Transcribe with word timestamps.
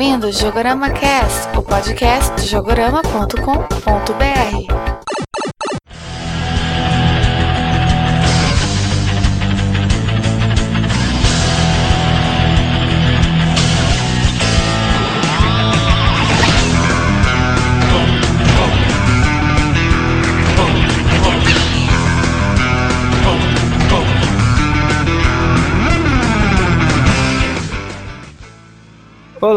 ouvindo 0.00 0.32
Jogorama 0.32 0.88
Cast, 0.88 1.54
o 1.58 1.62
podcast 1.62 2.34
de 2.36 2.48
jogorama.com.br. 2.48 4.99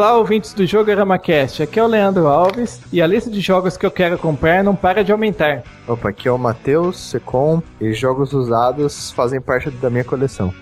Olá, 0.03 0.17
ouvintes 0.17 0.53
do 0.53 0.65
Jogorama 0.65 1.17
Cast. 1.17 1.63
Aqui 1.63 1.79
é 1.79 1.83
o 1.83 1.87
Leandro 1.87 2.27
Alves 2.27 2.81
e 2.91 3.01
a 3.01 3.07
lista 3.07 3.31
de 3.31 3.39
jogos 3.39 3.77
que 3.77 3.85
eu 3.85 3.89
quero 3.89 4.17
comprar 4.17 4.61
não 4.61 4.75
para 4.75 5.01
de 5.01 5.13
aumentar. 5.13 5.63
Opa, 5.87 6.09
aqui 6.09 6.27
é 6.27 6.31
o 6.31 6.37
Matheus, 6.37 6.97
Secom 6.97 7.63
e 7.79 7.93
jogos 7.93 8.33
usados 8.33 9.11
fazem 9.11 9.39
parte 9.39 9.69
da 9.69 9.89
minha 9.89 10.03
coleção. 10.03 10.53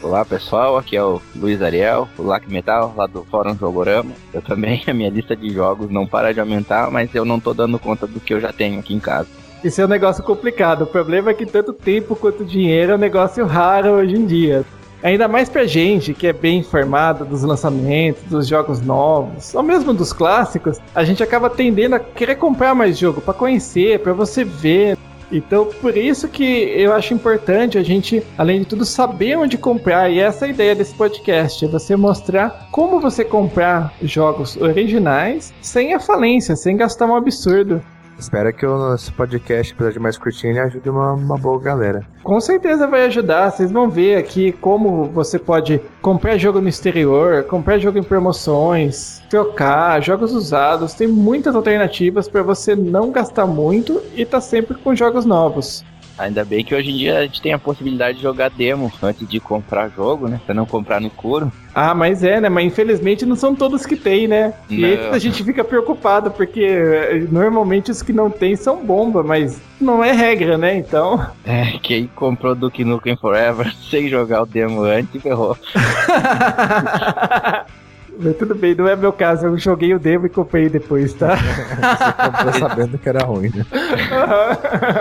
Olá 0.00 0.24
pessoal, 0.24 0.78
aqui 0.78 0.96
é 0.96 1.02
o 1.02 1.20
Luiz 1.34 1.60
Ariel, 1.62 2.08
o 2.16 2.22
Lac 2.22 2.48
Metal, 2.48 2.94
lá 2.96 3.08
do 3.08 3.24
Fórum 3.24 3.56
Jogorama. 3.56 4.12
Eu 4.32 4.40
também, 4.40 4.80
a 4.86 4.94
minha 4.94 5.10
lista 5.10 5.34
de 5.34 5.50
jogos 5.50 5.90
não 5.90 6.06
para 6.06 6.32
de 6.32 6.38
aumentar, 6.38 6.88
mas 6.88 7.12
eu 7.12 7.24
não 7.24 7.40
tô 7.40 7.52
dando 7.52 7.80
conta 7.80 8.06
do 8.06 8.20
que 8.20 8.34
eu 8.34 8.40
já 8.40 8.52
tenho 8.52 8.78
aqui 8.78 8.94
em 8.94 9.00
casa. 9.00 9.26
Isso 9.64 9.80
é 9.80 9.84
um 9.84 9.88
negócio 9.88 10.22
complicado. 10.22 10.82
O 10.82 10.86
problema 10.86 11.32
é 11.32 11.34
que 11.34 11.44
tanto 11.44 11.72
tempo 11.72 12.14
quanto 12.14 12.44
dinheiro 12.44 12.92
é 12.92 12.94
um 12.94 12.98
negócio 12.98 13.44
raro 13.46 13.94
hoje 13.94 14.14
em 14.14 14.24
dia. 14.24 14.64
Ainda 15.02 15.28
mais 15.28 15.48
pra 15.48 15.66
gente 15.66 16.14
que 16.14 16.26
é 16.26 16.32
bem 16.32 16.58
informado 16.58 17.24
dos 17.24 17.42
lançamentos, 17.42 18.22
dos 18.24 18.46
jogos 18.46 18.80
novos, 18.80 19.54
ou 19.54 19.62
mesmo 19.62 19.92
dos 19.92 20.12
clássicos, 20.12 20.78
a 20.94 21.04
gente 21.04 21.22
acaba 21.22 21.50
tendendo 21.50 21.94
a 21.94 21.98
querer 22.00 22.36
comprar 22.36 22.74
mais 22.74 22.98
jogo 22.98 23.20
para 23.20 23.34
conhecer, 23.34 24.00
para 24.00 24.12
você 24.12 24.42
ver. 24.42 24.96
Então, 25.30 25.66
por 25.80 25.96
isso 25.96 26.28
que 26.28 26.44
eu 26.44 26.92
acho 26.92 27.12
importante 27.12 27.76
a 27.76 27.82
gente, 27.82 28.22
além 28.38 28.60
de 28.60 28.66
tudo, 28.66 28.84
saber 28.84 29.36
onde 29.36 29.58
comprar. 29.58 30.08
E 30.08 30.20
essa 30.20 30.46
é 30.46 30.48
a 30.48 30.52
ideia 30.52 30.74
desse 30.74 30.94
podcast: 30.94 31.64
é 31.64 31.68
você 31.68 31.96
mostrar 31.96 32.68
como 32.70 33.00
você 33.00 33.24
comprar 33.24 33.92
jogos 34.02 34.56
originais 34.56 35.52
sem 35.60 35.94
a 35.94 36.00
falência, 36.00 36.54
sem 36.54 36.76
gastar 36.76 37.06
um 37.06 37.16
absurdo. 37.16 37.82
Espero 38.18 38.52
que 38.52 38.64
o 38.64 38.78
nosso 38.78 39.12
podcast, 39.12 39.74
apesar 39.74 39.92
de 39.92 39.98
mais 39.98 40.16
curtinho, 40.16 40.62
ajude 40.62 40.88
uma, 40.88 41.12
uma 41.12 41.36
boa 41.36 41.60
galera. 41.60 42.06
Com 42.22 42.40
certeza 42.40 42.86
vai 42.86 43.04
ajudar. 43.06 43.50
Vocês 43.50 43.70
vão 43.70 43.90
ver 43.90 44.16
aqui 44.16 44.52
como 44.52 45.04
você 45.04 45.38
pode 45.38 45.80
comprar 46.00 46.38
jogo 46.38 46.60
no 46.60 46.68
exterior, 46.68 47.44
comprar 47.44 47.78
jogo 47.78 47.98
em 47.98 48.02
promoções, 48.02 49.22
trocar, 49.28 50.02
jogos 50.02 50.32
usados. 50.32 50.94
Tem 50.94 51.06
muitas 51.06 51.54
alternativas 51.54 52.28
para 52.28 52.42
você 52.42 52.74
não 52.74 53.10
gastar 53.10 53.46
muito 53.46 54.02
e 54.14 54.24
tá 54.24 54.40
sempre 54.40 54.74
com 54.76 54.94
jogos 54.94 55.24
novos. 55.24 55.84
Ainda 56.18 56.44
bem 56.44 56.64
que 56.64 56.74
hoje 56.74 56.90
em 56.90 56.96
dia 56.96 57.18
a 57.18 57.22
gente 57.22 57.42
tem 57.42 57.52
a 57.52 57.58
possibilidade 57.58 58.18
de 58.18 58.22
jogar 58.22 58.48
demo 58.50 58.90
antes 59.02 59.28
de 59.28 59.38
comprar 59.38 59.90
jogo, 59.90 60.28
né? 60.28 60.40
Pra 60.46 60.54
não 60.54 60.64
comprar 60.64 61.00
no 61.00 61.08
escuro. 61.08 61.52
Ah, 61.74 61.94
mas 61.94 62.24
é, 62.24 62.40
né? 62.40 62.48
Mas 62.48 62.66
infelizmente 62.66 63.26
não 63.26 63.36
são 63.36 63.54
todos 63.54 63.84
que 63.84 63.96
tem, 63.96 64.26
né? 64.26 64.54
E 64.70 64.78
Não. 64.78 64.88
aí 64.88 65.08
a 65.10 65.18
gente 65.18 65.44
fica 65.44 65.62
preocupado, 65.62 66.30
porque 66.30 66.62
eh, 66.62 67.26
normalmente 67.30 67.90
os 67.90 68.00
que 68.00 68.14
não 68.14 68.30
tem 68.30 68.56
são 68.56 68.82
bomba, 68.84 69.22
mas 69.22 69.60
não 69.78 70.02
é 70.02 70.12
regra, 70.12 70.56
né? 70.56 70.76
Então. 70.76 71.24
É, 71.44 71.78
quem 71.82 72.06
comprou 72.08 72.54
Duke 72.54 72.84
Nukem 72.84 73.16
Forever 73.16 73.72
sem 73.90 74.08
jogar 74.08 74.42
o 74.42 74.46
demo 74.46 74.82
antes, 74.82 75.22
ferrou. 75.22 75.56
Mas 78.18 78.36
tudo 78.36 78.54
bem, 78.54 78.74
não 78.74 78.88
é 78.88 78.96
meu 78.96 79.12
caso. 79.12 79.46
Eu 79.46 79.58
joguei 79.58 79.94
o 79.94 79.98
demo 79.98 80.26
e 80.26 80.30
comprei 80.30 80.68
depois, 80.68 81.12
tá? 81.12 81.36
Você 81.36 82.30
comprou 82.30 82.68
sabendo 82.68 82.98
que 82.98 83.08
era 83.08 83.24
ruim, 83.24 83.50
né? 83.54 83.64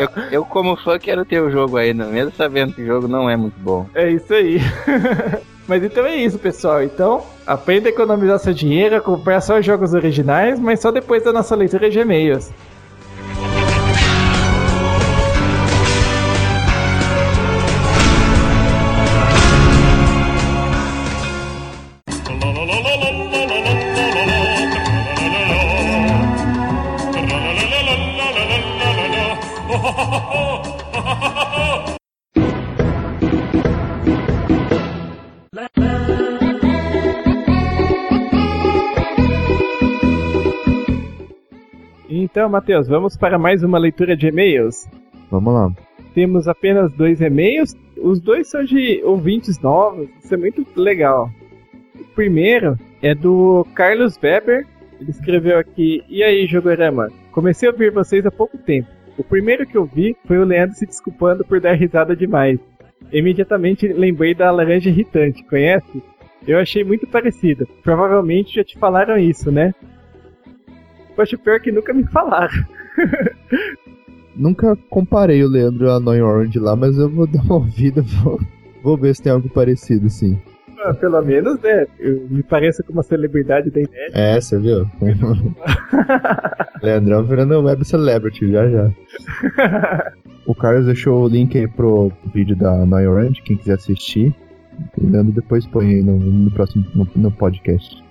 Eu, 0.02 0.24
eu, 0.32 0.46
como 0.46 0.76
fã, 0.76 1.00
quero 1.00 1.24
ter 1.26 1.42
o 1.42 1.50
jogo 1.50 1.78
ainda, 1.78 2.06
mesmo 2.06 2.32
sabendo 2.36 2.74
que 2.74 2.82
o 2.82 2.86
jogo 2.86 3.08
não 3.08 3.30
é 3.30 3.38
muito 3.38 3.60
bom. 3.60 3.88
É 3.94 4.10
isso 4.10 4.34
aí. 4.34 4.60
Mas 5.68 5.84
então 5.84 6.06
é 6.06 6.16
isso, 6.16 6.38
pessoal. 6.38 6.84
Então, 6.84 7.24
aprenda 7.46 7.90
a 7.90 7.92
economizar 7.92 8.38
seu 8.40 8.54
dinheiro, 8.54 8.96
a 8.96 9.02
comprar 9.02 9.42
só 9.42 9.58
os 9.58 9.66
jogos 9.66 9.94
originais, 9.94 10.60
mas 10.60 10.80
só 10.80 10.92
depois 10.92 11.24
da 11.24 11.34
nossa 11.34 11.56
leitura 11.56 11.90
de 11.90 11.98
e-mails. 11.98 12.52
Então, 42.36 42.50
Matheus, 42.50 42.90
vamos 42.90 43.16
para 43.16 43.40
mais 43.40 43.64
uma 43.64 43.78
leitura 43.78 44.14
de 44.14 44.28
e-mails. 44.28 44.90
Vamos 45.32 45.54
lá. 45.54 45.72
Temos 46.14 46.50
apenas 46.50 46.92
dois 46.92 47.22
e-mails. 47.22 47.74
Os 47.98 48.20
dois 48.20 48.50
são 48.50 48.62
de 48.62 49.02
ouvintes 49.06 49.58
novos. 49.62 50.10
Isso 50.22 50.34
é 50.34 50.38
muito 50.38 50.68
legal. 50.76 51.30
O 51.98 52.04
primeiro 52.14 52.78
é 53.02 53.16
do 53.16 53.66
Carlos 53.74 54.20
Weber. 54.22 54.68
Ele 55.00 55.12
escreveu 55.12 55.58
aqui: 55.58 56.04
E 56.10 56.22
aí, 56.24 56.46
Jogorama? 56.46 57.08
Comecei 57.32 57.70
a 57.70 57.72
ouvir 57.72 57.90
vocês 57.90 58.26
há 58.26 58.32
pouco 58.32 58.58
tempo. 58.58 58.90
O 59.18 59.24
primeiro 59.24 59.66
que 59.66 59.78
eu 59.78 59.86
vi 59.86 60.14
foi 60.26 60.38
o 60.38 60.44
Leandro 60.44 60.76
se 60.76 60.86
desculpando 60.86 61.46
por 61.46 61.62
dar 61.62 61.76
risada 61.76 62.18
demais. 62.18 62.60
Imediatamente 63.14 63.88
lembrei 63.88 64.36
da 64.36 64.52
laranja 64.52 64.90
irritante, 64.90 65.42
conhece? 65.46 66.04
Eu 66.46 66.60
achei 66.60 66.84
muito 66.84 67.08
parecida. 67.08 67.66
Provavelmente 67.82 68.56
já 68.56 68.64
te 68.66 68.78
falaram 68.78 69.18
isso, 69.18 69.50
né? 69.50 69.74
Poxa, 71.16 71.38
pior 71.38 71.60
que 71.60 71.72
nunca 71.72 71.94
me 71.94 72.04
falaram. 72.08 72.54
Nunca 74.36 74.78
comparei 74.90 75.42
o 75.44 75.48
Leandro 75.48 75.90
a 75.90 75.96
Annoying 75.96 76.22
Orange 76.22 76.60
lá, 76.60 76.76
mas 76.76 76.98
eu 76.98 77.10
vou 77.10 77.26
dar 77.32 77.42
uma 77.44 77.56
ouvida, 77.56 78.02
vou, 78.02 78.40
vou 78.84 78.98
ver 78.98 79.16
se 79.16 79.24
tem 79.24 79.32
algo 79.32 79.48
parecido, 79.50 80.10
sim. 80.10 80.38
Ah, 80.84 80.94
Pelo 80.94 81.22
menos, 81.22 81.60
né? 81.62 81.88
Eu 81.98 82.28
me 82.30 82.44
pareço 82.44 82.84
com 82.84 82.92
uma 82.94 83.02
celebridade 83.02 83.72
da 83.72 83.82
internet. 83.82 84.12
É, 84.14 84.40
você 84.40 84.60
viu? 84.60 84.86
Leandrão 86.84 87.24
virando 87.24 87.64
web 87.64 87.86
celebrity 87.86 88.52
já 88.52 88.70
já. 88.70 88.92
O 90.46 90.54
Carlos 90.54 90.86
deixou 90.86 91.24
o 91.24 91.28
link 91.28 91.58
aí 91.58 91.68
pro 91.68 92.12
vídeo 92.34 92.56
da 92.56 92.84
Annoying 92.84 93.08
Orange, 93.08 93.42
quem 93.42 93.58
quiser 93.58 93.76
assistir. 93.76 94.36
O 94.98 95.10
Leandro 95.10 95.32
depois 95.34 95.66
põe 95.66 95.88
aí 95.88 96.04
no, 96.04 96.20
no 96.20 96.52
próximo 96.52 96.86
no, 96.94 97.08
no 97.16 97.32
podcast. 97.32 98.04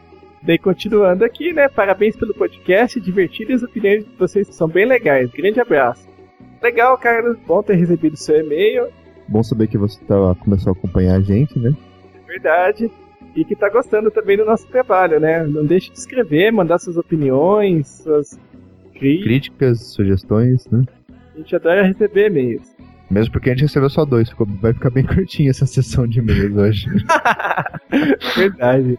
Daí, 0.44 0.58
continuando 0.58 1.24
aqui, 1.24 1.52
né? 1.52 1.68
Parabéns 1.68 2.16
pelo 2.16 2.34
podcast, 2.34 3.00
divertido 3.00 3.52
e 3.52 3.54
as 3.54 3.62
opiniões 3.62 4.04
de 4.04 4.10
vocês 4.18 4.46
são 4.54 4.68
bem 4.68 4.84
legais. 4.86 5.30
Grande 5.30 5.58
abraço. 5.60 6.06
Legal, 6.62 6.96
Carlos. 6.98 7.38
Bom 7.46 7.62
ter 7.62 7.74
recebido 7.76 8.16
seu 8.16 8.40
e-mail. 8.40 8.88
Bom 9.26 9.42
saber 9.42 9.68
que 9.68 9.78
você 9.78 9.98
tá, 10.04 10.14
começou 10.40 10.70
a 10.70 10.76
acompanhar 10.76 11.16
a 11.16 11.20
gente, 11.20 11.58
né? 11.58 11.72
É 12.14 12.26
verdade. 12.26 12.90
E 13.34 13.44
que 13.44 13.56
tá 13.56 13.70
gostando 13.70 14.10
também 14.10 14.36
do 14.36 14.44
nosso 14.44 14.66
trabalho, 14.68 15.18
né? 15.18 15.44
Não 15.44 15.64
deixe 15.64 15.90
de 15.90 15.98
escrever, 15.98 16.52
mandar 16.52 16.78
suas 16.78 16.96
opiniões, 16.98 17.88
suas 18.02 18.38
críticas. 18.92 19.24
Críticas, 19.24 19.80
sugestões, 19.92 20.66
né? 20.70 20.84
A 21.34 21.38
gente 21.38 21.56
adora 21.56 21.82
receber 21.86 22.26
e-mails. 22.26 22.74
Mesmo 23.10 23.32
porque 23.32 23.48
a 23.50 23.52
gente 23.54 23.62
recebeu 23.62 23.88
só 23.90 24.04
dois, 24.04 24.28
ficou- 24.28 24.46
vai 24.60 24.72
ficar 24.74 24.90
bem 24.90 25.04
curtinha 25.06 25.50
essa 25.50 25.64
sessão 25.66 26.06
de 26.06 26.18
e-mails 26.20 26.54
hoje. 26.56 26.86
Verdade. 28.36 28.98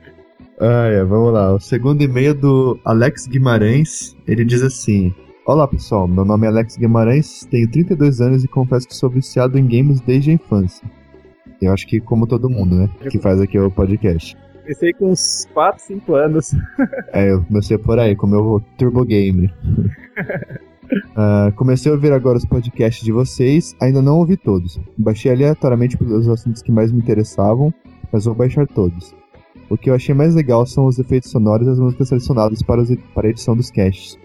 Ah, 0.59 0.87
é, 0.87 1.03
vamos 1.03 1.33
lá. 1.33 1.53
O 1.53 1.59
segundo 1.59 2.01
e-mail 2.01 2.33
do 2.33 2.79
Alex 2.85 3.27
Guimarães, 3.27 4.15
ele 4.25 4.45
diz 4.45 4.61
assim: 4.61 5.13
Olá 5.45 5.67
pessoal, 5.67 6.07
meu 6.07 6.23
nome 6.23 6.45
é 6.45 6.49
Alex 6.49 6.77
Guimarães, 6.77 7.45
tenho 7.51 7.69
32 7.69 8.21
anos 8.21 8.43
e 8.43 8.47
confesso 8.47 8.87
que 8.87 8.95
sou 8.95 9.09
viciado 9.09 9.59
em 9.59 9.67
games 9.67 9.99
desde 9.99 10.31
a 10.31 10.33
infância. 10.33 10.89
Eu 11.61 11.73
acho 11.73 11.85
que 11.85 11.99
como 11.99 12.25
todo 12.25 12.49
mundo, 12.49 12.75
né? 12.75 12.89
Que 13.09 13.19
faz 13.19 13.39
aqui 13.41 13.59
o 13.59 13.69
podcast. 13.69 14.37
Comecei 14.61 14.93
com 14.93 15.11
uns 15.11 15.47
4, 15.53 15.83
5 15.83 16.15
anos. 16.15 16.55
É, 17.13 17.31
eu 17.31 17.43
comecei 17.43 17.77
por 17.77 17.99
aí, 17.99 18.15
com 18.15 18.25
o 18.25 18.29
meu 18.29 18.63
Turbo 18.77 19.05
Game. 19.05 19.53
Ah, 21.15 21.51
comecei 21.55 21.91
a 21.91 21.95
ouvir 21.95 22.13
agora 22.13 22.37
os 22.37 22.45
podcasts 22.45 23.03
de 23.03 23.11
vocês, 23.11 23.75
ainda 23.81 24.03
não 24.03 24.19
ouvi 24.19 24.37
todos. 24.37 24.79
Baixei 24.95 25.31
aleatoriamente 25.31 25.97
pelos 25.97 26.29
assuntos 26.29 26.61
que 26.61 26.71
mais 26.71 26.91
me 26.91 26.99
interessavam, 26.99 27.73
mas 28.11 28.25
vou 28.25 28.35
baixar 28.35 28.67
todos. 28.67 29.15
O 29.69 29.77
que 29.77 29.89
eu 29.89 29.95
achei 29.95 30.13
mais 30.13 30.35
legal 30.35 30.65
são 30.65 30.85
os 30.85 30.99
efeitos 30.99 31.31
sonoros 31.31 31.67
e 31.67 31.71
as 31.71 31.79
músicas 31.79 32.09
selecionadas 32.09 32.61
para, 32.61 32.81
os- 32.81 32.95
para 33.13 33.27
a 33.27 33.29
edição 33.29 33.55
dos 33.55 33.71
casts. 33.71 34.17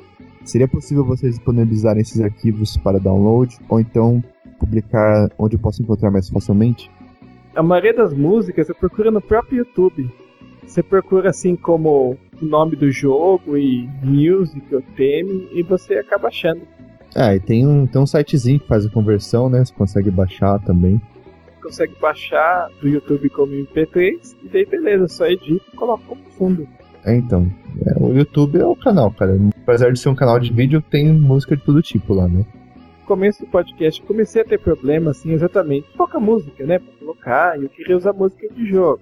Seria 0.45 0.69
possível 0.69 1.05
vocês 1.05 1.35
disponibilizarem 1.37 2.03
esses 2.03 2.21
arquivos 2.21 2.77
para 2.77 2.99
download, 2.99 3.57
ou 3.69 3.81
então 3.81 4.23
publicar 4.59 5.31
onde 5.39 5.57
eu 5.57 5.61
posso 5.61 5.83
encontrar 5.83 6.11
mais 6.11 6.29
facilmente? 6.29 6.91
A 7.55 7.63
maioria 7.63 7.95
das 7.95 8.13
músicas 8.13 8.67
você 8.67 8.75
procura 8.75 9.11
no 9.11 9.21
próprio 9.21 9.59
YouTube. 9.59 10.11
Você 10.67 10.83
procura 10.83 11.31
assim 11.31 11.57
como 11.57 12.17
o 12.41 12.45
nome 12.45 12.77
do 12.77 12.91
jogo 12.93 13.57
e 13.57 13.89
music 14.05 14.73
ou 14.75 14.83
theme 14.97 15.49
e 15.53 15.63
você 15.63 15.95
acaba 15.95 16.29
achando. 16.29 16.61
É, 17.17 17.35
e 17.35 17.41
tem 17.41 17.67
um, 17.67 17.87
tem 17.87 18.01
um 18.01 18.07
sitezinho 18.07 18.61
que 18.61 18.69
faz 18.69 18.87
a 18.87 18.91
conversão, 18.91 19.49
né? 19.51 19.65
Você 19.65 19.75
consegue 19.75 20.11
baixar 20.11 20.61
também. 20.61 21.01
Consegue 21.62 21.95
baixar 22.01 22.69
do 22.81 22.89
YouTube 22.89 23.29
como 23.31 23.53
MP3 23.53 24.37
e 24.43 24.49
daí 24.49 24.65
beleza, 24.65 25.09
só 25.09 25.27
edita 25.27 25.65
e 25.73 25.77
coloca 25.77 26.03
como 26.07 26.23
fundo. 26.37 26.69
É, 27.05 27.15
então. 27.15 27.51
é, 27.87 28.03
o 28.03 28.12
YouTube 28.12 28.59
é 28.59 28.67
o 28.67 28.77
canal, 28.77 29.11
cara. 29.12 29.39
Apesar 29.62 29.93
de 29.93 29.99
ser 29.99 30.09
um 30.09 30.15
canal 30.15 30.39
de 30.39 30.53
vídeo, 30.53 30.83
tem 30.83 31.12
música 31.12 31.57
de 31.57 31.62
todo 31.62 31.83
tipo 31.83 32.15
lá, 32.15 32.29
né? 32.29 32.45
No 33.01 33.07
começo 33.07 33.45
do 33.45 33.51
podcast 33.51 34.03
comecei 34.03 34.43
a 34.43 34.45
ter 34.45 34.59
problema, 34.59 35.11
assim, 35.11 35.33
exatamente. 35.33 35.89
Pouca 35.97 36.21
música, 36.21 36.65
né? 36.65 36.79
Pra 36.79 36.93
colocar, 36.99 37.59
e 37.59 37.65
eu 37.65 37.69
queria 37.69 37.97
usar 37.97 38.13
música 38.13 38.49
de 38.49 38.67
jogo. 38.67 39.01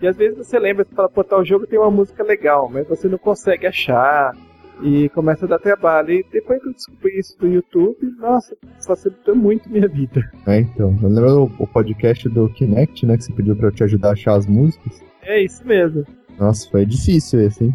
E 0.00 0.06
às 0.06 0.16
vezes 0.16 0.38
você 0.38 0.58
lembra, 0.58 0.84
você 0.84 0.94
fala, 0.94 1.08
pô, 1.08 1.22
tal 1.22 1.44
jogo 1.44 1.66
tem 1.66 1.78
uma 1.78 1.90
música 1.90 2.22
legal, 2.22 2.70
mas 2.72 2.88
você 2.88 3.06
não 3.06 3.18
consegue 3.18 3.66
achar. 3.66 4.34
E 4.82 5.08
começa 5.10 5.44
a 5.44 5.48
dar 5.48 5.58
trabalho. 5.58 6.12
E 6.12 6.24
depois 6.32 6.60
que 6.62 6.68
eu 6.68 6.72
descobri 6.72 7.18
isso 7.18 7.38
do 7.38 7.46
YouTube, 7.46 7.98
nossa, 8.18 8.56
facilitou 8.86 9.34
muito 9.34 9.68
minha 9.70 9.88
vida. 9.88 10.30
É, 10.46 10.60
então. 10.60 10.96
Eu 11.02 11.08
lembro 11.08 11.42
o, 11.58 11.64
o 11.64 11.66
podcast 11.66 12.28
do 12.28 12.48
Kinect, 12.48 13.04
né? 13.06 13.16
Que 13.16 13.24
você 13.24 13.32
pediu 13.32 13.56
pra 13.56 13.68
eu 13.68 13.72
te 13.72 13.84
ajudar 13.84 14.10
a 14.10 14.12
achar 14.12 14.34
as 14.34 14.46
músicas. 14.46 15.02
É 15.22 15.42
isso 15.42 15.66
mesmo. 15.66 16.04
Nossa, 16.38 16.68
foi 16.70 16.86
difícil 16.86 17.40
esse, 17.40 17.64
hein? 17.64 17.74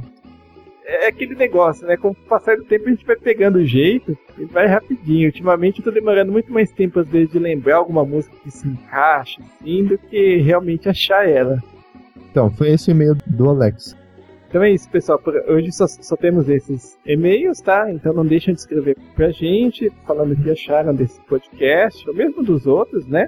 É 0.87 1.07
aquele 1.07 1.35
negócio, 1.35 1.87
né? 1.87 1.97
Com 1.97 2.09
o 2.09 2.15
passar 2.15 2.57
do 2.57 2.63
tempo 2.63 2.87
a 2.87 2.91
gente 2.91 3.05
vai 3.05 3.15
pegando 3.15 3.57
o 3.57 3.65
jeito 3.65 4.15
e 4.37 4.45
vai 4.45 4.67
rapidinho. 4.67 5.27
Ultimamente 5.27 5.79
eu 5.79 5.85
tô 5.85 5.91
demorando 5.91 6.31
muito 6.31 6.51
mais 6.51 6.71
tempo, 6.71 6.99
às 6.99 7.07
vezes, 7.07 7.31
de 7.31 7.39
lembrar 7.39 7.77
alguma 7.77 8.05
música 8.05 8.35
que 8.43 8.51
se 8.51 8.67
encaixa, 8.67 9.41
assim, 9.61 9.83
do 9.83 9.97
que 9.97 10.37
realmente 10.37 10.87
achar 10.87 11.27
ela. 11.27 11.61
Então, 12.29 12.51
foi 12.51 12.69
esse 12.69 12.89
o 12.89 12.91
e-mail 12.91 13.15
do 13.25 13.49
Alex. 13.49 13.95
Então 14.47 14.63
é 14.63 14.71
isso, 14.71 14.89
pessoal. 14.89 15.19
Por 15.19 15.35
hoje 15.47 15.71
só, 15.71 15.87
só 15.87 16.15
temos 16.15 16.49
esses 16.49 16.97
e-mails, 17.05 17.61
tá? 17.61 17.91
Então 17.91 18.13
não 18.13 18.25
deixem 18.25 18.53
de 18.53 18.61
escrever 18.61 18.97
pra 19.15 19.31
gente, 19.31 19.91
falando 20.05 20.33
o 20.33 20.35
que 20.35 20.49
acharam 20.49 20.93
desse 20.93 21.19
podcast, 21.21 22.07
ou 22.07 22.15
mesmo 22.15 22.43
dos 22.43 22.65
outros, 22.65 23.05
né? 23.07 23.27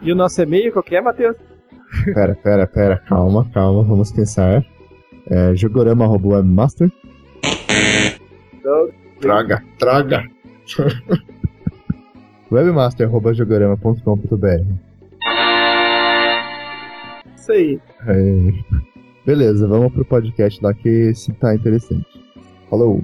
E 0.00 0.12
o 0.12 0.14
nosso 0.14 0.40
e-mail, 0.40 0.72
qual 0.72 0.82
que 0.82 0.96
é, 0.96 1.00
Matheus? 1.00 1.36
Pera, 2.14 2.36
pera, 2.36 2.68
pera, 2.68 2.98
calma, 2.98 3.50
calma, 3.52 3.82
vamos 3.82 4.12
pensar. 4.12 4.64
É 5.26 5.54
jogorama.webmaster. 5.56 6.88
Traga, 9.20 9.62
traga. 9.78 10.24
webmaster.jogorama.com.br 12.50 14.90
isso 17.40 17.52
aí. 17.52 17.80
É. 18.06 18.52
Beleza, 19.30 19.64
vamos 19.64 19.92
pro 19.92 20.04
podcast 20.04 20.60
lá 20.60 20.74
que 20.74 21.14
tá 21.38 21.54
interessante. 21.54 22.04
Falou! 22.68 23.00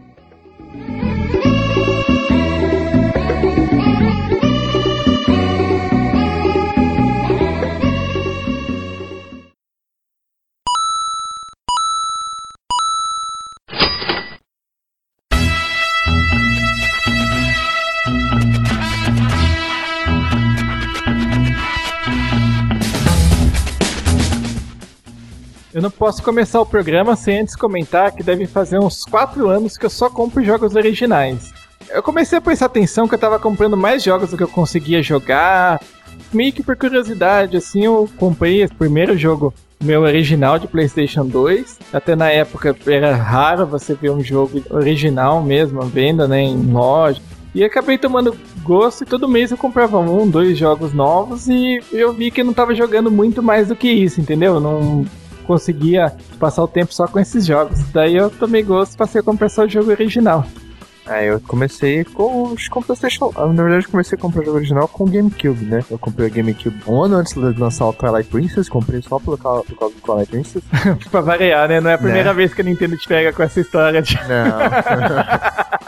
Posso 25.99 26.23
começar 26.23 26.61
o 26.61 26.67
programa 26.67 27.17
sem 27.17 27.41
antes 27.41 27.57
comentar 27.57 28.13
que 28.13 28.23
deve 28.23 28.47
fazer 28.47 28.79
uns 28.79 29.05
4 29.05 29.49
anos 29.49 29.77
que 29.77 29.87
eu 29.87 29.91
só 29.91 30.09
compro 30.09 30.45
jogos 30.45 30.75
originais. 30.75 31.53
Eu 31.89 32.03
comecei 32.03 32.39
a 32.39 32.41
prestar 32.41 32.67
atenção 32.67 33.09
que 33.09 33.15
eu 33.15 33.19
tava 33.19 33.39
comprando 33.39 33.77
mais 33.77 34.03
jogos 34.03 34.31
do 34.31 34.37
que 34.37 34.43
eu 34.43 34.49
conseguia 34.49 35.03
jogar. 35.03 35.81
Meio 36.33 36.53
que 36.53 36.63
por 36.63 36.77
curiosidade, 36.77 37.57
assim, 37.57 37.85
eu 37.85 38.09
comprei 38.17 38.65
o 38.65 38.75
primeiro 38.75 39.17
jogo 39.17 39.55
meu 39.83 40.03
original 40.03 40.59
de 40.59 40.67
PlayStation 40.67 41.25
2. 41.25 41.79
Até 41.93 42.17
na 42.17 42.31
época 42.31 42.77
era 42.87 43.15
raro 43.15 43.67
você 43.67 43.95
ver 43.95 44.11
um 44.11 44.23
jogo 44.23 44.63
original 44.71 45.43
mesmo 45.43 45.81
venda, 45.83 46.27
né, 46.27 46.43
em 46.43 46.73
loja. 46.73 47.21
E 47.55 47.65
acabei 47.65 47.97
tomando 47.97 48.37
gosto 48.63 49.03
e 49.03 49.07
todo 49.07 49.29
mês 49.29 49.51
eu 49.51 49.57
comprava 49.57 49.99
um, 49.99 50.29
dois 50.29 50.59
jogos 50.59 50.93
novos 50.93 51.49
e 51.49 51.81
eu 51.91 52.13
vi 52.13 52.31
que 52.31 52.43
eu 52.43 52.45
não 52.45 52.53
tava 52.53 52.75
jogando 52.75 53.11
muito 53.11 53.43
mais 53.43 53.69
do 53.69 53.77
que 53.77 53.89
isso, 53.89 54.21
entendeu? 54.21 54.55
Eu 54.55 54.61
não 54.61 55.07
conseguia 55.47 56.13
passar 56.39 56.63
o 56.63 56.69
tempo 56.69 56.93
só 56.93 57.07
com 57.07 57.19
esses 57.19 57.47
jogos. 57.47 57.79
Daí 57.93 58.17
eu 58.17 58.29
tomei 58.31 58.63
gosto 58.63 58.95
e 58.95 58.97
passei 58.97 59.21
a 59.21 59.25
comprar 59.25 59.49
só 59.49 59.65
o 59.65 59.69
jogo 59.69 59.91
original. 59.91 60.45
Aí 61.09 61.29
eu 61.29 61.41
comecei 61.41 62.03
com 62.03 62.43
os 62.53 62.67
com 62.67 62.83
PlayStation. 62.83 63.31
Na 63.37 63.63
verdade, 63.63 63.85
eu 63.85 63.91
comecei 63.93 64.19
a 64.19 64.21
comprar 64.21 64.43
o 64.43 64.45
jogo 64.45 64.57
original 64.57 64.89
com 64.89 65.05
o 65.05 65.07
GameCube, 65.07 65.65
né? 65.65 65.85
Eu 65.89 65.99
comprei 66.01 66.27
o 66.27 66.31
GameCube 66.33 66.77
um 66.85 67.01
ano 67.01 67.15
antes 67.19 67.33
de 67.33 67.41
lançar 67.61 67.87
o 67.87 67.93
Twilight 67.93 68.29
Princess, 68.29 68.69
comprei 68.69 69.01
só 69.03 69.21
por 69.21 69.39
causa, 69.39 69.63
por 69.63 69.79
causa 69.79 69.95
do 69.95 70.01
Twilight 70.01 70.31
Princess. 70.33 70.65
pra 71.09 71.21
variar, 71.21 71.69
né? 71.69 71.81
Não 71.81 71.91
é 71.91 71.95
a 71.95 71.99
primeira 71.99 72.31
Né? 72.31 72.35
vez 72.35 72.53
que 72.53 72.61
a 72.61 72.65
Nintendo 72.65 72.97
te 72.97 73.07
pega 73.07 73.33
com 73.33 73.41
essa 73.41 73.61
história 73.61 74.03
de. 74.03 74.17
Não. 74.17 74.27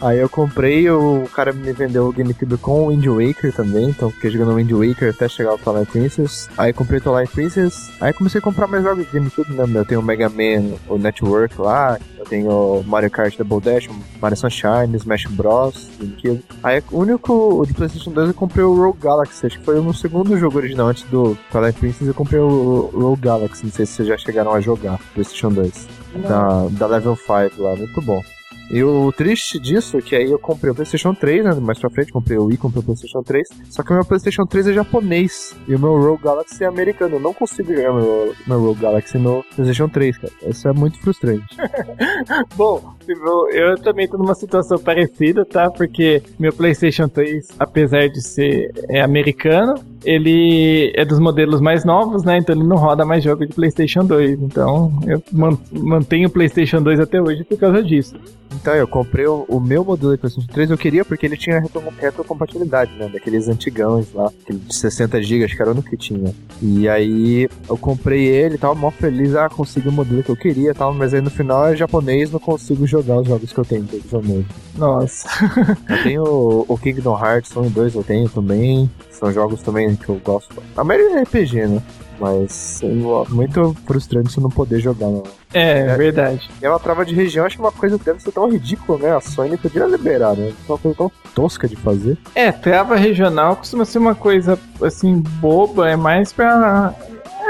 Aí 0.00 0.18
eu 0.18 0.28
comprei, 0.28 0.88
o 0.90 1.28
cara 1.34 1.52
me 1.52 1.72
vendeu 1.72 2.08
o 2.08 2.12
GameCube 2.12 2.56
com 2.56 2.84
o 2.84 2.88
Wind 2.88 3.04
Waker 3.06 3.52
também, 3.54 3.90
então 3.90 4.10
fiquei 4.10 4.30
jogando 4.30 4.52
o 4.52 4.54
Wind 4.54 4.70
Waker 4.70 5.10
até 5.10 5.28
chegar 5.28 5.54
o 5.54 5.58
Twilight 5.58 5.92
Princess. 5.92 6.48
Aí 6.56 6.72
comprei 6.72 7.00
o 7.00 7.02
Twilight 7.02 7.32
Princess, 7.32 7.90
aí 8.00 8.12
comecei 8.14 8.38
a 8.38 8.42
comprar 8.42 8.66
mais 8.66 8.82
jogos 8.82 9.04
de 9.06 9.12
GameCube, 9.12 9.52
né? 9.52 9.64
Eu 9.74 9.84
tenho 9.84 10.00
o 10.00 10.02
Mega 10.02 10.30
Man, 10.30 10.76
o 10.88 10.96
Network 10.96 11.60
lá, 11.60 11.98
eu 12.18 12.24
tenho 12.24 12.50
o 12.50 12.84
Mario 12.84 13.10
Kart 13.10 13.36
Double 13.36 13.60
Dash, 13.60 13.90
Mario 14.20 14.38
Sunshine, 14.38 14.96
Smash 14.96 15.26
Bros, 15.26 15.90
GameCube. 15.98 16.44
Aí 16.62 16.82
o 16.90 16.98
único, 16.98 17.64
de 17.66 17.74
Playstation 17.74 18.10
2 18.10 18.28
eu 18.28 18.34
comprei 18.34 18.64
o 18.64 18.74
Rogue 18.74 19.00
Galaxy, 19.02 19.46
acho 19.46 19.58
que 19.58 19.64
foi 19.64 19.78
o 19.78 19.82
meu 19.82 19.92
segundo 19.92 20.38
jogo 20.38 20.56
original 20.56 20.88
antes 20.88 21.02
do 21.04 21.36
Twilight 21.52 21.78
Princess, 21.78 22.08
eu 22.08 22.14
comprei 22.14 22.40
o 22.40 22.90
Rogue 22.94 23.20
Galaxy, 23.20 23.64
não 23.64 23.72
sei 23.72 23.84
se 23.84 23.92
vocês 23.92 24.08
já 24.08 24.16
chegaram 24.16 24.54
a 24.54 24.60
jogar, 24.62 24.98
Playstation 25.12 25.50
2. 25.50 25.88
Da, 26.26 26.66
da 26.70 26.86
Level 26.86 27.14
5 27.14 27.62
lá, 27.62 27.76
muito 27.76 28.00
bom. 28.00 28.20
E 28.70 28.84
o 28.84 29.10
triste 29.10 29.58
disso 29.58 29.98
é 29.98 30.00
que 30.00 30.14
aí 30.14 30.30
eu 30.30 30.38
comprei 30.38 30.70
o 30.70 30.74
PlayStation 30.74 31.12
3, 31.12 31.44
né? 31.44 31.54
Mais 31.54 31.78
pra 31.78 31.90
frente, 31.90 32.12
comprei 32.12 32.38
o 32.38 32.44
Wii, 32.44 32.56
comprei 32.56 32.80
o 32.80 32.84
PlayStation 32.84 33.22
3. 33.22 33.48
Só 33.68 33.82
que 33.82 33.90
o 33.90 33.94
meu 33.94 34.04
PlayStation 34.04 34.46
3 34.46 34.68
é 34.68 34.72
japonês 34.72 35.56
e 35.66 35.74
o 35.74 35.78
meu 35.78 35.98
Rogue 36.00 36.22
Galaxy 36.22 36.62
é 36.62 36.68
americano. 36.68 37.16
Eu 37.16 37.20
não 37.20 37.34
consigo 37.34 37.74
jogar 37.74 37.92
meu, 37.92 38.34
meu 38.46 38.60
Rogue 38.60 38.80
Galaxy 38.80 39.18
no 39.18 39.44
PlayStation 39.56 39.88
3, 39.88 40.18
cara. 40.18 40.32
Isso 40.46 40.68
é 40.68 40.72
muito 40.72 41.00
frustrante. 41.00 41.56
Bom, 42.54 42.94
eu, 43.08 43.50
eu 43.50 43.78
também 43.78 44.06
tô 44.06 44.16
numa 44.16 44.34
situação 44.34 44.78
parecida, 44.78 45.44
tá? 45.44 45.68
Porque 45.68 46.22
meu 46.38 46.52
PlayStation 46.52 47.08
3, 47.08 47.48
apesar 47.58 48.08
de 48.08 48.22
ser 48.22 48.70
é, 48.88 49.00
americano, 49.00 49.74
ele 50.04 50.92
é 50.94 51.04
dos 51.04 51.18
modelos 51.18 51.60
mais 51.60 51.84
novos, 51.84 52.24
né? 52.24 52.38
Então 52.38 52.54
ele 52.54 52.64
não 52.66 52.76
roda 52.76 53.04
mais 53.04 53.22
jogo 53.22 53.46
de 53.46 53.52
PlayStation 53.54 54.04
2. 54.04 54.40
Então 54.42 54.92
eu 55.06 55.22
man- 55.32 55.58
mantenho 55.72 56.28
o 56.28 56.30
PlayStation 56.30 56.82
2 56.82 57.00
até 57.00 57.20
hoje 57.20 57.44
por 57.44 57.58
causa 57.58 57.82
disso. 57.82 58.14
Então 58.52 58.74
eu 58.74 58.88
comprei 58.88 59.26
o, 59.26 59.44
o 59.48 59.60
meu 59.60 59.84
modelo 59.84 60.12
de 60.12 60.18
PlayStation 60.18 60.52
3, 60.52 60.70
eu 60.70 60.78
queria 60.78 61.04
porque 61.04 61.24
ele 61.24 61.36
tinha 61.36 61.60
retro- 61.60 61.82
retrocompatibilidade, 62.00 62.90
né? 62.98 63.08
Daqueles 63.12 63.48
antigões 63.48 64.06
lá, 64.12 64.26
aquele 64.42 64.58
de 64.58 64.74
60 64.74 65.22
GB, 65.22 65.44
acho 65.44 65.54
que 65.54 65.62
era 65.62 65.70
o 65.70 65.74
único 65.74 65.88
que 65.88 65.96
tinha. 65.96 66.34
E 66.60 66.88
aí 66.88 67.48
eu 67.68 67.76
comprei 67.78 68.26
ele 68.26 68.56
e 68.56 68.58
tal, 68.58 68.74
mó 68.74 68.90
feliz, 68.90 69.36
ah, 69.36 69.48
consegui 69.48 69.88
o 69.88 69.92
modelo 69.92 70.22
que 70.24 70.30
eu 70.30 70.36
queria 70.36 70.70
e 70.72 70.74
tal, 70.74 70.92
mas 70.92 71.14
aí 71.14 71.20
no 71.20 71.30
final 71.30 71.68
é 71.68 71.76
japonês, 71.76 72.30
não 72.32 72.40
consigo 72.40 72.84
jogar 72.86 73.20
os 73.20 73.28
jogos 73.28 73.52
que 73.52 73.58
eu 73.58 73.64
tenho 73.64 73.86
japonês. 74.10 74.44
Nossa. 74.76 75.28
Eu 75.88 76.02
tenho 76.02 76.24
o- 76.24 76.64
o 76.68 76.76
Kingdom 76.78 77.16
Hearts 77.16 77.56
1 77.56 77.66
e 77.66 77.70
2, 77.70 77.94
eu 77.94 78.02
tenho 78.02 78.28
também. 78.28 78.90
São 79.10 79.30
jogos 79.32 79.60
também 79.62 79.89
que 79.96 80.08
eu 80.08 80.20
gosto. 80.24 80.62
A 80.76 80.84
maioria 80.84 81.18
é 81.18 81.22
RPG, 81.22 81.66
né? 81.66 81.82
Mas 82.20 82.80
é 82.82 82.86
muito 83.32 83.74
frustrante 83.86 84.30
você 84.30 84.40
não 84.40 84.50
poder 84.50 84.78
jogar. 84.78 85.06
Não. 85.06 85.22
É, 85.54 85.80
É. 85.80 85.96
verdade. 85.96 86.50
E 86.60 86.66
é 86.66 86.68
uma 86.68 86.78
trava 86.78 87.02
de 87.04 87.14
região, 87.14 87.46
acho 87.46 87.58
uma 87.58 87.72
coisa 87.72 87.98
que 87.98 88.04
deve 88.04 88.22
ser 88.22 88.30
tão 88.30 88.46
ridícula, 88.50 88.98
né? 88.98 89.16
A 89.16 89.20
Sony 89.22 89.56
podia 89.56 89.86
liberar, 89.86 90.36
né? 90.36 90.48
É 90.68 90.72
uma 90.72 90.76
coisa 90.78 90.96
tão 90.98 91.10
tosca 91.34 91.66
de 91.66 91.76
fazer. 91.76 92.18
É, 92.34 92.52
trava 92.52 92.94
regional 92.96 93.56
costuma 93.56 93.86
ser 93.86 93.98
uma 93.98 94.14
coisa 94.14 94.58
assim 94.82 95.14
boba, 95.40 95.88
é 95.88 95.96
mais 95.96 96.30
pra. 96.30 96.94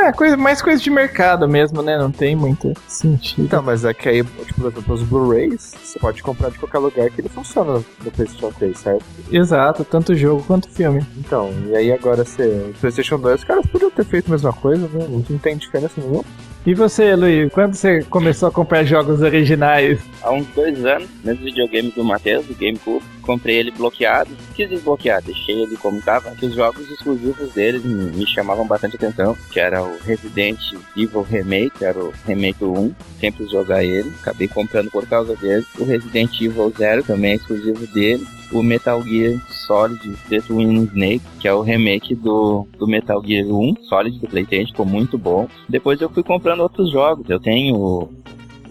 É, 0.01 0.13
coisa, 0.13 0.35
mais 0.35 0.63
coisa 0.63 0.83
de 0.83 0.89
mercado 0.89 1.47
mesmo, 1.47 1.83
né? 1.83 1.99
Não 1.99 2.11
tem 2.11 2.35
muito 2.35 2.73
sentido. 2.89 3.43
Então, 3.45 3.63
mas 3.63 3.85
é 3.85 3.93
que 3.93 4.09
aí, 4.09 4.25
tipo, 4.25 4.63
por 4.63 4.73
exemplo, 4.73 4.95
os 4.95 5.03
Blu-rays, 5.03 5.75
você 5.83 5.99
pode 5.99 6.23
comprar 6.23 6.51
de 6.51 6.59
qualquer 6.59 6.79
lugar 6.79 7.11
que 7.11 7.21
ele 7.21 7.29
funciona 7.29 7.75
no 7.75 8.11
PlayStation 8.11 8.51
3, 8.51 8.79
certo? 8.79 9.05
Exato, 9.31 9.85
tanto 9.85 10.15
jogo 10.15 10.43
quanto 10.47 10.71
filme. 10.71 11.05
Então, 11.19 11.53
e 11.67 11.77
aí 11.77 11.93
agora 11.93 12.25
você. 12.25 12.45
O 12.71 12.81
PlayStation 12.81 13.19
2, 13.19 13.41
os 13.41 13.45
caras 13.45 13.67
podiam 13.67 13.91
ter 13.91 14.05
feito 14.07 14.29
a 14.29 14.31
mesma 14.31 14.55
coisa, 14.55 14.89
né? 14.89 15.07
Não 15.07 15.39
tem 15.39 15.57
diferença 15.59 16.01
nenhuma. 16.01 16.25
E 16.65 16.75
você, 16.75 17.15
Luiz, 17.15 17.51
quando 17.53 17.75
você 17.75 18.03
começou 18.05 18.49
a 18.49 18.53
comprar 18.53 18.85
jogos 18.85 19.23
originais? 19.23 19.99
Há 20.23 20.31
uns 20.31 20.47
dois 20.49 20.85
anos, 20.85 21.09
mesmo 21.25 21.45
videogame 21.45 21.91
do 21.91 22.05
Matheus, 22.05 22.47
do 22.47 22.55
GameCube, 22.55 23.03
comprei 23.21 23.57
ele 23.57 23.71
bloqueado. 23.71 24.31
Quis 24.55 24.69
desbloquear, 24.69 25.23
deixei 25.23 25.63
ele 25.63 25.77
como 25.77 26.01
tava. 26.01 26.31
Que 26.33 26.47
os 26.47 26.55
jogos 26.55 26.91
exclusivos 26.91 27.53
deles 27.53 27.85
me, 27.85 28.11
me 28.11 28.27
chamavam 28.27 28.67
bastante 28.67 28.97
atenção, 28.97 29.37
que 29.51 29.61
era 29.61 29.83
o 29.83 29.99
Resident 30.05 30.59
Evil 30.97 31.23
Remake, 31.23 31.85
era 31.85 31.99
o 31.99 32.13
Remake 32.27 32.65
1, 32.65 32.95
sempre 33.21 33.47
jogar 33.47 33.85
ele. 33.85 34.13
Acabei 34.21 34.49
comprando 34.49 34.91
por 34.91 35.07
causa 35.07 35.37
dele. 35.37 35.65
O 35.79 35.85
Resident 35.85 36.41
Evil 36.41 36.73
0 36.77 37.03
também 37.05 37.33
é 37.33 37.35
exclusivo 37.37 37.87
dele 37.89 38.27
o 38.53 38.63
Metal 38.63 39.03
Gear 39.03 39.41
Solid 39.49 40.17
The 40.29 40.41
Twin 40.41 40.85
Snake, 40.85 41.23
que 41.39 41.47
é 41.47 41.55
o 41.55 41.63
remake 41.63 42.15
do, 42.15 42.67
do 42.79 42.87
Metal 42.87 43.23
Gear 43.25 43.47
1, 43.47 43.77
Solid 43.85 44.19
do 44.19 44.29
Playstation, 44.29 44.73
ficou 44.73 44.87
muito 44.87 45.17
bom. 45.17 45.49
Depois 45.69 46.01
eu 46.01 46.11
fui 46.11 46.23
comprando 46.23 46.61
outros 46.61 46.91
jogos. 46.91 47.29
Eu 47.29 47.39
tenho 47.39 48.11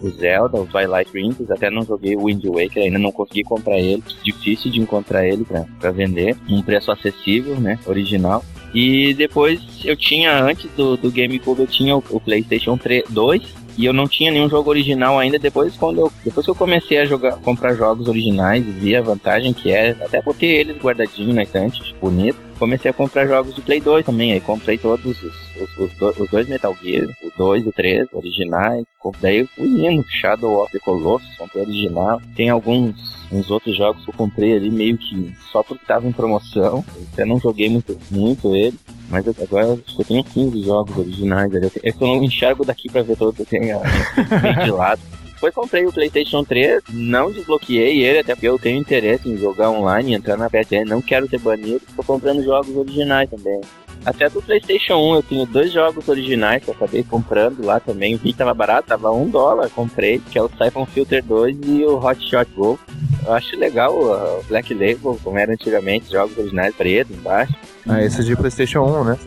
o 0.02 0.10
Zelda, 0.10 0.60
o 0.60 0.66
Twilight 0.66 1.10
Princess, 1.10 1.50
até 1.50 1.70
não 1.70 1.82
joguei 1.82 2.16
o 2.16 2.24
Wind 2.24 2.44
Waker, 2.44 2.82
ainda 2.82 2.98
não 2.98 3.12
consegui 3.12 3.42
comprar 3.42 3.78
ele. 3.78 4.02
Difícil 4.22 4.70
de 4.70 4.80
encontrar 4.80 5.26
ele 5.26 5.46
para 5.78 5.90
vender. 5.90 6.36
Um 6.48 6.62
preço 6.62 6.90
acessível, 6.90 7.60
né? 7.60 7.78
Original. 7.86 8.44
E 8.74 9.14
depois 9.14 9.60
eu 9.84 9.96
tinha, 9.96 10.42
antes 10.42 10.70
do, 10.76 10.96
do 10.96 11.10
GameCube, 11.10 11.60
eu 11.60 11.66
tinha 11.66 11.96
o, 11.96 12.04
o 12.10 12.20
PlayStation 12.20 12.76
3, 12.76 13.04
2, 13.10 13.42
e 13.76 13.86
eu 13.86 13.92
não 13.92 14.06
tinha 14.06 14.30
nenhum 14.30 14.48
jogo 14.48 14.70
original 14.70 15.18
ainda. 15.18 15.38
Depois, 15.38 15.76
quando 15.76 16.00
eu, 16.00 16.12
depois 16.24 16.44
que 16.44 16.50
eu 16.50 16.54
comecei 16.54 16.98
a 16.98 17.04
jogar, 17.04 17.32
comprar 17.38 17.74
jogos 17.74 18.08
originais, 18.08 18.64
vi 18.64 18.94
a 18.94 19.02
vantagem 19.02 19.52
que 19.52 19.70
é, 19.70 19.90
até 19.90 20.20
por 20.22 20.34
ter 20.34 20.46
eles 20.46 20.76
guardadinhos 20.76 21.34
na 21.34 21.42
estante, 21.42 21.94
bonito. 22.00 22.49
Comecei 22.60 22.90
a 22.90 22.94
comprar 22.94 23.26
jogos 23.26 23.54
de 23.54 23.62
Play 23.62 23.80
2 23.80 24.04
também. 24.04 24.34
Aí 24.34 24.40
comprei 24.40 24.76
todos 24.76 25.22
os, 25.22 25.22
os, 25.56 25.78
os, 25.78 26.18
os 26.18 26.30
dois 26.30 26.46
Metal 26.46 26.76
Gear, 26.82 27.08
o 27.22 27.32
2 27.38 27.64
e 27.64 27.68
o 27.70 27.72
3, 27.72 28.06
originais. 28.12 28.84
Daí 29.18 29.38
eu 29.38 29.46
fui 29.46 30.04
Shadow 30.10 30.62
of 30.62 30.70
the 30.70 30.78
Colossus, 30.78 31.36
comprei 31.38 31.62
original. 31.62 32.20
Tem 32.36 32.50
alguns 32.50 33.18
uns 33.32 33.50
outros 33.50 33.76
jogos 33.76 34.04
que 34.04 34.10
eu 34.10 34.14
comprei 34.14 34.56
ali 34.56 34.70
meio 34.70 34.98
que 34.98 35.32
só 35.50 35.62
porque 35.62 35.86
tava 35.86 36.06
em 36.06 36.12
promoção. 36.12 36.84
Até 37.14 37.24
não 37.24 37.40
joguei 37.40 37.70
muito, 37.70 37.98
muito 38.10 38.54
ele. 38.54 38.78
Mas 39.08 39.26
eu, 39.26 39.34
agora 39.42 39.66
eu 39.66 40.04
tenho 40.04 40.22
15 40.22 40.62
jogos 40.62 40.98
originais 40.98 41.54
ali. 41.54 41.70
É 41.82 41.92
que 41.92 42.04
eu 42.04 42.08
não 42.08 42.22
enxergo 42.22 42.62
daqui 42.62 42.90
pra 42.90 43.02
ver 43.02 43.16
todos 43.16 43.40
eu 43.40 43.46
tenho 43.46 43.80
bem 44.42 44.64
de 44.64 44.70
lado. 44.70 45.00
Depois 45.40 45.54
comprei 45.54 45.86
o 45.86 45.92
PlayStation 45.92 46.44
3, 46.44 46.82
não 46.90 47.32
desbloqueei 47.32 48.04
ele, 48.04 48.18
até 48.18 48.34
porque 48.34 48.46
eu 48.46 48.58
tenho 48.58 48.78
interesse 48.78 49.26
em 49.26 49.38
jogar 49.38 49.70
online, 49.70 50.12
entrar 50.12 50.36
na 50.36 50.50
PSN, 50.50 50.84
não 50.86 51.00
quero 51.00 51.26
ser 51.30 51.38
banido, 51.40 51.80
tô 51.96 52.02
comprando 52.02 52.44
jogos 52.44 52.76
originais 52.76 53.30
também. 53.30 53.58
Até 54.04 54.28
do 54.28 54.42
PlayStation 54.42 54.96
1 54.96 55.14
eu 55.14 55.22
tenho 55.22 55.46
dois 55.46 55.72
jogos 55.72 56.06
originais 56.10 56.62
que 56.62 56.68
eu 56.68 56.74
acabei 56.74 57.02
comprando 57.02 57.64
lá 57.64 57.80
também. 57.80 58.16
Vi 58.16 58.32
que 58.32 58.38
tava 58.38 58.52
barato, 58.52 58.88
tava 58.88 59.10
um 59.12 59.30
dólar, 59.30 59.70
comprei, 59.70 60.18
que 60.18 60.38
é 60.38 60.42
o 60.42 60.50
Siphon 60.50 60.84
Filter 60.84 61.24
2 61.24 61.56
e 61.64 61.84
o 61.86 61.96
Hot 61.96 62.20
Shot 62.28 62.50
Go. 62.54 62.78
Eu 63.24 63.32
acho 63.32 63.58
legal 63.58 63.94
o 63.94 64.42
Black 64.44 64.74
Label, 64.74 65.18
como 65.24 65.38
era 65.38 65.52
antigamente, 65.52 66.12
jogos 66.12 66.36
originais 66.36 66.74
preto 66.74 67.14
embaixo. 67.14 67.54
Ah, 67.90 68.02
esse 68.04 68.20
é 68.20 68.24
de 68.24 68.36
PlayStation 68.36 68.80
1, 68.82 69.04
né? 69.04 69.18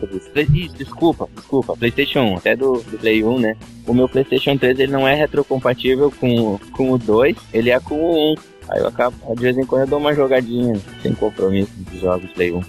Isso, 0.54 0.74
desculpa, 0.74 1.28
desculpa, 1.34 1.76
PlayStation 1.76 2.20
1, 2.20 2.36
até 2.36 2.56
do, 2.56 2.80
do 2.80 2.98
Play 2.98 3.22
1, 3.22 3.38
né? 3.38 3.56
O 3.86 3.92
meu 3.92 4.08
PlayStation 4.08 4.56
3 4.56 4.78
ele 4.78 4.92
não 4.92 5.06
é 5.06 5.14
retrocompatível 5.14 6.10
com, 6.18 6.58
com 6.72 6.92
o 6.92 6.98
2, 6.98 7.36
ele 7.52 7.70
é 7.70 7.78
com 7.78 7.94
o 7.94 8.32
1. 8.32 8.34
Aí 8.70 8.80
eu 8.80 8.88
acabo, 8.88 9.16
de 9.34 9.42
vez 9.42 9.58
em 9.58 9.66
quando 9.66 9.82
eu 9.82 9.88
dou 9.88 9.98
uma 9.98 10.14
jogadinha 10.14 10.80
sem 11.02 11.12
compromisso 11.12 11.72
de 11.76 12.00
jogos 12.00 12.30
Play 12.32 12.52
1. 12.52 12.62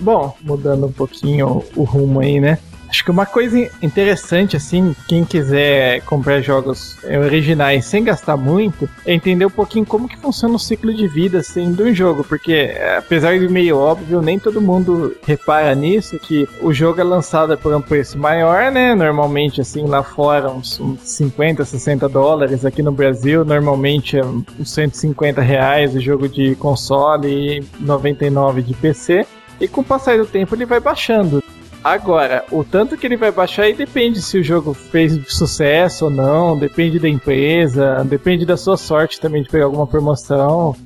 Bom, 0.00 0.34
mudando 0.42 0.86
um 0.86 0.92
pouquinho 0.92 1.64
o 1.74 1.82
rumo 1.82 2.20
aí, 2.20 2.40
né? 2.40 2.58
Acho 2.90 3.04
que 3.04 3.10
uma 3.12 3.24
coisa 3.24 3.56
interessante, 3.80 4.56
assim, 4.56 4.96
quem 5.06 5.24
quiser 5.24 6.00
comprar 6.02 6.40
jogos 6.40 6.98
originais 7.04 7.84
sem 7.84 8.02
gastar 8.02 8.36
muito, 8.36 8.90
é 9.06 9.14
entender 9.14 9.46
um 9.46 9.50
pouquinho 9.50 9.86
como 9.86 10.08
que 10.08 10.18
funciona 10.18 10.56
o 10.56 10.58
ciclo 10.58 10.92
de 10.92 11.06
vida, 11.06 11.38
assim, 11.38 11.72
de 11.72 11.84
um 11.84 11.94
jogo. 11.94 12.24
Porque, 12.24 12.76
apesar 12.98 13.38
de 13.38 13.48
meio 13.48 13.78
óbvio, 13.78 14.20
nem 14.20 14.40
todo 14.40 14.60
mundo 14.60 15.16
repara 15.24 15.72
nisso, 15.72 16.18
que 16.18 16.48
o 16.60 16.72
jogo 16.72 17.00
é 17.00 17.04
lançado 17.04 17.56
por 17.56 17.72
um 17.72 17.80
preço 17.80 18.18
maior, 18.18 18.72
né? 18.72 18.92
Normalmente, 18.92 19.60
assim, 19.60 19.86
lá 19.86 20.02
fora, 20.02 20.50
uns, 20.50 20.80
uns 20.80 20.98
50, 21.02 21.64
60 21.64 22.08
dólares. 22.08 22.64
Aqui 22.64 22.82
no 22.82 22.90
Brasil, 22.90 23.44
normalmente 23.44 24.18
é 24.18 24.24
uns 24.24 24.68
150 24.68 25.40
reais 25.40 25.94
o 25.94 26.00
jogo 26.00 26.28
de 26.28 26.56
console 26.56 27.28
e 27.28 27.64
99 27.78 28.62
de 28.62 28.74
PC. 28.74 29.24
E 29.60 29.68
com 29.68 29.82
o 29.82 29.84
passar 29.84 30.18
do 30.18 30.26
tempo 30.26 30.56
ele 30.56 30.66
vai 30.66 30.80
baixando. 30.80 31.40
Agora, 31.82 32.44
o 32.50 32.62
tanto 32.62 32.96
que 32.96 33.06
ele 33.06 33.16
vai 33.16 33.32
baixar 33.32 33.62
aí 33.62 33.72
depende 33.72 34.20
se 34.20 34.38
o 34.38 34.44
jogo 34.44 34.74
fez 34.74 35.18
sucesso 35.28 36.06
ou 36.06 36.10
não, 36.10 36.58
depende 36.58 36.98
da 36.98 37.08
empresa, 37.08 38.04
depende 38.04 38.44
da 38.44 38.56
sua 38.56 38.76
sorte 38.76 39.18
também 39.18 39.42
de 39.42 39.48
pegar 39.48 39.64
alguma 39.64 39.86
promoção. 39.86 40.76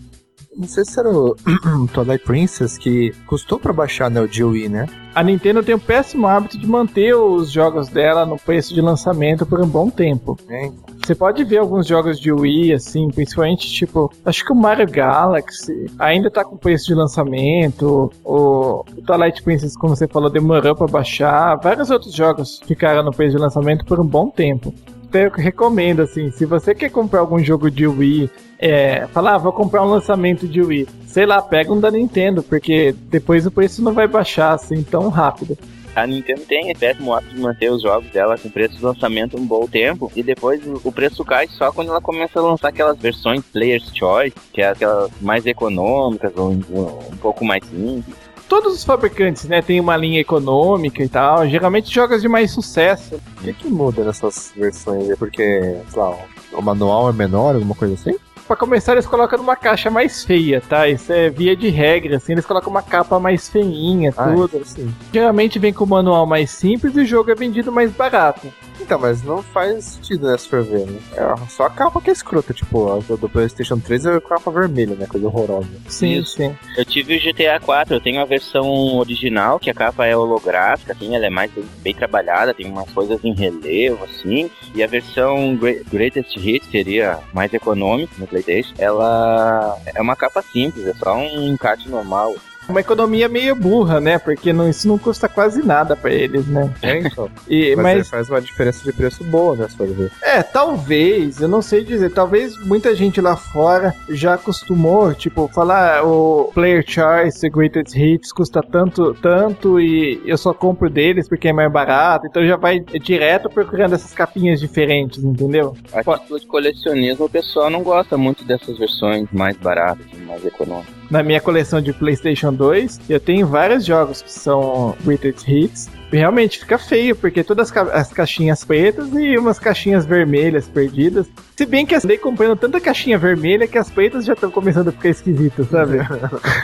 Não 0.57 0.69
sei 0.69 0.85
se 0.85 0.99
era 1.01 1.11
o 1.11 1.37
Twilight 1.93 2.25
Princess 2.25 2.79
que 2.79 3.13
custou 3.27 3.59
para 3.59 3.73
baixar 3.73 4.09
né, 4.09 4.21
o 4.21 4.49
Wii, 4.49 4.69
né? 4.69 4.87
A 5.13 5.23
Nintendo 5.23 5.65
tem 5.65 5.75
o 5.75 5.81
péssimo 5.81 6.29
hábito 6.29 6.57
de 6.57 6.67
manter 6.67 7.15
os 7.15 7.51
jogos 7.51 7.89
dela 7.89 8.25
no 8.25 8.39
preço 8.39 8.73
de 8.73 8.81
lançamento 8.81 9.45
por 9.45 9.61
um 9.61 9.67
bom 9.67 9.91
tempo. 9.91 10.39
É. 10.49 10.71
Você 11.05 11.15
pode 11.15 11.45
ver 11.45 11.59
alguns 11.59 11.87
jogos 11.87 12.19
de 12.19 12.33
Wii, 12.33 12.73
assim, 12.73 13.09
principalmente 13.11 13.71
tipo, 13.71 14.11
acho 14.25 14.43
que 14.43 14.53
o 14.53 14.57
Mario 14.57 14.91
Galaxy 14.91 15.85
ainda 15.99 16.31
tá 16.31 16.43
com 16.43 16.57
preço 16.57 16.87
de 16.87 16.95
lançamento. 16.95 18.11
O, 18.25 18.85
Twilight 19.07 19.43
Princess, 19.43 19.77
como 19.77 19.95
você 19.95 20.09
falou, 20.09 20.31
demorou 20.31 20.75
para 20.75 20.87
baixar. 20.87 21.57
Vários 21.57 21.91
outros 21.91 22.15
jogos 22.15 22.59
ficaram 22.67 23.03
no 23.03 23.13
preço 23.13 23.37
de 23.37 23.43
lançamento 23.43 23.85
por 23.85 24.01
um 24.01 24.07
bom 24.07 24.31
tempo 24.31 24.73
eu 25.19 25.31
recomendo, 25.31 26.01
assim, 26.01 26.31
se 26.33 26.45
você 26.45 26.75
quer 26.75 26.91
comprar 26.91 27.21
algum 27.21 27.39
jogo 27.39 27.71
de 27.71 27.87
Wii, 27.87 28.29
é, 28.59 29.07
falar, 29.13 29.35
ah, 29.35 29.39
vou 29.39 29.53
comprar 29.53 29.85
um 29.85 29.89
lançamento 29.89 30.49
de 30.49 30.61
Wii, 30.61 30.89
sei 31.07 31.25
lá, 31.25 31.41
pega 31.41 31.73
um 31.73 31.79
da 31.79 31.91
Nintendo, 31.91 32.43
porque 32.43 32.95
depois 33.09 33.47
o 33.47 33.51
preço 33.51 33.83
não 33.83 33.93
vai 33.93 34.09
baixar 34.09 34.55
assim 34.55 34.83
tão 34.83 35.09
rápido. 35.09 35.57
A 35.95 36.07
Nintendo 36.07 36.43
tem 36.43 36.71
esse 36.71 36.81
péssimo 36.81 37.15
hábito 37.15 37.35
de 37.35 37.41
manter 37.41 37.71
os 37.71 37.83
jogos 37.83 38.11
dela 38.11 38.37
com 38.37 38.51
preço 38.51 38.77
de 38.77 38.85
lançamento 38.85 39.39
um 39.39 39.47
bom 39.47 39.67
tempo 39.67 40.11
e 40.17 40.23
depois 40.23 40.61
o 40.83 40.91
preço 40.91 41.25
cai 41.25 41.47
só 41.47 41.71
quando 41.71 41.91
ela 41.91 42.01
começa 42.01 42.41
a 42.41 42.43
lançar 42.43 42.69
aquelas 42.69 42.99
versões 42.99 43.43
Player's 43.53 43.91
Choice, 43.95 44.35
que 44.53 44.61
é 44.61 44.69
aquelas 44.69 45.11
mais 45.21 45.47
econômicas 45.47 46.33
ou 46.37 46.51
um, 46.51 47.17
pouco 47.21 47.45
mais 47.45 47.65
simples 47.65 48.15
todos 48.49 48.75
os 48.75 48.85
fabricantes, 48.85 49.45
né, 49.47 49.63
tem 49.63 49.81
uma 49.81 49.97
linha 49.97 50.21
econômica 50.21 51.03
e 51.03 51.09
tal. 51.09 51.49
Geralmente 51.49 51.93
jogos 51.93 52.23
de 52.23 52.29
mais 52.29 52.53
sucesso. 52.53 53.17
O 53.39 53.43
que, 53.43 53.53
que 53.53 53.69
muda 53.69 54.05
nessas 54.05 54.53
versões? 54.55 55.11
É 55.11 55.17
porque, 55.17 55.77
sei 55.89 56.01
lá, 56.01 56.17
o 56.53 56.63
manual 56.63 57.09
é 57.09 57.13
menor, 57.13 57.55
alguma 57.55 57.75
coisa 57.75 57.95
assim? 57.95 58.15
Pra 58.47 58.57
começar, 58.57 58.93
eles 58.93 59.07
colocam 59.07 59.39
numa 59.39 59.57
caixa 59.57 59.91
mais 59.91 60.23
feia, 60.23 60.61
tá? 60.61 60.87
Isso 60.87 61.11
é 61.13 61.31
via 61.31 61.57
de 61.57 61.71
regra, 61.71 62.17
assim, 62.17 62.33
eles 62.33 62.45
colocam 62.45 62.71
uma 62.71 62.83
capa 62.83 63.19
mais 63.19 63.49
feinha, 63.49 64.13
tudo. 64.13 64.59
assim. 64.59 64.95
Geralmente 65.13 65.59
vem 65.59 65.73
com 65.73 65.85
o 65.85 65.89
manual 65.89 66.27
mais 66.27 66.51
simples 66.51 66.95
e 66.95 67.01
o 67.01 67.07
jogo 67.07 67.31
é 67.31 67.35
vendido 67.35 67.73
mais 67.73 67.91
barato. 67.91 68.47
Então, 68.85 68.99
mas 68.99 69.23
não 69.23 69.43
faz 69.43 69.85
sentido, 69.85 70.27
né, 70.31 70.37
se 70.37 70.47
for 70.47 70.63
ver, 70.63 70.87
né? 70.87 71.01
É 71.13 71.47
só 71.49 71.65
a 71.65 71.71
capa 71.71 72.03
que 72.03 72.11
é 72.11 72.13
escrota, 72.13 72.53
tipo, 72.53 72.93
a 72.93 72.99
do 73.17 73.29
PlayStation 73.31 73.79
3 73.79 74.05
é 74.05 74.17
a 74.17 74.21
capa 74.21 74.51
vermelha, 74.51 74.95
né? 74.95 75.07
Coisa 75.07 75.27
horrorosa. 75.27 75.69
Sim, 75.89 76.19
Isso. 76.19 76.37
sim. 76.37 76.55
Eu 76.77 76.85
tive 76.85 77.17
o 77.17 77.21
GTA 77.21 77.59
4, 77.61 77.95
eu 77.95 78.01
tenho 78.01 78.21
a 78.21 78.27
versão 78.27 78.99
original, 78.99 79.59
que 79.59 79.71
a 79.71 79.75
capa 79.75 80.05
é 80.05 80.15
holográfica, 80.15 80.93
assim, 80.93 81.17
ela 81.17 81.25
é 81.25 81.31
mais 81.31 81.51
bem, 81.51 81.65
bem 81.83 81.95
trabalhada, 81.95 82.53
tem 82.53 82.71
umas 82.71 82.91
coisas 82.91 83.25
em 83.25 83.33
relevo, 83.33 84.05
assim. 84.05 84.51
E 84.75 84.83
a 84.83 84.87
versão 84.87 85.59
Greatest 85.91 86.37
Hits 86.37 86.69
seria 86.71 87.21
mais 87.33 87.55
econômica 87.55 88.13
no 88.19 88.27
PlayStation. 88.27 88.75
Ela 88.77 89.79
é 89.95 90.03
uma 90.03 90.15
capa 90.15 90.43
simples, 90.43 90.87
é 90.87 90.93
só 90.93 91.17
um 91.17 91.49
encarte 91.49 91.89
normal 91.89 92.35
uma 92.69 92.81
economia 92.81 93.29
meio 93.29 93.55
burra, 93.55 94.01
né? 94.01 94.19
Porque 94.19 94.53
não, 94.53 94.69
isso 94.69 94.89
não 94.89 94.99
custa 94.99 95.29
quase 95.29 95.65
nada 95.65 95.97
para 95.97 96.13
eles, 96.13 96.47
né? 96.47 96.73
É, 96.83 96.99
então. 96.99 97.31
E, 97.49 97.75
mas, 97.77 97.99
mas 97.99 98.09
faz 98.09 98.31
uma 98.31 98.41
diferença 98.41 98.83
de 98.85 98.93
preço 98.93 99.23
boa, 99.25 99.57
né? 99.57 99.69
Se 99.69 99.77
for 99.77 99.87
ver. 99.87 100.11
É, 100.23 100.43
talvez, 100.43 101.41
eu 101.41 101.49
não 101.49 101.63
sei 101.63 101.85
dizer. 101.85 102.11
Talvez 102.13 102.57
muita 102.65 102.95
gente 102.95 103.21
lá 103.21 103.37
fora 103.37 103.95
já 104.09 104.35
acostumou, 104.35 105.15
tipo, 105.15 105.49
falar 105.49 105.85
ah, 105.85 106.05
o 106.05 106.51
Player 106.55 106.85
Choice, 106.87 107.49
Greatest 107.49 107.95
Hits 107.95 108.33
custa 108.33 108.63
tanto, 108.63 109.15
tanto 109.15 109.81
e 109.81 110.21
eu 110.25 110.39
só 110.39 110.55
compro 110.55 110.89
deles 110.89 111.29
porque 111.29 111.49
é 111.49 111.53
mais 111.53 111.71
barato. 111.71 112.27
Então 112.27 112.47
já 112.47 112.57
vai 112.57 112.81
direto 112.81 113.51
procurando 113.51 113.95
essas 113.95 114.13
capinhas 114.13 114.61
diferentes, 114.61 115.23
entendeu? 115.23 115.77
A 115.93 116.03
título 116.03 116.41
de 116.41 116.47
colecionismo, 116.47 117.27
o 117.27 117.31
pessoal 117.31 117.69
não 117.69 117.83
gosta 117.83 118.17
muito 118.17 118.45
dessas 118.45 118.79
versões 118.79 119.29
mais 119.33 119.57
baratas, 119.57 120.07
mais 120.27 120.45
econômicas 120.45 121.05
na 121.11 121.23
minha 121.23 121.41
coleção 121.41 121.81
de 121.81 121.93
PlayStation 121.93 122.53
2, 122.55 123.01
eu 123.09 123.21
tenho 123.21 123.47
vários 123.47 123.85
jogos 123.85 124.23
que 124.23 124.33
são 124.33 124.97
Greatest 125.05 125.47
Hits. 125.49 125.91
Realmente 126.11 126.59
fica 126.59 126.79
feio, 126.79 127.17
porque 127.17 127.43
todas 127.43 127.73
as 127.93 128.13
caixinhas 128.13 128.65
pretas 128.65 129.13
e 129.13 129.37
umas 129.37 129.59
caixinhas 129.59 130.07
vermelhas 130.07 130.69
perdidas. 130.69 131.27
Se 131.57 131.67
bem 131.67 131.85
que 131.85 131.95
eu 131.95 132.01
andei 132.03 132.19
comprando 132.19 132.57
tanta 132.57 132.81
caixinha 132.81 133.19
vermelha 133.19 133.67
que 133.67 133.79
as 133.79 133.91
pretas 133.91 134.25
já 134.25 134.35
estão 134.35 134.51
começando 134.51 134.89
a 134.89 134.93
ficar 134.93 135.09
esquisitas, 135.09 135.69
sabe? 135.69 135.99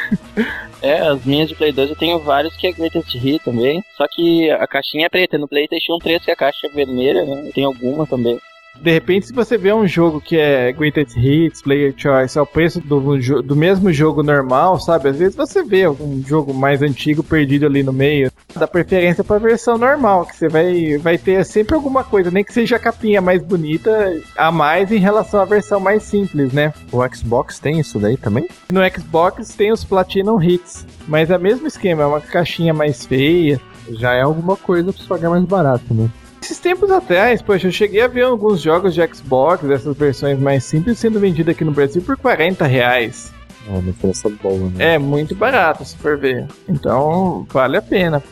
é, 0.80 1.00
as 1.00 1.24
minhas 1.24 1.48
de 1.48 1.56
Play 1.56 1.72
2 1.72 1.90
eu 1.90 1.96
tenho 1.96 2.18
vários 2.20 2.56
que 2.56 2.68
é 2.68 2.72
Greatest 2.72 3.16
Hit 3.16 3.44
também. 3.44 3.82
Só 3.96 4.06
que 4.08 4.50
a 4.50 4.66
caixinha 4.66 5.06
é 5.06 5.08
preta. 5.08 5.36
No 5.36 5.48
PlayStation 5.48 5.98
3 5.98 6.24
que 6.24 6.30
a 6.30 6.36
caixa 6.36 6.66
é 6.66 6.70
vermelha, 6.70 7.24
né? 7.24 7.50
Tenho 7.52 7.68
alguma 7.68 8.06
também. 8.06 8.38
De 8.80 8.90
repente, 8.90 9.26
se 9.26 9.32
você 9.32 9.58
vê 9.58 9.72
um 9.72 9.86
jogo 9.86 10.20
que 10.20 10.38
é 10.38 10.72
Greatest 10.72 11.14
Hits, 11.16 11.60
Player 11.60 11.92
Choice, 11.94 12.38
ao 12.38 12.46
preço 12.46 12.80
do, 12.80 13.42
do 13.42 13.54
mesmo 13.54 13.92
jogo 13.92 14.22
normal, 14.22 14.80
sabe? 14.80 15.10
Às 15.10 15.18
vezes 15.18 15.36
você 15.36 15.62
vê 15.62 15.86
um 15.86 16.22
jogo 16.26 16.54
mais 16.54 16.80
antigo 16.80 17.22
perdido 17.22 17.66
ali 17.66 17.82
no 17.82 17.92
meio. 17.92 18.32
Dá 18.56 18.66
preferência 18.66 19.22
pra 19.22 19.38
versão 19.38 19.76
normal, 19.76 20.24
que 20.24 20.34
você 20.34 20.48
vai, 20.48 20.96
vai 20.96 21.18
ter 21.18 21.44
sempre 21.44 21.74
alguma 21.74 22.02
coisa, 22.02 22.30
nem 22.30 22.42
que 22.42 22.54
seja 22.54 22.76
a 22.76 22.78
capinha 22.78 23.20
mais 23.20 23.42
bonita, 23.42 24.18
a 24.36 24.50
mais 24.50 24.90
em 24.90 24.98
relação 24.98 25.40
à 25.40 25.44
versão 25.44 25.78
mais 25.78 26.02
simples, 26.02 26.52
né? 26.52 26.72
O 26.90 27.06
Xbox 27.14 27.58
tem 27.58 27.78
isso 27.80 27.98
daí 27.98 28.16
também? 28.16 28.48
No 28.72 28.80
Xbox 28.88 29.54
tem 29.54 29.72
os 29.72 29.84
Platinum 29.84 30.42
Hits, 30.42 30.86
mas 31.06 31.30
é 31.30 31.36
o 31.36 31.40
mesmo 31.40 31.66
esquema, 31.66 32.02
é 32.02 32.06
uma 32.06 32.20
caixinha 32.20 32.72
mais 32.72 33.04
feia. 33.04 33.60
Já 33.92 34.14
é 34.14 34.22
alguma 34.22 34.56
coisa 34.56 34.92
pra 34.92 35.02
você 35.02 35.08
pagar 35.08 35.30
mais 35.30 35.44
barato, 35.44 35.92
né? 35.92 36.08
Esses 36.42 36.58
tempos 36.58 36.90
atrás, 36.90 37.42
poxa, 37.42 37.68
eu 37.68 37.72
cheguei 37.72 38.00
a 38.00 38.08
ver 38.08 38.22
alguns 38.22 38.60
jogos 38.60 38.94
de 38.94 39.06
Xbox, 39.06 39.62
dessas 39.66 39.96
versões 39.96 40.38
mais 40.38 40.64
simples, 40.64 40.98
sendo 40.98 41.20
vendidos 41.20 41.52
aqui 41.52 41.64
no 41.64 41.72
Brasil 41.72 42.00
por 42.02 42.16
40 42.16 42.66
reais. 42.66 43.32
É 43.68 43.70
uma 43.70 43.82
diferença 43.82 44.28
boa, 44.42 44.70
né? 44.70 44.94
É 44.94 44.98
muito 44.98 45.34
barato, 45.34 45.84
se 45.84 45.96
for 45.98 46.16
ver. 46.16 46.46
Então, 46.68 47.46
vale 47.50 47.76
a 47.76 47.82
pena. 47.82 48.22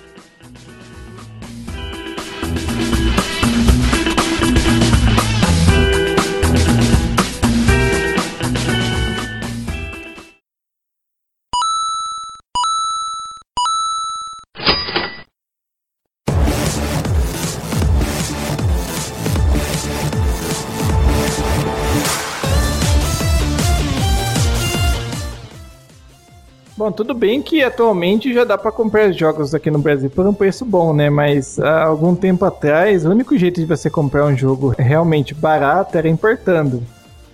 Tudo 26.98 27.14
bem 27.14 27.40
que 27.40 27.62
atualmente 27.62 28.34
já 28.34 28.42
dá 28.42 28.58
para 28.58 28.72
comprar 28.72 29.12
jogos 29.12 29.54
aqui 29.54 29.70
no 29.70 29.78
Brasil 29.78 30.10
por 30.10 30.26
um 30.26 30.34
preço 30.34 30.64
bom, 30.64 30.92
né? 30.92 31.08
Mas 31.08 31.56
há 31.56 31.84
algum 31.84 32.12
tempo 32.12 32.44
atrás, 32.44 33.06
o 33.06 33.10
único 33.10 33.38
jeito 33.38 33.60
de 33.60 33.66
você 33.66 33.88
comprar 33.88 34.24
um 34.24 34.36
jogo 34.36 34.74
realmente 34.76 35.32
barato 35.32 35.96
era 35.96 36.08
importando. 36.08 36.82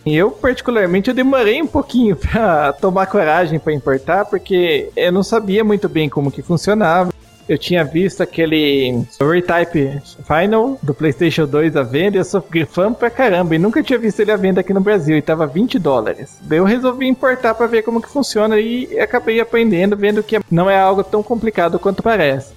Eu, 0.04 0.30
particularmente, 0.30 1.08
eu 1.08 1.14
demorei 1.14 1.62
um 1.62 1.66
pouquinho 1.66 2.14
para 2.20 2.74
tomar 2.74 3.06
coragem 3.06 3.58
para 3.58 3.72
importar, 3.72 4.26
porque 4.26 4.90
eu 4.94 5.10
não 5.10 5.22
sabia 5.22 5.64
muito 5.64 5.88
bem 5.88 6.10
como 6.10 6.30
que 6.30 6.42
funcionava. 6.42 7.10
Eu 7.48 7.58
tinha 7.58 7.84
visto 7.84 8.22
aquele 8.22 9.04
Retype 9.20 10.00
Final 10.26 10.78
do 10.82 10.94
PlayStation 10.94 11.46
2 11.46 11.76
à 11.76 11.82
venda 11.82 12.16
eu 12.16 12.24
sou 12.24 12.42
fã 12.70 12.92
pra 12.92 13.10
caramba 13.10 13.54
e 13.54 13.58
nunca 13.58 13.82
tinha 13.82 13.98
visto 13.98 14.20
ele 14.20 14.32
à 14.32 14.36
venda 14.36 14.60
aqui 14.60 14.72
no 14.72 14.80
Brasil 14.80 15.16
e 15.16 15.22
tava 15.22 15.46
20 15.46 15.78
dólares. 15.78 16.38
Daí 16.42 16.58
eu 16.58 16.64
resolvi 16.64 17.06
importar 17.06 17.54
para 17.54 17.66
ver 17.66 17.82
como 17.82 18.00
que 18.00 18.08
funciona 18.08 18.58
e 18.58 18.98
acabei 18.98 19.40
aprendendo, 19.40 19.96
vendo 19.96 20.22
que 20.22 20.40
não 20.50 20.70
é 20.70 20.78
algo 20.78 21.04
tão 21.04 21.22
complicado 21.22 21.78
quanto 21.78 22.02
parece. 22.02 22.52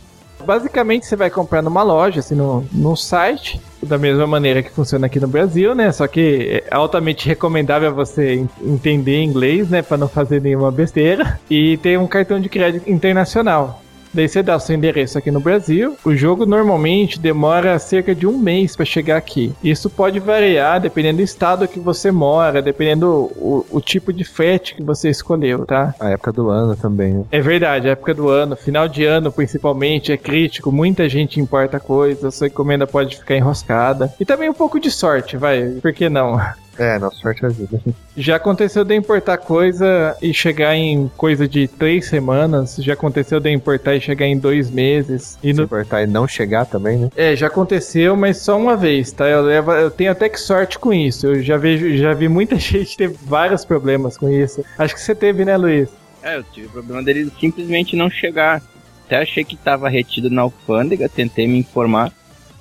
Basicamente 0.45 1.05
você 1.05 1.15
vai 1.15 1.29
comprar 1.29 1.61
numa 1.61 1.83
loja, 1.83 2.21
assim, 2.21 2.35
no, 2.35 2.65
no 2.71 2.95
site, 2.95 3.59
da 3.83 3.97
mesma 3.97 4.25
maneira 4.25 4.63
que 4.63 4.71
funciona 4.71 5.07
aqui 5.07 5.19
no 5.19 5.27
Brasil, 5.27 5.75
né? 5.75 5.91
Só 5.91 6.07
que 6.07 6.63
é 6.69 6.73
altamente 6.73 7.27
recomendável 7.27 7.93
você 7.93 8.45
entender 8.61 9.21
inglês, 9.21 9.69
né? 9.69 9.81
Para 9.81 9.97
não 9.97 10.07
fazer 10.07 10.41
nenhuma 10.41 10.71
besteira. 10.71 11.39
E 11.49 11.75
ter 11.77 11.99
um 11.99 12.07
cartão 12.07 12.39
de 12.39 12.47
crédito 12.47 12.89
internacional. 12.89 13.81
Daí 14.17 14.27
você 14.27 14.41
dá 14.41 14.55
o 14.55 14.59
seu 14.59 14.75
endereço 14.75 15.15
aqui 15.15 15.29
no 15.29 15.39
Brasil. 15.39 15.95
O 16.03 16.15
jogo 16.15 16.43
normalmente 16.43 17.19
demora 17.19 17.77
cerca 17.77 18.15
de 18.15 18.25
um 18.25 18.35
mês 18.35 18.75
para 18.75 18.83
chegar 18.83 19.15
aqui. 19.15 19.53
Isso 19.63 19.91
pode 19.91 20.19
variar 20.19 20.81
dependendo 20.81 21.17
do 21.17 21.23
estado 21.23 21.67
que 21.67 21.79
você 21.79 22.09
mora, 22.11 22.59
dependendo 22.59 23.07
o, 23.35 23.63
o 23.69 23.79
tipo 23.79 24.11
de 24.11 24.23
frete 24.23 24.73
que 24.73 24.81
você 24.81 25.11
escolheu, 25.11 25.67
tá? 25.67 25.93
A 25.99 26.09
época 26.09 26.31
do 26.31 26.49
ano 26.49 26.75
também, 26.75 27.13
né? 27.13 27.25
É 27.31 27.39
verdade, 27.39 27.89
a 27.89 27.91
época 27.91 28.15
do 28.15 28.27
ano, 28.27 28.55
final 28.55 28.87
de 28.87 29.05
ano 29.05 29.31
principalmente, 29.31 30.11
é 30.11 30.17
crítico. 30.17 30.71
Muita 30.71 31.07
gente 31.07 31.39
importa 31.39 31.79
coisa, 31.79 32.31
sua 32.31 32.47
encomenda 32.47 32.87
pode 32.87 33.17
ficar 33.17 33.35
enroscada. 33.35 34.11
E 34.19 34.25
também 34.25 34.49
um 34.49 34.53
pouco 34.53 34.79
de 34.79 34.89
sorte, 34.89 35.37
vai, 35.37 35.77
por 35.79 35.93
que 35.93 36.09
não? 36.09 36.41
É, 36.77 36.99
na 36.99 37.09
sorte 37.11 37.45
ajuda. 37.45 37.79
Já 38.15 38.35
aconteceu 38.35 38.83
de 38.83 38.95
importar 38.95 39.37
coisa 39.37 40.15
e 40.21 40.33
chegar 40.33 40.75
em 40.75 41.07
coisa 41.15 41.47
de 41.47 41.67
três 41.67 42.07
semanas. 42.07 42.75
Já 42.77 42.93
aconteceu 42.93 43.39
de 43.39 43.51
importar 43.51 43.95
e 43.95 44.01
chegar 44.01 44.25
em 44.25 44.37
dois 44.37 44.71
meses. 44.71 45.37
E 45.43 45.53
no... 45.53 45.63
importar 45.63 46.01
e 46.03 46.07
não 46.07 46.27
chegar 46.27 46.65
também, 46.65 46.97
né? 46.97 47.09
É, 47.15 47.35
já 47.35 47.45
aconteceu, 47.45 48.15
mas 48.15 48.37
só 48.37 48.57
uma 48.57 48.75
vez, 48.75 49.11
tá? 49.11 49.27
Eu, 49.27 49.43
levo, 49.43 49.71
eu 49.71 49.91
tenho 49.91 50.11
até 50.11 50.29
que 50.29 50.39
sorte 50.39 50.79
com 50.79 50.91
isso. 50.91 51.27
Eu 51.27 51.43
já 51.43 51.57
vejo, 51.57 51.95
já 51.95 52.13
vi 52.13 52.27
muita 52.27 52.55
gente 52.59 52.97
ter 52.97 53.09
vários 53.09 53.63
problemas 53.63 54.17
com 54.17 54.29
isso. 54.29 54.65
Acho 54.77 54.95
que 54.95 55.01
você 55.01 55.13
teve, 55.13 55.45
né, 55.45 55.55
Luiz? 55.57 55.89
É, 56.23 56.37
eu 56.37 56.43
tive 56.43 56.67
o 56.67 56.71
problema 56.71 57.03
dele 57.03 57.31
simplesmente 57.39 57.95
não 57.95 58.09
chegar. 58.09 58.61
Até 59.05 59.21
achei 59.21 59.43
que 59.43 59.55
estava 59.55 59.87
retido 59.87 60.29
na 60.29 60.41
alfândega, 60.41 61.07
tentei 61.07 61.47
me 61.47 61.57
informar, 61.59 62.11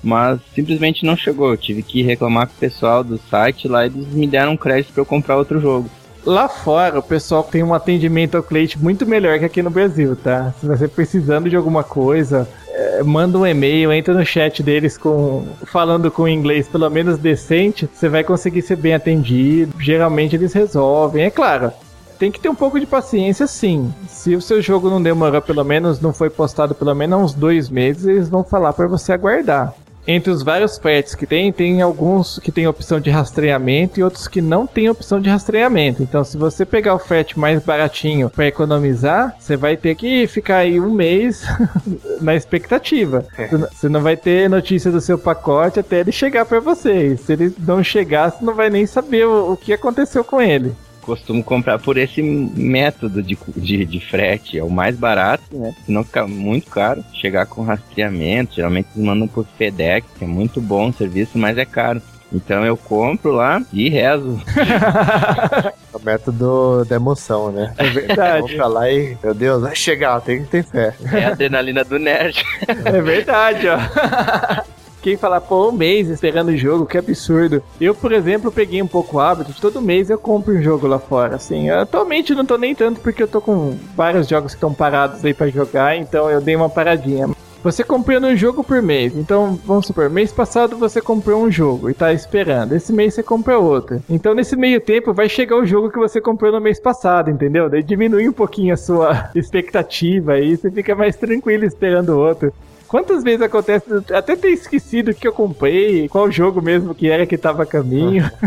mas 0.06 0.38
simplesmente 0.54 1.04
não 1.04 1.16
chegou. 1.16 1.50
Eu 1.50 1.56
tive 1.56 1.82
que 1.82 2.00
reclamar 2.00 2.46
com 2.46 2.52
o 2.52 2.60
pessoal 2.60 3.02
do 3.02 3.18
site 3.18 3.66
lá 3.66 3.84
e 3.84 3.88
eles 3.88 4.06
me 4.14 4.24
deram 4.24 4.56
crédito 4.56 4.92
para 4.92 5.00
eu 5.00 5.06
comprar 5.06 5.36
outro 5.36 5.60
jogo. 5.60 5.90
Lá 6.24 6.48
fora, 6.48 7.00
o 7.00 7.02
pessoal 7.02 7.42
tem 7.42 7.64
um 7.64 7.74
atendimento 7.74 8.36
ao 8.36 8.42
cliente 8.42 8.78
muito 8.78 9.04
melhor 9.04 9.36
que 9.40 9.44
aqui 9.44 9.62
no 9.62 9.70
Brasil, 9.70 10.14
tá? 10.14 10.54
Se 10.60 10.66
você 10.66 10.86
precisando 10.86 11.50
de 11.50 11.56
alguma 11.56 11.82
coisa, 11.82 12.48
é, 12.68 13.02
manda 13.02 13.36
um 13.36 13.46
e-mail, 13.46 13.92
entra 13.92 14.14
no 14.14 14.24
chat 14.24 14.62
deles 14.62 14.96
com 14.96 15.44
falando 15.64 16.08
com 16.08 16.28
inglês 16.28 16.68
pelo 16.68 16.88
menos 16.88 17.18
decente, 17.18 17.88
você 17.92 18.08
vai 18.08 18.22
conseguir 18.22 18.62
ser 18.62 18.76
bem 18.76 18.94
atendido. 18.94 19.72
Geralmente 19.80 20.36
eles 20.36 20.52
resolvem, 20.52 21.24
é 21.24 21.30
claro. 21.30 21.72
Tem 22.16 22.30
que 22.30 22.40
ter 22.40 22.48
um 22.48 22.54
pouco 22.54 22.78
de 22.78 22.86
paciência, 22.86 23.46
sim. 23.48 23.92
Se 24.08 24.36
o 24.36 24.40
seu 24.40 24.62
jogo 24.62 24.88
não 24.88 25.02
demorou, 25.02 25.42
pelo 25.42 25.64
menos 25.64 26.00
não 26.00 26.12
foi 26.12 26.30
postado 26.30 26.76
pelo 26.76 26.94
menos 26.94 27.20
uns 27.20 27.34
dois 27.34 27.68
meses, 27.68 28.06
eles 28.06 28.28
vão 28.28 28.44
falar 28.44 28.72
para 28.72 28.86
você 28.86 29.12
aguardar. 29.12 29.74
Entre 30.06 30.30
os 30.30 30.42
vários 30.42 30.78
frets 30.78 31.14
que 31.14 31.26
tem, 31.26 31.52
tem 31.52 31.82
alguns 31.82 32.38
que 32.38 32.52
tem 32.52 32.66
opção 32.66 33.00
de 33.00 33.10
rastreamento 33.10 33.98
e 33.98 34.02
outros 34.02 34.28
que 34.28 34.40
não 34.40 34.66
tem 34.66 34.88
opção 34.88 35.20
de 35.20 35.28
rastreamento. 35.28 36.02
Então, 36.02 36.22
se 36.22 36.36
você 36.36 36.64
pegar 36.64 36.94
o 36.94 36.98
frete 36.98 37.38
mais 37.38 37.62
baratinho 37.62 38.30
para 38.30 38.46
economizar, 38.46 39.36
você 39.38 39.56
vai 39.56 39.76
ter 39.76 39.96
que 39.96 40.26
ficar 40.26 40.58
aí 40.58 40.80
um 40.80 40.92
mês 40.92 41.44
na 42.20 42.36
expectativa. 42.36 43.24
Você 43.72 43.88
não 43.88 44.00
vai 44.00 44.16
ter 44.16 44.48
notícia 44.48 44.90
do 44.90 45.00
seu 45.00 45.18
pacote 45.18 45.80
até 45.80 46.00
ele 46.00 46.12
chegar 46.12 46.44
para 46.44 46.60
você. 46.60 47.08
E 47.08 47.16
se 47.16 47.32
ele 47.32 47.52
não 47.58 47.82
chegar, 47.82 48.30
você 48.30 48.44
não 48.44 48.54
vai 48.54 48.70
nem 48.70 48.86
saber 48.86 49.26
o, 49.26 49.52
o 49.52 49.56
que 49.56 49.72
aconteceu 49.72 50.22
com 50.22 50.40
ele 50.40 50.72
costumo 51.06 51.42
comprar 51.42 51.78
por 51.78 51.96
esse 51.96 52.20
método 52.20 53.22
de, 53.22 53.38
de, 53.56 53.84
de, 53.84 54.00
frete, 54.00 54.58
é 54.58 54.64
o 54.64 54.68
mais 54.68 54.96
barato, 54.96 55.44
né? 55.56 55.72
Senão 55.86 56.02
fica 56.02 56.26
muito 56.26 56.68
caro. 56.68 57.04
Chegar 57.14 57.46
com 57.46 57.62
rastreamento, 57.62 58.56
geralmente 58.56 58.88
eles 58.94 59.06
mandam 59.06 59.28
por 59.28 59.46
FedEx, 59.56 60.06
que 60.18 60.24
é 60.24 60.28
muito 60.28 60.60
bom 60.60 60.88
o 60.88 60.92
serviço, 60.92 61.38
mas 61.38 61.56
é 61.56 61.64
caro. 61.64 62.02
Então 62.32 62.66
eu 62.66 62.76
compro 62.76 63.30
lá 63.30 63.62
e 63.72 63.88
rezo. 63.88 64.40
o 65.94 66.04
método 66.04 66.84
da 66.84 66.96
emoção, 66.96 67.52
né? 67.52 67.72
É 67.78 67.84
verdade. 67.84 68.42
Compra 68.42 68.66
lá 68.66 68.90
e, 68.90 69.16
meu 69.22 69.32
Deus, 69.32 69.62
vai 69.62 69.76
chegar, 69.76 70.20
tem 70.20 70.42
que 70.42 70.48
ter 70.50 70.64
fé. 70.64 70.92
É 71.12 71.24
a 71.24 71.28
adrenalina 71.28 71.84
do 71.84 71.98
nerd. 71.98 72.44
É 72.66 73.00
verdade, 73.00 73.68
ó. 73.68 74.66
Quem 75.06 75.16
falar, 75.16 75.40
pô, 75.40 75.68
um 75.68 75.72
mês 75.72 76.08
esperando 76.08 76.48
o 76.48 76.56
jogo, 76.56 76.84
que 76.84 76.98
absurdo. 76.98 77.62
Eu, 77.80 77.94
por 77.94 78.10
exemplo, 78.10 78.50
peguei 78.50 78.82
um 78.82 78.88
pouco 78.88 79.18
o 79.18 79.20
hábito 79.20 79.54
todo 79.60 79.80
mês 79.80 80.10
eu 80.10 80.18
compro 80.18 80.52
um 80.52 80.60
jogo 80.60 80.88
lá 80.88 80.98
fora. 80.98 81.36
Assim, 81.36 81.70
atualmente 81.70 82.34
não 82.34 82.44
tô 82.44 82.58
nem 82.58 82.74
tanto 82.74 83.00
porque 83.00 83.22
eu 83.22 83.28
tô 83.28 83.40
com 83.40 83.78
vários 83.94 84.26
jogos 84.26 84.50
que 84.50 84.56
estão 84.56 84.74
parados 84.74 85.24
aí 85.24 85.32
para 85.32 85.46
jogar, 85.46 85.96
então 85.96 86.28
eu 86.28 86.40
dei 86.40 86.56
uma 86.56 86.68
paradinha. 86.68 87.30
Você 87.62 87.84
comprando 87.84 88.26
um 88.26 88.36
jogo 88.36 88.64
por 88.64 88.82
mês. 88.82 89.16
Então, 89.16 89.56
vamos 89.64 89.86
supor, 89.86 90.10
mês 90.10 90.32
passado 90.32 90.76
você 90.76 91.00
comprou 91.00 91.40
um 91.40 91.52
jogo 91.52 91.88
e 91.88 91.94
tá 91.94 92.12
esperando. 92.12 92.74
Esse 92.74 92.92
mês 92.92 93.14
você 93.14 93.22
compra 93.22 93.60
outro. 93.60 94.02
Então, 94.10 94.34
nesse 94.34 94.56
meio 94.56 94.80
tempo, 94.80 95.14
vai 95.14 95.28
chegar 95.28 95.56
o 95.56 95.64
jogo 95.64 95.88
que 95.88 96.00
você 96.00 96.20
comprou 96.20 96.50
no 96.50 96.60
mês 96.60 96.80
passado, 96.80 97.30
entendeu? 97.30 97.70
Daí 97.70 97.84
diminui 97.84 98.28
um 98.28 98.32
pouquinho 98.32 98.74
a 98.74 98.76
sua 98.76 99.30
expectativa 99.36 100.32
aí, 100.32 100.56
você 100.56 100.68
fica 100.68 100.96
mais 100.96 101.14
tranquilo 101.14 101.64
esperando 101.64 102.18
outro. 102.18 102.52
Quantas 102.88 103.22
vezes 103.22 103.42
acontece, 103.42 103.84
até 104.12 104.36
ter 104.36 104.48
esquecido 104.48 105.14
que 105.14 105.26
eu 105.26 105.32
comprei, 105.32 106.08
qual 106.08 106.30
jogo 106.30 106.62
mesmo 106.62 106.94
que 106.94 107.10
era 107.10 107.26
que 107.26 107.36
tava 107.36 107.64
a 107.64 107.66
caminho. 107.66 108.30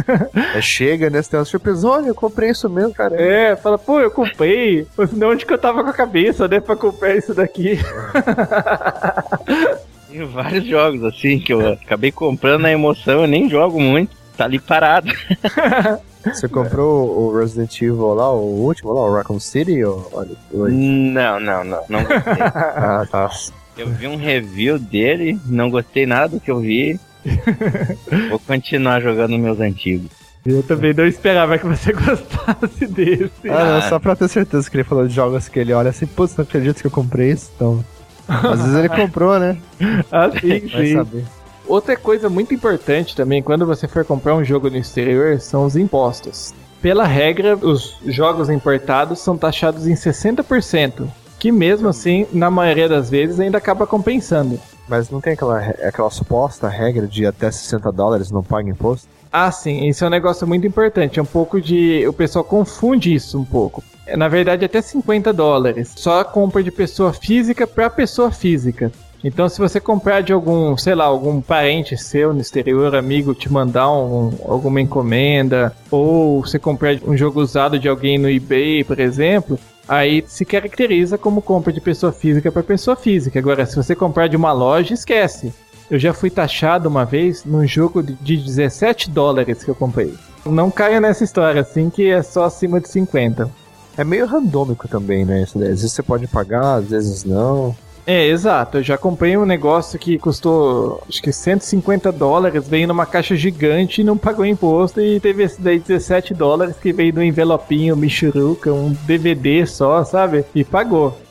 É, 0.56 0.62
chega, 0.62 1.10
né? 1.10 1.22
Você 1.22 1.32
tem 1.32 1.40
uma 1.40 1.46
surpresa, 1.46 1.88
olha, 1.88 2.08
eu 2.08 2.16
comprei 2.16 2.50
isso 2.50 2.70
mesmo, 2.70 2.94
cara. 2.94 3.16
É, 3.22 3.56
fala, 3.56 3.78
pô, 3.78 4.00
eu 4.00 4.10
comprei. 4.10 4.88
Mas 4.98 5.12
não 5.12 5.30
onde 5.30 5.46
que 5.46 5.54
eu 5.54 5.58
tava 5.58 5.84
com 5.84 5.90
a 5.90 5.94
cabeça, 5.94 6.48
né, 6.48 6.60
pra 6.60 6.76
comprar 6.76 7.16
isso 7.16 7.34
daqui. 7.34 7.78
Tem 10.10 10.26
vários 10.26 10.66
jogos 10.66 11.04
assim 11.04 11.40
que 11.40 11.54
eu 11.54 11.74
acabei 11.74 12.12
comprando 12.12 12.62
na 12.62 12.72
emoção, 12.72 13.22
eu 13.22 13.28
nem 13.28 13.50
jogo 13.50 13.80
muito, 13.80 14.16
tá 14.36 14.46
ali 14.46 14.60
parado. 14.60 15.12
Você 16.24 16.50
comprou 16.50 17.18
o 17.18 17.38
Resident 17.38 17.82
Evil 17.82 18.14
lá, 18.14 18.32
o 18.32 18.42
último 18.42 18.92
lá, 18.92 19.02
o 19.02 19.14
Raccoon 19.14 19.40
City? 19.40 19.84
Ou... 19.84 20.10
Não, 20.52 21.40
não, 21.40 21.64
não, 21.64 21.82
não 21.88 22.04
gostei. 22.04 22.34
ah, 22.42 23.06
tá. 23.10 23.30
Eu 23.80 23.88
vi 23.88 24.08
um 24.08 24.18
review 24.18 24.78
dele, 24.78 25.40
não 25.46 25.70
gostei 25.70 26.06
nada 26.06 26.28
do 26.36 26.40
que 26.42 26.52
eu 26.52 26.60
vi. 26.60 27.00
Vou 28.30 28.38
continuar 28.40 29.00
jogando 29.02 29.38
meus 29.40 29.62
antigos. 29.62 30.12
Eu 30.46 30.62
também 30.64 30.94
não 30.94 31.06
esperava 31.08 31.58
que 31.58 31.66
você 31.66 31.94
gostasse 31.96 32.88
desse. 32.88 33.32
Ah, 33.50 33.80
não, 33.80 33.90
só 33.90 33.98
pra 33.98 34.18
ter 34.18 34.28
certeza 34.28 34.70
que 34.70 34.76
ele 34.76 34.84
falou 34.84 35.08
de 35.08 35.14
jogos 35.14 35.48
que 35.48 35.60
ele 35.60 35.72
olha 35.72 35.92
assim, 35.92 36.06
putz, 36.06 36.36
não 36.36 36.44
acredito 36.44 36.82
que 36.82 36.88
eu 36.88 36.92
comprei 36.92 37.32
isso, 37.32 37.52
então. 37.56 37.86
Às 38.28 38.60
vezes 38.62 38.76
ele 38.76 38.90
comprou, 38.90 39.40
né? 39.40 39.58
Ah, 40.12 40.30
sim, 40.30 40.60
Vai 40.68 40.86
sim. 40.86 40.94
saber. 40.96 41.24
Outra 41.66 41.96
coisa 41.96 42.30
muito 42.30 42.54
importante 42.54 43.16
também, 43.16 43.42
quando 43.42 43.66
você 43.66 43.88
for 43.88 44.04
comprar 44.04 44.36
um 44.36 44.44
jogo 44.44 44.70
no 44.70 44.78
exterior, 44.78 45.40
são 45.40 45.66
os 45.66 45.78
impostos. 45.78 46.54
Pela 46.82 47.06
regra, 47.06 47.56
os 47.56 47.98
jogos 48.06 48.50
importados 48.50 49.20
são 49.20 49.38
taxados 49.38 49.88
em 49.88 49.94
60%, 49.94 51.08
que 51.40 51.52
mesmo 51.52 51.88
assim, 51.88 52.28
na 52.34 52.52
maioria 52.52 52.90
das 52.90 53.10
vezes, 53.10 53.40
ainda 53.40 53.58
acaba 53.58 53.88
compensando. 53.88 54.60
Mas 54.88 55.10
não 55.10 55.22
tem 55.22 55.34
aquela, 55.34 55.60
aquela 55.60 56.10
suposta 56.10 56.68
regra 56.68 57.08
de 57.08 57.26
até 57.26 57.50
60 57.50 57.92
dólares 57.92 58.30
não 58.32 58.44
paga 58.44 58.70
imposto? 58.70 59.08
Ah, 59.32 59.52
sim, 59.52 59.88
isso 59.88 60.04
é 60.04 60.08
um 60.08 60.10
negócio 60.12 60.48
muito 60.48 60.66
importante. 60.66 61.20
É 61.20 61.22
um 61.22 61.26
pouco 61.26 61.62
de. 61.62 62.06
O 62.08 62.12
pessoal 62.14 62.44
confunde 62.44 63.14
isso 63.14 63.40
um 63.40 63.46
pouco. 63.46 63.84
É, 64.08 64.18
Na 64.18 64.28
verdade, 64.28 64.66
até 64.66 64.82
50 64.82 65.32
dólares. 65.32 65.94
Só 65.96 66.24
compra 66.24 66.64
de 66.64 66.72
pessoa 66.72 67.14
física 67.14 67.68
para 67.68 67.90
pessoa 67.92 68.32
física. 68.32 68.92
Então, 69.24 69.48
se 69.50 69.60
você 69.60 69.80
comprar 69.80 70.22
de 70.22 70.32
algum, 70.34 70.76
sei 70.78 70.96
lá, 70.96 71.04
algum 71.06 71.42
parente 71.42 71.96
seu 71.98 72.34
no 72.34 72.40
exterior, 72.42 72.96
amigo, 72.96 73.36
te 73.36 73.52
mandar 73.52 73.92
um- 73.92 74.32
alguma 74.48 74.80
encomenda, 74.82 75.76
ou 75.92 76.42
você 76.44 76.58
comprar 76.58 76.96
um 77.06 77.16
jogo 77.16 77.42
usado 77.42 77.78
de 77.78 77.88
alguém 77.90 78.18
no 78.18 78.30
eBay, 78.30 78.84
por 78.84 79.00
exemplo, 79.00 79.60
aí 79.90 80.24
se 80.28 80.46
caracteriza 80.46 81.18
como 81.18 81.42
compra 81.42 81.74
de 81.74 81.82
pessoa 81.82 82.14
física 82.14 82.52
para 82.52 82.62
pessoa 82.62 82.96
física. 82.96 83.40
Agora, 83.40 83.66
se 83.66 83.76
você 83.76 83.96
comprar 83.96 84.28
de 84.28 84.38
uma 84.38 84.52
loja, 84.54 84.94
esquece. 84.94 85.52
Eu 85.90 85.98
já 85.98 86.14
fui 86.14 86.30
taxado 86.30 86.88
uma 86.88 87.04
vez 87.04 87.44
num 87.44 87.66
jogo 87.66 88.04
de 88.04 88.14
de 88.14 88.38
17 88.38 89.10
dólares 89.10 89.64
que 89.64 89.70
eu 89.72 89.76
comprei. 89.76 90.14
Não 90.46 90.70
caia 90.70 91.02
nessa 91.02 91.24
história, 91.24 91.62
assim, 91.62 91.90
que 91.90 92.08
é 92.10 92.22
só 92.22 92.46
acima 92.46 92.80
de 92.80 92.88
50. 92.88 93.50
É 93.98 94.04
meio 94.04 94.26
randômico 94.28 94.88
também, 94.88 95.26
né? 95.26 95.44
Às 95.44 95.54
vezes 95.54 95.92
você 95.92 96.04
pode 96.04 96.28
pagar, 96.28 96.76
às 96.76 96.90
vezes 96.90 97.24
não. 97.26 97.76
É, 98.10 98.26
exato. 98.26 98.80
Eu 98.80 98.84
já 98.84 98.98
comprei 98.98 99.38
um 99.38 99.46
negócio 99.46 100.00
que 100.00 100.18
custou, 100.18 101.04
acho 101.08 101.22
que 101.22 101.32
150 101.32 102.12
dólares, 102.12 102.68
veio 102.68 102.88
numa 102.88 103.06
caixa 103.06 103.36
gigante 103.36 104.02
e 104.02 104.04
não 104.04 104.18
pagou 104.18 104.44
imposto. 104.44 105.00
E 105.00 105.20
teve 105.20 105.44
esse 105.44 105.62
daí 105.62 105.78
17 105.78 106.34
dólares 106.34 106.76
que 106.78 106.92
veio 106.92 107.14
no 107.14 107.24
envelopinho 107.24 107.96
Michuruca, 107.96 108.74
um 108.74 108.98
DVD 109.06 109.64
só, 109.68 110.04
sabe? 110.04 110.44
E 110.56 110.64
pagou. 110.64 111.22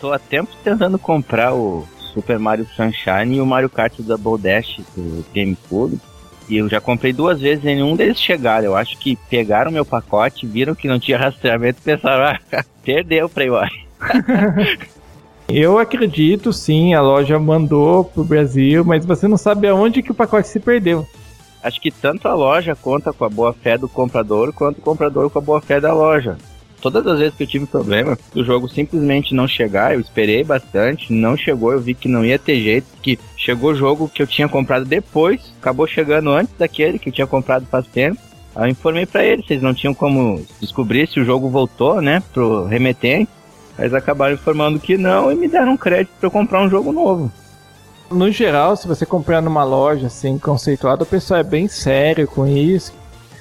Tô 0.00 0.12
há 0.12 0.18
tempo 0.18 0.50
tentando 0.64 0.98
comprar 0.98 1.54
o 1.54 1.86
Super 2.12 2.40
Mario 2.40 2.66
Sunshine 2.74 3.36
e 3.36 3.40
o 3.40 3.46
Mario 3.46 3.70
Kart 3.70 3.94
Double 4.00 4.36
Dash 4.36 4.80
do 4.96 5.24
GameCube. 5.32 6.00
E 6.48 6.56
eu 6.56 6.68
já 6.68 6.80
comprei 6.80 7.12
duas 7.12 7.40
vezes 7.40 7.62
e 7.62 7.68
nenhum 7.68 7.94
deles 7.94 8.18
chegaram. 8.18 8.64
Eu 8.64 8.76
acho 8.76 8.98
que 8.98 9.16
pegaram 9.30 9.70
meu 9.70 9.84
pacote, 9.84 10.48
viram 10.48 10.74
que 10.74 10.88
não 10.88 10.98
tinha 10.98 11.16
rastreamento 11.16 11.78
e 11.78 11.84
pensaram, 11.94 12.36
ah, 12.52 12.64
perdeu 12.82 13.26
o 13.26 13.30
Playboy. 13.30 13.68
Eu 15.48 15.78
acredito, 15.78 16.52
sim, 16.52 16.94
a 16.94 17.02
loja 17.02 17.38
mandou 17.38 18.04
pro 18.04 18.24
Brasil, 18.24 18.84
mas 18.84 19.04
você 19.04 19.28
não 19.28 19.36
sabe 19.36 19.68
aonde 19.68 20.02
que 20.02 20.10
o 20.10 20.14
pacote 20.14 20.48
se 20.48 20.58
perdeu. 20.58 21.06
Acho 21.62 21.80
que 21.80 21.90
tanto 21.90 22.28
a 22.28 22.34
loja 22.34 22.74
conta 22.74 23.12
com 23.12 23.24
a 23.24 23.28
boa 23.28 23.52
fé 23.52 23.78
do 23.78 23.88
comprador, 23.88 24.52
quanto 24.52 24.78
o 24.78 24.82
comprador 24.82 25.30
com 25.30 25.38
a 25.38 25.42
boa 25.42 25.60
fé 25.60 25.80
da 25.80 25.92
loja. 25.92 26.36
Todas 26.80 27.06
as 27.06 27.18
vezes 27.18 27.34
que 27.34 27.44
eu 27.44 27.46
tive 27.46 27.66
problema, 27.66 28.18
o 28.34 28.44
jogo 28.44 28.68
simplesmente 28.68 29.34
não 29.34 29.48
chegar, 29.48 29.94
eu 29.94 30.00
esperei 30.00 30.44
bastante, 30.44 31.10
não 31.12 31.34
chegou, 31.34 31.72
eu 31.72 31.80
vi 31.80 31.94
que 31.94 32.08
não 32.08 32.22
ia 32.22 32.38
ter 32.38 32.60
jeito, 32.60 32.86
que 33.00 33.18
chegou 33.36 33.70
o 33.70 33.74
jogo 33.74 34.08
que 34.08 34.22
eu 34.22 34.26
tinha 34.26 34.46
comprado 34.46 34.84
depois, 34.84 35.54
acabou 35.58 35.86
chegando 35.86 36.30
antes 36.30 36.54
daquele 36.58 36.98
que 36.98 37.08
eu 37.08 37.12
tinha 37.12 37.26
comprado 37.26 37.66
faz 37.70 37.86
tempo. 37.86 38.20
Aí 38.54 38.68
eu 38.68 38.72
informei 38.72 39.06
pra 39.06 39.24
eles, 39.24 39.46
vocês 39.46 39.62
não 39.62 39.72
tinham 39.72 39.94
como 39.94 40.44
descobrir 40.60 41.08
se 41.08 41.18
o 41.18 41.24
jogo 41.24 41.48
voltou, 41.48 42.02
né, 42.02 42.22
pro 42.34 42.66
remetente. 42.66 43.30
Mas 43.76 43.92
acabaram 43.92 44.34
informando 44.34 44.78
que 44.78 44.96
não 44.96 45.32
e 45.32 45.34
me 45.34 45.48
deram 45.48 45.76
crédito 45.76 46.12
eu 46.22 46.30
comprar 46.30 46.62
um 46.62 46.70
jogo 46.70 46.92
novo. 46.92 47.30
No 48.10 48.30
geral, 48.30 48.76
se 48.76 48.86
você 48.86 49.04
comprar 49.04 49.40
numa 49.40 49.64
loja 49.64 50.06
assim 50.06 50.38
conceituada, 50.38 51.02
o 51.02 51.06
pessoal 51.06 51.40
é 51.40 51.42
bem 51.42 51.66
sério 51.66 52.28
com 52.28 52.46
isso. 52.46 52.92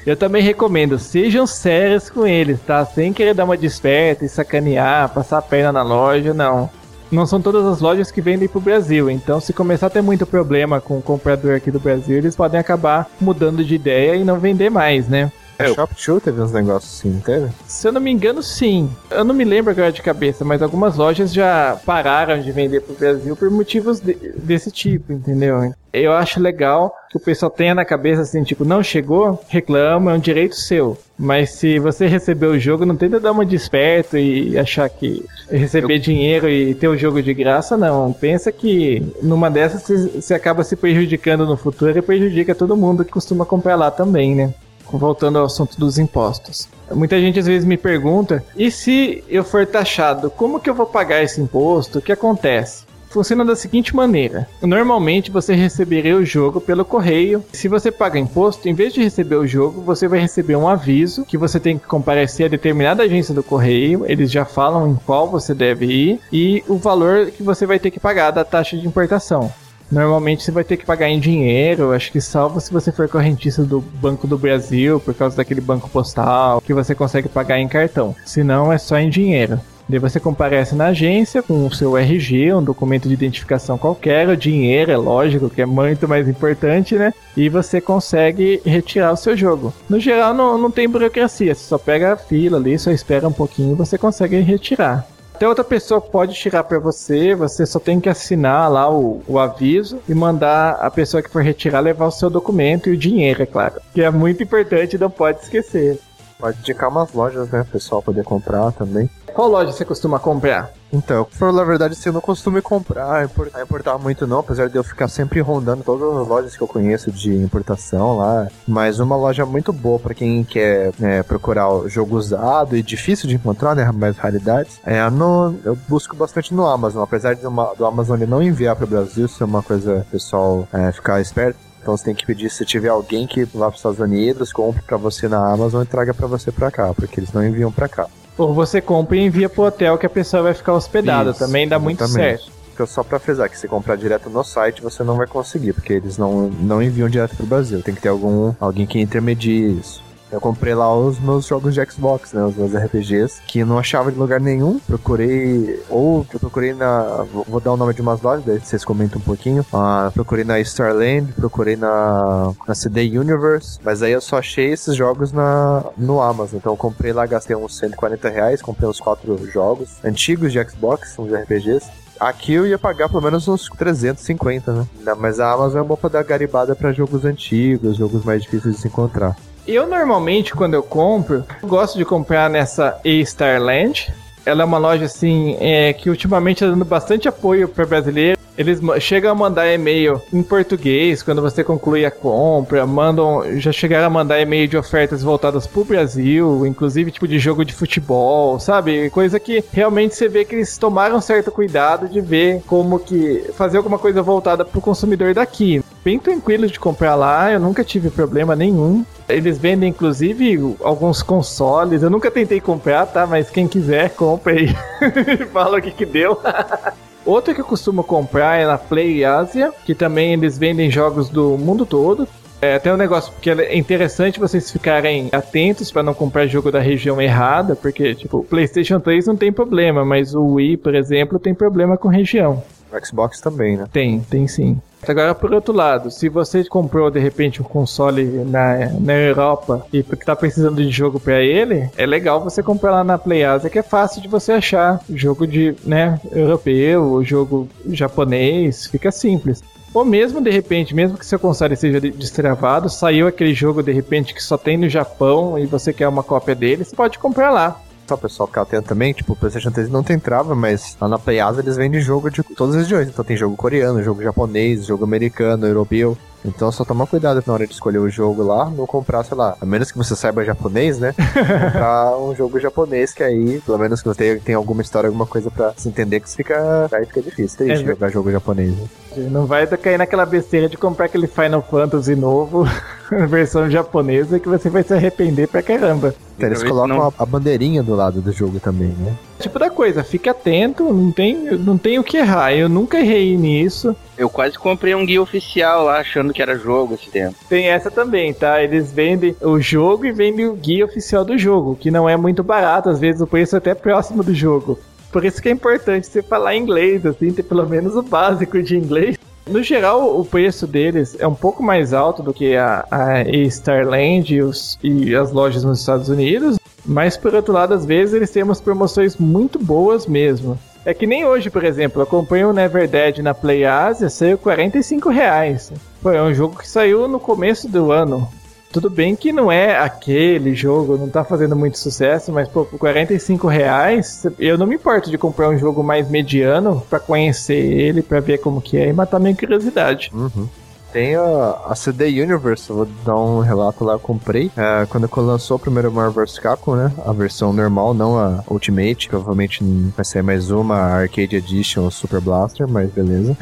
Eu 0.06 0.18
também 0.18 0.42
recomendo, 0.42 1.00
sejam 1.00 1.48
sérios 1.48 2.10
com 2.10 2.28
eles, 2.28 2.60
tá? 2.62 2.86
Sem 2.86 3.14
querer 3.14 3.34
dar 3.34 3.46
uma 3.46 3.56
desperta 3.56 4.26
e 4.26 4.30
sacanear, 4.30 5.10
passar 5.10 5.38
a 5.38 5.42
perna 5.42 5.72
na 5.72 5.84
loja, 5.84 6.34
não. 6.34 6.70
Não 7.10 7.26
são 7.26 7.40
todas 7.40 7.66
as 7.66 7.80
lojas 7.80 8.12
que 8.12 8.22
vendem 8.22 8.48
pro 8.48 8.60
Brasil, 8.60 9.10
então 9.10 9.40
se 9.40 9.54
começar 9.54 9.88
a 9.88 9.90
ter 9.90 10.02
muito 10.02 10.26
problema 10.26 10.82
com 10.82 10.98
o 10.98 11.02
comprador 11.02 11.56
aqui 11.56 11.70
do 11.70 11.80
Brasil, 11.80 12.18
eles 12.18 12.36
podem 12.36 12.60
acabar 12.60 13.08
mudando 13.22 13.64
de 13.64 13.76
ideia 13.76 14.16
e 14.16 14.24
não 14.24 14.40
vender 14.40 14.70
mais, 14.70 15.08
né? 15.08 15.32
A 15.60 15.68
Shop 15.68 15.94
2 16.06 16.24
teve 16.24 16.42
uns 16.42 16.52
negócios 16.52 17.00
assim, 17.00 17.22
teve? 17.24 17.48
Se 17.68 17.88
eu 17.88 17.92
não 17.92 18.02
me 18.02 18.12
engano, 18.12 18.42
sim. 18.42 18.90
Eu 19.12 19.24
não 19.24 19.36
me 19.36 19.44
lembro 19.44 19.72
agora 19.72 19.92
de 19.92 20.02
cabeça, 20.02 20.44
mas 20.44 20.62
algumas 20.62 20.96
lojas 20.96 21.32
já 21.34 21.78
pararam 21.86 22.40
de 22.42 22.52
vender 22.52 22.82
pro 22.82 22.96
Brasil 22.96 23.36
por 23.36 23.50
motivos 23.52 24.00
de- 24.00 24.16
desse 24.36 24.72
tipo, 24.72 25.14
entendeu? 25.14 25.72
Eu 25.94 26.12
acho 26.12 26.40
legal 26.40 26.94
que 27.12 27.18
o 27.18 27.20
pessoal 27.20 27.52
tenha 27.52 27.76
na 27.76 27.86
cabeça 27.86 28.24
assim, 28.24 28.44
tipo, 28.44 28.66
não 28.66 28.82
chegou, 28.82 29.40
reclama, 29.48 30.12
é 30.12 30.16
um 30.16 30.20
direito 30.20 30.56
seu. 30.56 30.98
Mas 31.20 31.52
se 31.52 31.78
você 31.78 32.08
receber 32.08 32.48
o 32.48 32.60
jogo, 32.60 32.84
não 32.86 32.96
tenta 32.96 33.20
dar 33.20 33.32
uma 33.32 33.46
desperto 33.46 34.18
e 34.18 34.58
achar 34.58 34.90
que 34.90 35.24
receber 35.52 36.00
dinheiro 36.00 36.50
e 36.50 36.74
ter 36.74 36.88
o 36.88 36.98
jogo 36.98 37.22
de 37.22 37.32
graça, 37.34 37.78
não. 37.78 38.12
Pensa 38.12 38.52
que 38.52 39.04
numa 39.22 39.52
dessas 39.52 39.84
você 40.16 40.34
acaba 40.34 40.64
se 40.64 40.76
prejudicando 40.76 41.46
no 41.46 41.56
futuro 41.56 41.96
e 41.96 42.02
prejudica 42.02 42.56
todo 42.56 42.76
mundo 42.76 43.06
que 43.06 43.12
costuma 43.12 43.46
comprar 43.46 43.76
lá 43.76 43.92
também, 43.92 44.34
né? 44.36 44.52
Voltando 44.98 45.40
ao 45.40 45.46
assunto 45.46 45.80
dos 45.80 45.98
impostos. 45.98 46.68
Muita 46.92 47.20
gente 47.20 47.40
às 47.40 47.48
vezes 47.48 47.68
me 47.68 47.78
pergunta: 47.78 48.44
e 48.56 48.70
se 48.70 49.24
eu 49.28 49.44
for 49.44 49.66
taxado, 49.66 50.30
como 50.30 50.60
que 50.60 50.70
eu 50.70 50.76
vou 50.76 50.86
pagar 50.86 51.24
esse 51.24 51.42
imposto? 51.42 52.00
O 52.00 52.02
que 52.02 52.12
acontece? 52.12 52.86
Funciona 53.14 53.46
da 53.46 53.56
seguinte 53.56 53.96
maneira: 53.96 54.48
normalmente 54.60 55.30
você 55.30 55.54
receberia 55.54 56.18
o 56.18 56.26
jogo 56.26 56.60
pelo 56.60 56.84
correio. 56.84 57.46
Se 57.54 57.68
você 57.68 57.92
paga 57.92 58.18
imposto, 58.18 58.68
em 58.68 58.74
vez 58.74 58.92
de 58.92 59.04
receber 59.04 59.36
o 59.36 59.46
jogo, 59.46 59.82
você 59.82 60.08
vai 60.08 60.20
receber 60.20 60.56
um 60.56 60.68
aviso 60.68 61.24
que 61.24 61.38
você 61.38 61.60
tem 61.60 61.78
que 61.78 61.86
comparecer 61.86 62.48
a 62.48 62.50
determinada 62.50 63.04
agência 63.04 63.32
do 63.32 63.44
correio. 63.44 64.04
Eles 64.08 64.32
já 64.32 64.46
falam 64.46 64.90
em 64.90 64.96
qual 64.96 65.30
você 65.30 65.54
deve 65.54 65.86
ir 65.86 66.20
e 66.32 66.64
o 66.68 66.76
valor 66.76 67.28
que 67.28 67.44
você 67.44 67.68
vai 67.68 67.78
ter 67.78 67.92
que 67.92 68.00
pagar 68.00 68.32
da 68.32 68.44
taxa 68.44 68.76
de 68.76 68.88
importação. 68.88 69.52
Normalmente 69.94 70.42
você 70.42 70.52
vai 70.52 70.64
ter 70.64 70.78
que 70.78 70.88
pagar 70.88 71.08
em 71.08 71.20
dinheiro, 71.20 71.94
acho 71.94 72.12
que 72.12 72.20
salvo 72.20 72.60
se 72.60 72.74
você 72.74 72.92
for 72.92 73.08
correntista 73.08 73.64
do 73.64 73.80
Banco 73.80 74.26
do 74.26 74.40
Brasil, 74.40 75.00
por 75.00 75.14
causa 75.14 75.38
daquele 75.38 75.62
banco 75.62 75.88
postal, 75.88 76.60
que 76.62 76.74
você 76.74 76.96
consegue 76.96 77.30
pagar 77.30 77.60
em 77.60 77.68
cartão. 77.68 78.16
Se 78.26 78.44
não, 78.44 78.74
é 78.74 78.80
só 78.80 78.98
em 78.98 79.08
dinheiro. 79.08 79.60
Daí 79.88 80.00
você 80.00 80.20
comparece 80.20 80.74
na 80.74 80.88
agência 80.88 81.44
com 81.44 81.68
o 81.68 81.72
seu 81.72 81.96
RG, 81.96 82.54
um 82.54 82.64
documento 82.64 83.08
de 83.08 83.14
identificação 83.14 83.78
qualquer, 83.78 84.28
o 84.30 84.36
dinheiro, 84.36 84.92
é 84.92 84.98
lógico, 84.98 85.48
que 85.48 85.62
é 85.62 85.66
muito 85.66 86.08
mais 86.08 86.28
importante, 86.28 86.96
né? 86.96 87.14
E 87.38 87.48
você 87.48 87.80
consegue 87.80 88.62
retirar 88.66 89.12
o 89.12 89.18
seu 89.18 89.38
jogo. 89.38 89.72
No 89.88 90.00
geral, 90.00 90.34
não, 90.34 90.58
não 90.58 90.72
tem 90.72 90.90
burocracia, 90.90 91.54
você 91.54 91.66
só 91.66 91.78
pega 91.78 92.14
a 92.14 92.18
fila 92.18 92.58
ali, 92.58 92.80
só 92.80 92.90
espera 92.90 93.28
um 93.28 93.34
pouquinho 93.34 93.74
e 93.74 93.78
você 93.78 93.96
consegue 93.96 94.40
retirar. 94.40 95.06
Até 95.44 95.50
outra 95.50 95.64
pessoa 95.66 96.00
pode 96.00 96.36
tirar 96.36 96.64
para 96.64 96.80
você, 96.80 97.36
você 97.36 97.66
só 97.66 97.78
tem 97.78 98.00
que 98.00 98.08
assinar 98.08 98.72
lá 98.72 98.90
o, 98.90 99.22
o 99.28 99.38
aviso 99.38 100.00
e 100.08 100.14
mandar 100.14 100.76
a 100.76 100.90
pessoa 100.90 101.22
que 101.22 101.30
for 101.30 101.44
retirar 101.44 101.82
levar 101.82 102.06
o 102.06 102.12
seu 102.12 102.30
documento 102.30 102.88
e 102.88 102.94
o 102.94 102.98
dinheiro, 102.98 103.44
é 103.44 103.46
claro. 103.46 103.82
Que 103.94 104.04
é 104.04 104.10
muito 104.10 104.42
importante, 104.42 104.98
não 104.98 105.10
pode 105.10 105.42
esquecer. 105.42 106.00
Pode 106.40 106.60
indicar 106.60 106.90
umas 106.90 107.12
lojas, 107.12 107.50
né? 107.50 107.60
O 107.60 107.66
pessoal 107.66 108.02
poder 108.02 108.24
comprar 108.24 108.72
também. 108.72 109.10
Qual 109.34 109.50
loja 109.50 109.74
você 109.74 109.84
costuma 109.84 110.18
comprar? 110.18 110.72
Então, 110.94 111.26
pra 111.26 111.36
falar 111.36 111.64
a 111.64 111.66
verdade, 111.66 111.94
assim, 111.94 112.10
eu 112.10 112.14
não 112.14 112.22
costumo 112.22 112.62
comprar, 112.62 113.26
importar, 113.26 113.64
importar 113.64 113.98
muito 113.98 114.28
não, 114.28 114.40
apesar 114.40 114.70
de 114.70 114.76
eu 114.76 114.84
ficar 114.84 115.08
sempre 115.08 115.42
rondando 115.42 115.84
todas 115.84 116.22
as 116.22 116.28
lojas 116.28 116.56
que 116.56 116.62
eu 116.62 116.68
conheço 116.68 117.12
de 117.12 117.34
importação 117.36 118.18
lá. 118.18 118.48
Mas 118.68 119.00
uma 119.00 119.16
loja 119.16 119.44
muito 119.44 119.74
boa 119.74 119.98
pra 119.98 120.14
quem 120.14 120.44
quer 120.44 120.92
é, 121.02 121.24
procurar 121.24 121.68
o 121.68 121.90
jogo 121.90 122.16
usado 122.16 122.78
e 122.78 122.84
difícil 122.84 123.28
de 123.28 123.36
encontrar, 123.36 123.76
né? 123.76 123.92
Mais 123.92 124.18
raridades. 124.18 124.80
É 124.86 125.10
no, 125.10 125.56
eu 125.66 125.76
busco 125.88 126.16
bastante 126.16 126.54
no 126.54 126.68
Amazon, 126.68 127.02
apesar 127.02 127.34
de 127.34 127.48
uma, 127.48 127.74
do 127.74 127.88
Amazon 127.88 128.18
ele 128.18 128.30
não 128.30 128.44
enviar 128.44 128.76
pro 128.76 128.86
Brasil, 128.86 129.26
isso 129.26 129.42
é 129.42 129.48
uma 129.48 129.64
coisa 129.64 130.06
pessoal 130.12 130.68
é, 130.72 130.92
ficar 130.92 131.20
esperto. 131.20 131.58
Então 131.82 131.98
você 131.98 132.06
tem 132.06 132.16
que 132.16 132.26
pedir 132.26 132.52
se 132.52 132.64
tiver 132.66 132.90
alguém 132.90 133.26
que 133.26 133.42
lá 133.56 133.66
para 133.66 133.70
os 133.70 133.78
Estados 133.78 134.00
Unidos 134.00 134.54
compre 134.54 134.82
para 134.84 134.96
você 134.96 135.28
na 135.28 135.52
Amazon 135.52 135.82
e 135.82 135.86
traga 135.88 136.14
para 136.14 136.28
você 136.28 136.52
para 136.52 136.70
cá, 136.70 136.94
porque 136.94 137.20
eles 137.20 137.34
não 137.34 137.44
enviam 137.44 137.72
para 137.72 137.90
cá. 137.90 138.08
Ou 138.38 138.54
você 138.54 138.82
compra 138.82 139.16
e 139.18 139.26
envia 139.26 139.48
pro 139.48 139.64
hotel 139.64 139.98
que 139.98 140.06
a 140.06 140.10
pessoa 140.10 140.44
vai 140.44 140.54
ficar 140.54 140.74
hospedada. 140.74 141.32
Isso, 141.32 141.40
Também 141.40 141.68
dá 141.68 141.78
muito 141.78 142.04
exatamente. 142.04 142.40
certo. 142.44 142.54
Então, 142.74 142.88
só 142.88 143.04
pra 143.04 143.20
frisar 143.20 143.48
que 143.50 143.58
se 143.58 143.68
comprar 143.68 143.96
direto 143.96 144.30
no 144.32 144.44
site, 144.44 144.82
você 144.82 145.04
não 145.04 145.16
vai 145.16 145.28
conseguir, 145.28 145.74
porque 145.74 145.94
eles 145.94 146.18
não, 146.18 146.50
não 146.50 146.82
enviam 146.82 147.08
direto 147.08 147.36
pro 147.36 147.46
Brasil. 147.46 147.84
Tem 147.84 147.94
que 147.94 148.02
ter 148.02 148.10
algum 148.10 148.52
alguém 148.60 148.88
que 148.88 149.00
intermedie 149.00 149.78
isso. 149.80 150.02
Eu 150.34 150.42
comprei 150.42 150.74
lá 150.74 150.92
os 150.92 151.20
meus 151.20 151.46
jogos 151.46 151.76
de 151.76 151.86
Xbox, 151.86 152.34
né? 152.34 152.44
Os 152.44 152.56
meus 152.56 152.74
RPGs, 152.74 153.40
que 153.46 153.64
não 153.64 153.78
achava 153.78 154.12
de 154.12 154.18
lugar 154.18 154.42
nenhum. 154.42 154.80
Procurei, 154.80 155.80
ou 155.88 156.26
eu 156.34 156.40
procurei 156.40 156.74
na. 156.74 157.24
Vou 157.48 157.60
dar 157.60 157.72
o 157.72 157.78
nome 157.78 157.94
de 157.94 158.02
umas 158.02 158.20
lojas, 158.20 158.44
daí 158.44 158.60
vocês 158.60 158.84
comentam 158.84 159.22
um 159.22 159.24
pouquinho. 159.24 159.64
Ah, 159.72 160.10
procurei 160.12 160.44
na 160.44 160.60
Starland, 160.60 161.32
procurei 161.34 161.76
na, 161.76 162.52
na 162.68 162.74
CD 162.74 163.16
Universe, 163.16 163.78
mas 163.84 164.02
aí 164.02 164.12
eu 164.12 164.22
só 164.22 164.40
achei 164.40 164.72
esses 164.72 164.96
jogos 164.96 165.32
na, 165.32 165.86
no 165.96 166.20
Amazon. 166.20 166.58
Então 166.58 166.74
eu 166.74 166.78
comprei 166.78 167.14
lá, 167.14 167.28
gastei 167.28 167.56
uns 167.56 167.78
140 167.78 168.28
reais, 168.28 168.60
comprei 168.60 168.90
uns 168.90 169.00
quatro 169.00 169.38
jogos 169.52 169.98
antigos 170.04 170.52
de 170.52 170.68
Xbox, 170.68 171.14
uns 171.20 171.32
RPGs. 171.32 171.86
Aqui 172.20 172.54
eu 172.54 172.66
ia 172.66 172.80
pagar 172.80 173.08
pelo 173.08 173.22
menos 173.22 173.48
uns 173.48 173.70
350, 173.70 174.74
né? 174.74 174.88
Mas 175.20 175.40
a 175.40 175.52
Amazon 175.52 175.82
é 175.82 175.84
boa 175.84 175.98
pra 175.98 176.10
dar 176.10 176.24
garibada 176.24 176.76
pra 176.76 176.92
jogos 176.92 177.24
antigos, 177.24 177.98
jogos 177.98 178.24
mais 178.24 178.42
difíceis 178.42 178.76
de 178.76 178.82
se 178.82 178.88
encontrar. 178.88 179.36
Eu 179.66 179.88
normalmente, 179.88 180.54
quando 180.54 180.74
eu 180.74 180.84
compro, 180.84 181.46
eu 181.62 181.68
gosto 181.70 181.98
de 181.98 182.04
comprar 182.04 182.50
nessa 182.50 183.00
A-Starland. 183.06 184.14
Ela 184.46 184.64
é 184.64 184.66
uma 184.66 184.78
loja 184.78 185.06
assim 185.06 185.56
é, 185.58 185.94
que 185.94 186.10
ultimamente 186.10 186.58
está 186.58 186.68
dando 186.68 186.84
bastante 186.84 187.30
apoio 187.30 187.70
para 187.70 187.86
brasileiro. 187.86 188.38
Eles 188.58 188.80
chegam 189.02 189.32
a 189.32 189.36
mandar 189.36 189.68
e-mail 189.72 190.22
em 190.32 190.44
português 190.44 191.24
quando 191.24 191.42
você 191.42 191.64
conclui 191.64 192.06
a 192.06 192.12
compra, 192.12 192.86
mandam, 192.86 193.60
já 193.60 193.72
chegaram 193.72 194.08
a 194.08 194.10
mandar 194.10 194.40
e-mail 194.40 194.68
de 194.68 194.78
ofertas 194.78 195.24
voltadas 195.24 195.66
pro 195.66 195.84
Brasil, 195.84 196.66
inclusive 196.66 197.12
tipo 197.12 197.28
de 197.28 197.40
jogo 197.40 197.66
de 197.66 197.74
futebol, 197.74 198.60
sabe? 198.60 199.10
Coisa 199.10 199.40
que 199.40 199.64
realmente 199.72 200.16
você 200.16 200.30
vê 200.30 200.46
que 200.46 200.54
eles 200.54 200.78
tomaram 200.78 201.20
certo 201.20 201.52
cuidado 201.52 202.08
de 202.08 202.22
ver 202.22 202.62
como 202.68 203.00
que 203.00 203.44
fazer 203.56 203.78
alguma 203.78 203.98
coisa 203.98 204.22
voltada 204.22 204.64
pro 204.64 204.80
consumidor 204.80 205.34
daqui. 205.34 205.84
Bem 206.04 206.20
tranquilo 206.20 206.68
de 206.68 206.80
comprar 206.80 207.16
lá, 207.16 207.52
eu 207.52 207.60
nunca 207.60 207.84
tive 207.84 208.12
problema 208.12 208.56
nenhum. 208.56 209.04
Eles 209.28 209.58
vendem 209.58 209.90
inclusive 209.90 210.76
alguns 210.84 211.24
consoles. 211.24 212.04
Eu 212.04 212.10
nunca 212.10 212.30
tentei 212.30 212.60
comprar, 212.60 213.06
tá? 213.06 213.26
Mas 213.26 213.50
quem 213.50 213.68
quiser, 213.68 214.10
compre 214.12 214.54
aí. 214.54 215.48
Fala 215.52 215.80
o 215.80 215.82
que 215.82 215.92
que 215.92 216.06
deu. 216.06 216.40
Outra 217.26 217.54
que 217.54 217.62
eu 217.62 217.66
costumo 217.66 218.04
comprar 218.04 218.58
é 218.58 218.66
na 218.66 218.78
Play 218.78 219.24
Asia, 219.24 219.72
que 219.86 219.96
também 219.96 220.34
eles 220.34 220.58
vendem 220.58 220.92
jogos 220.92 221.30
do 221.30 221.58
mundo 221.58 221.86
todo. 221.86 222.28
É 222.64 222.76
até 222.76 222.94
um 222.94 222.96
negócio 222.96 223.34
que 223.42 223.50
é 223.50 223.78
interessante 223.78 224.40
vocês 224.40 224.72
ficarem 224.72 225.28
atentos 225.34 225.92
para 225.92 226.02
não 226.02 226.14
comprar 226.14 226.48
jogo 226.48 226.72
da 226.72 226.80
região 226.80 227.22
errada, 227.22 227.76
porque, 227.76 228.16
tipo, 228.16 228.38
o 228.38 228.44
PlayStation 228.46 229.02
3 229.02 229.28
não 229.28 229.36
tem 229.36 229.52
problema, 229.52 230.06
mas 230.06 230.34
o 230.34 230.54
Wii, 230.54 230.78
por 230.78 230.96
exemplo, 230.96 231.38
tem 231.38 231.54
problema 231.54 231.98
com 231.98 232.08
região. 232.08 232.64
O 232.90 233.06
Xbox 233.06 233.42
também, 233.42 233.76
né? 233.76 233.86
Tem, 233.92 234.22
tem 234.22 234.48
sim. 234.48 234.80
Agora, 235.06 235.36
por 235.36 235.54
outro 235.54 235.74
lado, 235.74 236.10
se 236.10 236.30
você 236.30 236.64
comprou 236.64 237.12
de 237.12 237.20
repente 237.20 237.62
um 237.62 237.66
console 237.66 238.24
na, 238.46 238.92
na 238.98 239.14
Europa 239.14 239.86
e 239.92 240.02
porque 240.02 240.24
tá 240.24 240.34
precisando 240.34 240.78
de 240.82 240.90
jogo 240.90 241.20
para 241.20 241.42
ele, 241.42 241.90
é 241.98 242.06
legal 242.06 242.42
você 242.42 242.64
comprar 242.64 242.92
lá 242.92 243.04
na 243.04 243.18
PlayAsia, 243.18 243.70
que 243.70 243.80
é 243.80 243.84
fácil 243.84 244.22
de 244.22 244.30
você 244.30 244.54
achar 244.54 245.02
jogo 245.10 245.46
de, 245.46 245.76
né, 245.84 246.18
europeu, 246.32 247.22
jogo 247.26 247.68
japonês, 247.90 248.88
fica 248.88 249.12
simples. 249.12 249.62
Ou 249.94 250.04
mesmo 250.04 250.42
de 250.42 250.50
repente, 250.50 250.96
mesmo 250.96 251.18
que 251.18 251.26
seu 251.26 251.38
console 251.38 251.76
seja 251.76 252.02
destravado, 252.02 252.90
saiu 252.90 253.28
aquele 253.28 253.54
jogo 253.54 253.84
de 253.84 253.92
repente 253.92 254.34
que 254.34 254.42
só 254.42 254.58
tem 254.58 254.78
no 254.78 254.90
Japão 254.90 255.60
e 255.60 255.66
você 255.66 255.94
quer 255.94 256.08
uma 256.08 256.24
cópia 256.24 256.56
dele, 256.56 256.84
você 256.84 256.96
pode 256.96 257.20
comprar 257.20 257.52
lá. 257.52 257.80
Só 258.08 258.16
o 258.16 258.18
pessoal 258.18 258.48
ficar 258.48 258.64
atento 258.64 258.88
também, 258.88 259.14
tipo, 259.14 259.34
o 259.34 259.36
PlayStation 259.36 259.72
3 259.72 259.90
não 259.90 260.04
tem 260.04 260.20
trava, 260.20 260.54
mas 260.56 260.98
lá 261.00 261.08
na 261.08 261.20
PlayAsia 261.20 261.62
eles 261.62 261.78
vendem 261.78 262.02
jogo 262.02 262.30
de 262.30 262.44
todas 262.44 262.76
as 262.76 262.82
regiões. 262.84 263.08
Então 263.08 263.24
tem 263.24 263.38
jogo 263.38 263.56
coreano, 263.56 264.04
jogo 264.04 264.22
japonês, 264.22 264.86
jogo 264.86 265.06
americano, 265.06 265.66
europeu. 265.66 266.18
Então 266.46 266.72
só 266.72 266.84
tomar 266.84 267.08
cuidado 267.08 267.42
na 267.46 267.54
hora 267.54 267.66
de 267.66 267.74
escolher 267.74 268.00
o 268.00 268.10
jogo 268.10 268.44
lá, 268.44 268.70
não 268.70 268.86
comprar, 268.86 269.24
sei 269.24 269.38
lá, 269.38 269.56
a 269.60 269.66
menos 269.66 269.92
que 269.92 269.98
você 269.98 270.16
saiba 270.16 270.44
japonês, 270.44 271.00
né? 271.00 271.14
comprar 271.64 272.18
um 272.18 272.36
jogo 272.36 272.60
japonês 272.60 273.14
que 273.14 273.24
aí, 273.24 273.62
pelo 273.66 273.80
menos 273.80 274.02
que 274.02 274.08
você 274.08 274.36
tenha 274.44 274.58
alguma 274.58 274.82
história, 274.82 275.08
alguma 275.08 275.26
coisa 275.26 275.50
pra 275.50 275.74
se 275.78 275.88
entender 275.88 276.20
que 276.20 276.30
fica, 276.30 276.88
aí 276.92 277.06
fica 277.06 277.22
difícil, 277.22 277.58
triste 277.58 277.84
é, 277.84 277.88
jogar 277.88 278.10
jogo 278.10 278.32
japonês. 278.32 278.72
Né? 278.72 278.88
Não 279.30 279.46
vai 279.46 279.66
cair 279.68 279.98
naquela 279.98 280.26
besteira 280.26 280.68
de 280.68 280.78
comprar 280.78 281.06
aquele 281.06 281.28
Final 281.28 281.62
Fantasy 281.62 282.16
novo, 282.16 282.68
versão 283.30 283.70
japonesa, 283.70 284.40
que 284.40 284.50
você 284.50 284.70
vai 284.70 284.84
se 284.84 284.94
arrepender 284.94 285.48
pra 285.48 285.62
caramba. 285.62 286.14
Então, 286.36 286.50
eles 286.50 286.64
colocam 286.64 286.88
não... 286.88 287.14
a, 287.18 287.26
bandeirinha 287.26 287.84
do 287.84 287.96
lado 287.96 288.22
do 288.22 288.32
jogo 288.32 288.60
também, 288.60 288.90
né? 288.90 289.14
Tipo 289.44 289.60
da 289.60 289.70
coisa, 289.70 290.06
fique 290.06 290.30
atento, 290.30 290.86
não 290.86 291.12
tem, 291.12 291.36
não 291.58 291.78
tem 291.78 292.00
o 292.00 292.04
que 292.04 292.16
errar. 292.16 292.54
Eu 292.54 292.70
nunca 292.70 292.98
errei 292.98 293.36
nisso. 293.36 293.94
Eu 294.18 294.30
quase 294.30 294.58
comprei 294.58 294.96
um 294.96 295.06
guia 295.06 295.22
oficial 295.22 295.84
lá, 295.84 296.00
achando 296.00 296.32
que 296.32 296.42
era 296.42 296.58
jogo 296.58 296.94
esse 296.94 297.10
tempo. 297.10 297.36
Tem 297.50 297.68
essa 297.68 297.92
também, 297.92 298.34
tá? 298.34 298.64
Eles 298.64 298.94
vendem 298.94 299.36
o 299.42 299.60
jogo 299.60 300.06
e 300.06 300.14
vendem 300.14 300.46
o 300.46 300.54
guia 300.54 300.86
oficial 300.86 301.26
do 301.26 301.38
jogo, 301.38 301.76
que 301.76 301.92
não 301.92 302.08
é 302.08 302.16
muito 302.16 302.42
barato, 302.42 302.90
às 302.90 303.02
vezes 303.02 303.20
o 303.20 303.28
preço 303.28 303.56
é 303.56 303.58
até 303.58 303.76
próximo 303.76 304.24
do 304.24 304.34
jogo. 304.34 304.80
Por 305.12 305.26
isso 305.26 305.42
que 305.42 305.50
é 305.50 305.52
importante 305.52 306.08
você 306.08 306.24
falar 306.24 306.56
inglês, 306.56 307.06
assim, 307.06 307.34
ter 307.34 307.44
pelo 307.44 307.68
menos 307.68 307.98
o 307.98 308.02
básico 308.02 308.64
de 308.64 308.78
inglês. 308.78 309.18
No 309.46 309.62
geral, 309.62 310.20
o 310.20 310.24
preço 310.24 310.66
deles 310.66 311.18
é 311.20 311.28
um 311.28 311.36
pouco 311.36 311.62
mais 311.62 311.94
alto 311.94 312.24
do 312.24 312.34
que 312.34 312.56
a, 312.56 312.86
a 312.90 313.24
Starland 313.24 314.34
e, 314.34 314.42
os, 314.42 314.80
e 314.82 315.14
as 315.14 315.32
lojas 315.32 315.64
nos 315.66 315.80
Estados 315.80 316.08
Unidos, 316.08 316.58
mas 316.86 317.18
por 317.18 317.36
outro 317.36 317.54
lado, 317.54 317.74
às 317.74 317.86
vezes 317.86 318.14
eles 318.14 318.32
têm 318.32 318.44
umas 318.44 318.62
promoções 318.62 319.18
muito 319.18 319.60
boas 319.60 320.08
mesmo. 320.08 320.58
É 320.86 320.94
que 320.94 321.08
nem 321.08 321.26
hoje, 321.26 321.50
por 321.50 321.64
exemplo, 321.64 322.02
eu 322.02 322.06
comprei 322.06 322.44
o 322.44 322.50
um 322.50 322.54
Never 322.54 322.88
Dead 322.88 323.20
na 323.20 323.34
Play 323.34 323.66
Asia, 323.66 324.10
saiu 324.10 324.38
45 324.38 325.10
reais. 325.10 325.72
Foi 326.02 326.16
é 326.16 326.22
um 326.22 326.34
jogo 326.34 326.58
que 326.58 326.68
saiu 326.68 327.08
no 327.08 327.20
começo 327.20 327.70
do 327.70 327.92
ano. 327.92 328.28
Tudo 328.74 328.90
bem 328.90 329.16
que 329.16 329.32
não 329.32 329.52
é 329.52 329.78
aquele 329.78 330.56
jogo, 330.56 330.98
não 330.98 331.08
tá 331.08 331.24
fazendo 331.24 331.56
muito 331.56 331.78
sucesso, 331.78 332.32
mas 332.32 332.48
pô, 332.48 332.66
por 332.66 332.80
45 332.80 333.48
reais, 333.48 334.26
eu 334.40 334.58
não 334.58 334.66
me 334.66 334.74
importo 334.74 335.12
de 335.12 335.18
comprar 335.18 335.48
um 335.50 335.58
jogo 335.60 335.84
mais 335.84 336.10
mediano 336.10 336.82
para 336.90 337.00
conhecer 337.00 337.54
ele, 337.54 338.02
para 338.02 338.20
ver 338.20 338.40
como 338.40 338.60
que 338.60 338.76
é 338.76 338.88
e 338.90 338.94
matar 338.94 339.20
minha 339.20 339.36
curiosidade. 339.36 340.10
Uhum. 340.12 340.50
Tem 340.92 341.16
a, 341.16 341.60
a 341.70 341.76
CD 341.76 342.22
Universe, 342.22 342.72
vou 342.72 342.88
dar 343.06 343.16
um 343.16 343.42
relato 343.42 343.84
lá, 343.84 343.94
eu 343.94 344.00
comprei. 344.00 344.52
É, 344.58 344.88
quando 344.88 345.08
lançou 345.18 345.58
o 345.58 345.60
primeiro 345.60 345.92
Marvel 345.92 346.26
vs 346.26 346.40
Capcom, 346.40 346.76
né? 346.76 346.92
A 347.06 347.12
versão 347.12 347.54
normal, 347.54 347.94
não 347.94 348.18
a 348.18 348.44
Ultimate. 348.48 349.10
Provavelmente 349.10 349.64
vai 349.96 350.06
ser 350.06 350.24
mais 350.24 350.50
uma 350.50 350.78
Arcade 350.78 351.36
Edition 351.36 351.90
Super 351.90 352.22
Blaster, 352.22 352.68
mas 352.68 352.92
beleza. 352.92 353.36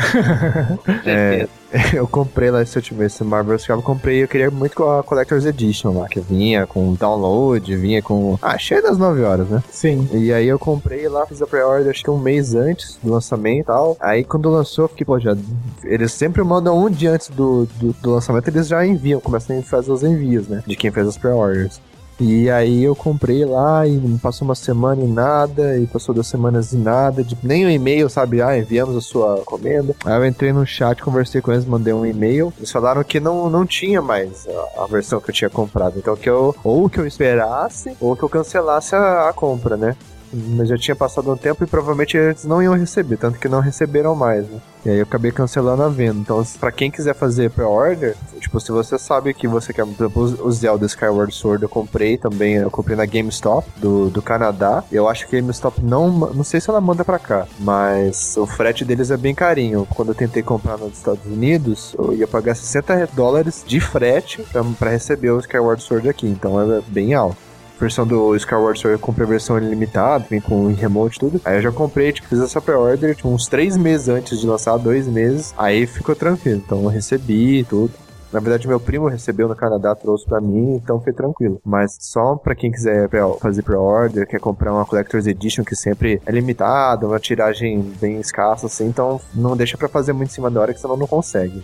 é, 1.06 1.48
eu 1.94 2.08
comprei 2.08 2.52
lá 2.52 2.62
esse 2.62 2.78
último, 2.78 3.04
esse 3.04 3.24
Marvel 3.24 3.58
vs. 3.58 3.68
Capcom, 3.68 3.82
comprei, 3.82 4.24
eu 4.24 4.28
queria 4.28 4.52
muito 4.52 4.76
com 4.76 4.90
a 4.90 5.04
Collector's 5.04 5.46
Edition 5.46 6.00
lá, 6.00 6.08
que 6.08 6.20
vinha 6.20 6.68
com 6.68 6.94
download, 6.94 7.76
vinha 7.76 8.02
com... 8.02 8.38
Ah, 8.42 8.58
cheio 8.58 8.82
das 8.82 8.98
9 8.98 9.22
horas, 9.24 9.50
né? 9.50 9.64
Sim. 9.72 10.08
E 10.12 10.34
aí 10.34 10.48
eu 10.48 10.60
comprei 10.60 11.08
lá, 11.08 11.26
fiz 11.26 11.42
a 11.42 11.48
pre-order 11.48 11.90
acho 11.90 12.04
que 12.04 12.10
um 12.10 12.18
mês 12.18 12.56
antes 12.56 12.98
do 13.02 13.12
lançamento 13.12 13.62
e 13.62 13.64
tal. 13.64 13.98
Aí 14.00 14.24
quando 14.24 14.50
lançou, 14.50 14.86
eu 14.86 14.90
fiquei, 14.90 15.06
pô, 15.06 15.20
já... 15.20 15.36
Eles 15.84 16.12
sempre 16.12 16.44
mandam 16.44 16.78
um 16.78 16.90
dia 16.90 17.12
antes 17.12 17.30
do, 17.30 17.66
do, 17.80 17.94
do 17.94 18.12
lançamento, 18.12 18.48
eles 18.48 18.68
já 18.68 18.86
enviam, 18.86 19.20
começam 19.20 19.58
a 19.58 19.62
fazer 19.62 19.92
os 19.92 20.04
envios, 20.04 20.48
né? 20.48 20.64
De 20.66 20.76
quem 20.76 20.92
fez 20.92 21.08
as 21.08 21.18
pre-orders. 21.18 21.80
E 22.20 22.50
aí 22.50 22.84
eu 22.84 22.96
comprei 22.96 23.44
lá 23.46 23.88
e 23.88 24.00
passou 24.22 24.48
uma 24.48 24.56
semana 24.56 25.04
e 25.04 25.08
nada, 25.08 25.78
e 25.78 25.88
passou 25.88 26.14
duas 26.14 26.28
semanas 26.28 26.72
e 26.72 26.78
nada, 26.78 27.24
de, 27.24 27.38
nem 27.42 27.66
um 27.66 27.70
e-mail, 27.70 28.10
sabe? 28.10 28.42
Ah, 28.42 28.58
enviamos 28.58 28.96
a 28.96 29.02
sua 29.02 29.40
encomenda. 29.40 29.96
Aí 30.06 30.14
eu 30.14 30.26
entrei 30.26 30.54
no 30.54 30.66
chat, 30.66 31.02
conversei 31.02 31.42
com 31.42 31.52
eles, 31.52 31.66
mandei 31.66 31.94
um 31.94 32.06
e-mail. 32.06 32.54
Eles 32.58 32.72
falaram 32.72 33.04
que 33.04 33.20
não, 33.20 33.50
não 33.50 33.66
tinha 33.66 34.02
mais 34.02 34.48
a, 34.48 34.84
a, 34.84 34.88
versão 34.88 35.20
que 35.20 35.30
eu 35.30 35.34
tinha 35.34 35.50
comprado. 35.50 35.98
Então 35.98 36.16
que 36.16 36.30
eu, 36.30 36.56
ou 36.64 36.90
que 36.90 37.00
eu 37.00 37.08
esperasse, 37.08 37.96
ou 38.00 38.16
que 38.16 38.24
eu 38.24 38.30
cancelasse 38.30 38.96
a, 38.96 39.30
a 39.30 39.34
compra, 39.34 39.76
né? 39.76 39.96
Mas 40.34 40.70
já 40.70 40.78
tinha 40.78 40.96
passado 40.96 41.32
um 41.32 41.38
tempo 41.38 41.64
e 41.64 41.68
provavelmente 41.68 42.18
eles 42.18 42.46
não 42.46 42.62
iam 42.62 42.74
receber, 42.74 43.18
tanto 43.18 43.40
que 43.40 43.48
não 43.48 43.60
receberam 43.60 44.16
mais, 44.16 44.48
né? 44.48 44.60
E 44.84 44.90
aí 44.90 44.98
eu 44.98 45.04
acabei 45.04 45.32
cancelando 45.32 45.84
a 45.84 45.90
venda. 45.90 46.20
Então, 46.20 46.44
para 46.60 46.72
quem 46.72 46.90
quiser 46.90 47.14
fazer 47.14 47.52
pre-order, 47.52 48.16
tipo, 48.40 48.60
se 48.60 48.72
você 48.72 48.98
sabe 48.98 49.34
que 49.34 49.48
você 49.48 49.72
quer, 49.72 49.86
por 49.86 50.06
exemplo, 50.06 50.40
o 50.44 50.52
Zelda 50.52 50.86
Skyward 50.88 51.34
Sword 51.34 51.64
eu 51.64 51.70
comprei 51.70 52.18
também, 52.18 52.56
eu 52.56 52.72
comprei 52.72 52.98
na 52.98 53.06
GameStop 53.06 53.68
do, 53.78 54.10
do 54.10 54.22
Canadá. 54.22 54.84
Eu 54.92 55.08
acho 55.08 55.28
que 55.28 55.36
a 55.36 55.40
GameStop 55.40 55.82
não, 55.84 56.10
não 56.10 56.44
sei 56.44 56.60
se 56.60 56.70
ela 56.70 56.82
manda 56.82 57.06
para 57.06 57.20
cá, 57.20 57.48
mas 57.60 58.36
o 58.38 58.48
frete 58.48 58.84
deles 58.84 59.12
é 59.12 59.18
bem 59.18 59.36
carinho. 59.36 59.88
Quando 59.94 60.10
eu 60.10 60.16
tentei 60.16 60.42
comprar 60.42 60.78
nos 60.78 60.98
Estados 60.98 61.26
Unidos, 61.26 61.94
eu 61.98 62.14
ia 62.14 62.28
pagar 62.28 62.56
60 62.56 63.10
dólares 63.14 63.64
de 63.66 63.80
frete 63.80 64.44
para 64.80 64.90
receber 64.90 65.30
o 65.30 65.40
Skyward 65.40 65.84
Sword 65.84 66.10
aqui, 66.10 66.28
então 66.28 66.60
é 66.60 66.82
bem 66.88 67.14
alto 67.14 67.51
versão 67.82 68.06
do 68.06 68.36
Skyward 68.36 68.80
Sword 68.80 69.00
eu 69.00 69.00
comprei 69.00 69.26
a 69.26 69.30
versão 69.30 69.58
ilimitada, 69.58 70.26
vem 70.30 70.40
com 70.40 70.68
remote 70.68 71.18
e 71.18 71.20
tudo. 71.20 71.42
Aí 71.44 71.58
eu 71.58 71.62
já 71.62 71.72
comprei, 71.72 72.12
tipo, 72.12 72.28
fiz 72.28 72.40
essa 72.40 72.62
pre-order 72.62 73.16
tipo, 73.16 73.30
uns 73.30 73.48
três 73.48 73.76
meses 73.76 74.08
antes 74.08 74.40
de 74.40 74.48
lançar, 74.48 74.78
dois 74.78 75.08
meses. 75.08 75.54
Aí 75.58 75.86
ficou 75.86 76.16
tranquilo. 76.16 76.62
Então 76.66 76.84
eu 76.84 76.90
recebi 76.90 77.64
tudo. 77.64 77.92
Na 78.32 78.40
verdade, 78.40 78.66
meu 78.66 78.80
primo 78.80 79.10
recebeu 79.10 79.50
no 79.50 79.56
Canadá, 79.56 79.94
trouxe 79.94 80.26
para 80.26 80.40
mim, 80.40 80.76
então 80.76 81.02
foi 81.02 81.12
tranquilo. 81.12 81.60
Mas 81.66 81.98
só 82.00 82.38
para 82.38 82.56
quem 82.56 82.72
quiser 82.72 83.10
fazer 83.42 83.62
pre-order, 83.62 84.26
quer 84.26 84.40
comprar 84.40 84.72
uma 84.72 84.86
Collector's 84.86 85.28
Edition 85.28 85.66
que 85.66 85.76
sempre 85.76 86.22
é 86.26 86.32
limitada, 86.32 87.06
uma 87.06 87.20
tiragem 87.20 87.82
bem 88.00 88.22
escassa, 88.22 88.68
assim, 88.68 88.88
então 88.88 89.20
não 89.36 89.58
deixa 89.58 89.78
para 89.78 89.90
fazer 89.90 90.14
muito 90.14 90.30
em 90.30 90.34
cima 90.34 90.50
da 90.50 90.62
hora 90.62 90.74
que 90.74 90.80
senão 90.80 90.96
não 90.96 91.08
consegue. 91.08 91.62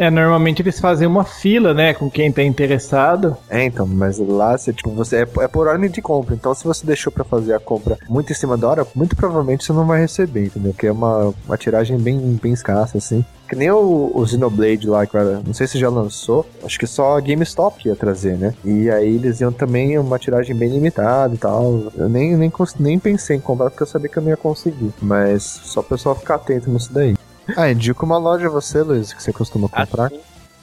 É, 0.00 0.08
normalmente 0.08 0.62
eles 0.62 0.80
fazem 0.80 1.06
uma 1.06 1.24
fila, 1.24 1.74
né, 1.74 1.92
com 1.92 2.10
quem 2.10 2.32
tá 2.32 2.42
interessado. 2.42 3.36
É, 3.50 3.66
então, 3.66 3.86
mas 3.86 4.18
lá 4.18 4.56
você, 4.56 4.72
tipo, 4.72 4.88
você 4.92 5.16
é, 5.16 5.28
é 5.40 5.46
por 5.46 5.68
ordem 5.68 5.90
de 5.90 6.00
compra. 6.00 6.34
Então, 6.34 6.54
se 6.54 6.64
você 6.64 6.86
deixou 6.86 7.12
pra 7.12 7.22
fazer 7.22 7.52
a 7.52 7.60
compra 7.60 7.98
muito 8.08 8.32
em 8.32 8.34
cima 8.34 8.56
da 8.56 8.66
hora, 8.66 8.86
muito 8.94 9.14
provavelmente 9.14 9.62
você 9.62 9.74
não 9.74 9.86
vai 9.86 10.00
receber, 10.00 10.46
entendeu? 10.46 10.72
Porque 10.72 10.86
é 10.86 10.92
uma, 10.92 11.34
uma 11.46 11.58
tiragem 11.58 11.98
bem, 11.98 12.18
bem 12.42 12.54
escassa, 12.54 12.96
assim. 12.96 13.22
Que 13.46 13.54
nem 13.54 13.70
o, 13.70 14.10
o 14.14 14.26
Xenoblade 14.26 14.88
lá, 14.88 15.04
cara. 15.04 15.42
Não 15.44 15.52
sei 15.52 15.66
se 15.66 15.78
já 15.78 15.90
lançou. 15.90 16.46
Acho 16.64 16.78
que 16.78 16.86
só 16.86 17.18
a 17.18 17.20
GameStop 17.20 17.86
ia 17.86 17.96
trazer, 17.96 18.38
né? 18.38 18.54
E 18.64 18.88
aí 18.88 19.16
eles 19.16 19.40
iam 19.42 19.52
também 19.52 19.98
uma 19.98 20.18
tiragem 20.18 20.56
bem 20.56 20.70
limitada 20.70 21.34
e 21.34 21.36
tal. 21.36 21.92
Eu 21.94 22.08
nem, 22.08 22.36
nem, 22.36 22.50
nem 22.78 22.98
pensei 22.98 23.36
em 23.36 23.40
comprar 23.40 23.68
porque 23.68 23.82
eu 23.82 23.88
sabia 23.88 24.08
que 24.08 24.16
eu 24.16 24.22
não 24.22 24.30
ia 24.30 24.36
conseguir. 24.36 24.94
Mas 25.02 25.42
só 25.42 25.80
o 25.80 25.84
pessoal 25.84 26.14
ficar 26.14 26.36
atento 26.36 26.70
nisso 26.70 26.90
daí. 26.90 27.16
Ah, 27.56 27.70
indica 27.70 28.04
uma 28.04 28.18
loja 28.18 28.48
você, 28.48 28.82
Luiz, 28.82 29.12
que 29.12 29.22
você 29.22 29.32
costuma 29.32 29.68
comprar. 29.68 30.06
Assim, 30.06 30.20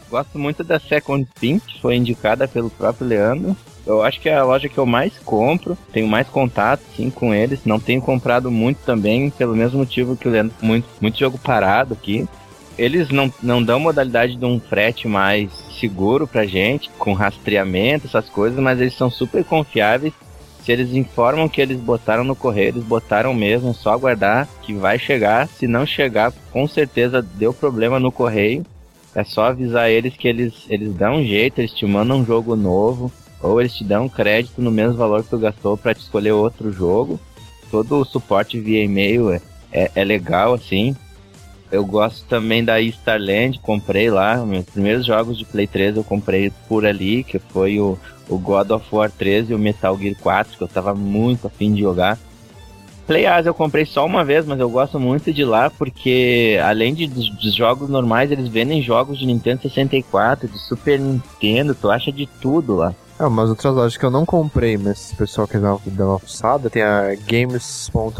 gosto 0.10 0.40
muito 0.40 0.64
da 0.64 0.80
Second 0.80 1.28
Pin, 1.40 1.60
que 1.60 1.82
foi 1.82 1.96
indicada 1.96 2.48
pelo 2.48 2.70
próprio 2.70 3.08
Leandro. 3.08 3.56
Eu 3.86 4.04
acho 4.04 4.20
que 4.20 4.28
é 4.28 4.36
a 4.36 4.44
loja 4.44 4.68
que 4.68 4.78
eu 4.78 4.86
mais 4.86 5.18
compro, 5.20 5.78
tenho 5.94 6.08
mais 6.08 6.28
contato 6.28 6.82
sim 6.96 7.10
com 7.10 7.34
eles. 7.34 7.62
Não 7.66 7.80
tenho 7.80 8.02
comprado 8.02 8.52
muito 8.52 8.80
também, 8.86 9.30
pelo 9.30 9.56
mesmo 9.56 9.80
motivo 9.80 10.18
que 10.18 10.28
o 10.28 10.32
Leandro, 10.32 10.54
muito, 10.62 10.88
muito 11.00 11.18
jogo 11.18 11.38
parado 11.38 11.94
aqui. 11.94 12.28
Eles 12.78 13.10
não, 13.10 13.34
não 13.42 13.64
dão 13.64 13.80
modalidade 13.80 14.36
de 14.36 14.46
um 14.46 14.60
frete 14.60 15.08
mais 15.08 15.52
seguro 15.80 16.28
pra 16.28 16.46
gente, 16.46 16.90
com 16.98 17.14
rastreamento, 17.14 18.08
essas 18.08 18.30
coisas, 18.30 18.60
mas 18.60 18.80
eles 18.80 18.96
são 18.96 19.10
super 19.10 19.44
confiáveis. 19.44 20.14
Se 20.68 20.74
eles 20.74 20.94
informam 20.94 21.48
que 21.48 21.62
eles 21.62 21.80
botaram 21.80 22.26
no 22.26 22.36
correio, 22.36 22.72
eles 22.72 22.84
botaram 22.84 23.34
mesmo, 23.34 23.70
é 23.70 23.74
só 23.74 23.94
aguardar 23.94 24.50
que 24.64 24.74
vai 24.74 25.00
chegar. 25.00 25.48
Se 25.48 25.66
não 25.66 25.86
chegar, 25.86 26.34
com 26.52 26.68
certeza 26.68 27.22
deu 27.22 27.54
problema 27.54 28.02
no 28.02 28.12
correio. 28.12 28.66
É 29.16 29.24
só 29.24 29.46
avisar 29.46 29.90
eles 29.90 30.18
que 30.18 30.28
eles, 30.28 30.66
eles 30.68 30.94
dão 30.94 31.20
um 31.20 31.24
jeito, 31.24 31.60
eles 31.60 31.72
te 31.72 31.86
mandam 31.86 32.18
um 32.18 32.26
jogo 32.26 32.54
novo, 32.58 33.10
ou 33.42 33.62
eles 33.62 33.76
te 33.76 33.86
dão 33.86 34.10
crédito 34.10 34.62
no 34.62 34.70
mesmo 34.70 34.98
valor 34.98 35.24
que 35.24 35.30
tu 35.30 35.38
gastou 35.38 35.78
para 35.78 35.94
te 35.94 36.02
escolher 36.02 36.34
outro 36.34 36.70
jogo. 36.70 37.18
Todo 37.72 38.02
o 38.02 38.06
suporte 38.06 38.60
via 38.60 38.84
e-mail 38.84 39.32
é, 39.32 39.42
é, 39.72 39.92
é 39.96 40.04
legal, 40.04 40.54
assim. 40.54 40.94
Eu 41.72 41.86
gosto 41.86 42.26
também 42.28 42.64
da 42.64 42.80
Starland, 42.80 43.60
comprei 43.60 44.10
lá. 44.10 44.38
Meus 44.46 44.66
primeiros 44.66 45.06
jogos 45.06 45.38
de 45.38 45.46
Play 45.46 45.68
3 45.68 45.98
eu 45.98 46.04
comprei 46.04 46.52
por 46.68 46.86
ali, 46.86 47.24
que 47.24 47.40
foi 47.40 47.80
o, 47.80 47.98
o 48.30 48.38
God 48.38 48.72
of 48.72 48.86
War 48.92 49.12
3 49.12 49.50
e 49.50 49.54
o 49.54 49.60
Metal 49.60 49.98
Gear 49.98 50.16
4, 50.22 50.58
que 50.58 50.64
eu 50.64 50.68
tava 50.68 50.94
muito 50.94 51.48
afim 51.48 51.74
de 51.74 51.82
jogar. 51.82 52.18
PlayAs 53.08 53.46
eu 53.46 53.54
comprei 53.54 53.86
só 53.86 54.06
uma 54.06 54.24
vez, 54.26 54.46
mas 54.46 54.60
eu 54.60 54.70
gosto 54.70 55.00
muito 55.00 55.32
de 55.32 55.46
lá 55.46 55.70
porque, 55.70 56.60
além 56.62 56.94
de, 56.94 57.08
dos, 57.08 57.56
jogos 57.56 57.90
normais, 57.90 58.32
eles 58.32 58.50
vendem 58.50 58.82
jogos 58.82 59.18
de 59.18 59.26
Nintendo 59.26 59.62
64, 59.62 60.48
de 60.48 60.60
Super 60.60 61.00
Nintendo, 61.00 61.74
tu 61.74 61.90
acha 61.90 62.12
de 62.12 62.28
tudo 62.42 62.76
lá. 62.76 62.94
É, 63.20 63.26
umas 63.26 63.50
outras 63.50 63.74
lojas 63.74 63.98
que 63.98 64.06
eu 64.06 64.12
não 64.12 64.26
comprei, 64.26 64.78
mas 64.78 65.12
o 65.12 65.16
pessoal 65.16 65.48
quer 65.48 65.60
dar 65.60 65.80
uma, 66.06 66.20
fuçada, 66.20 66.70
tem 66.70 66.84
a 66.84 67.16
games.co.uk, 67.28 68.20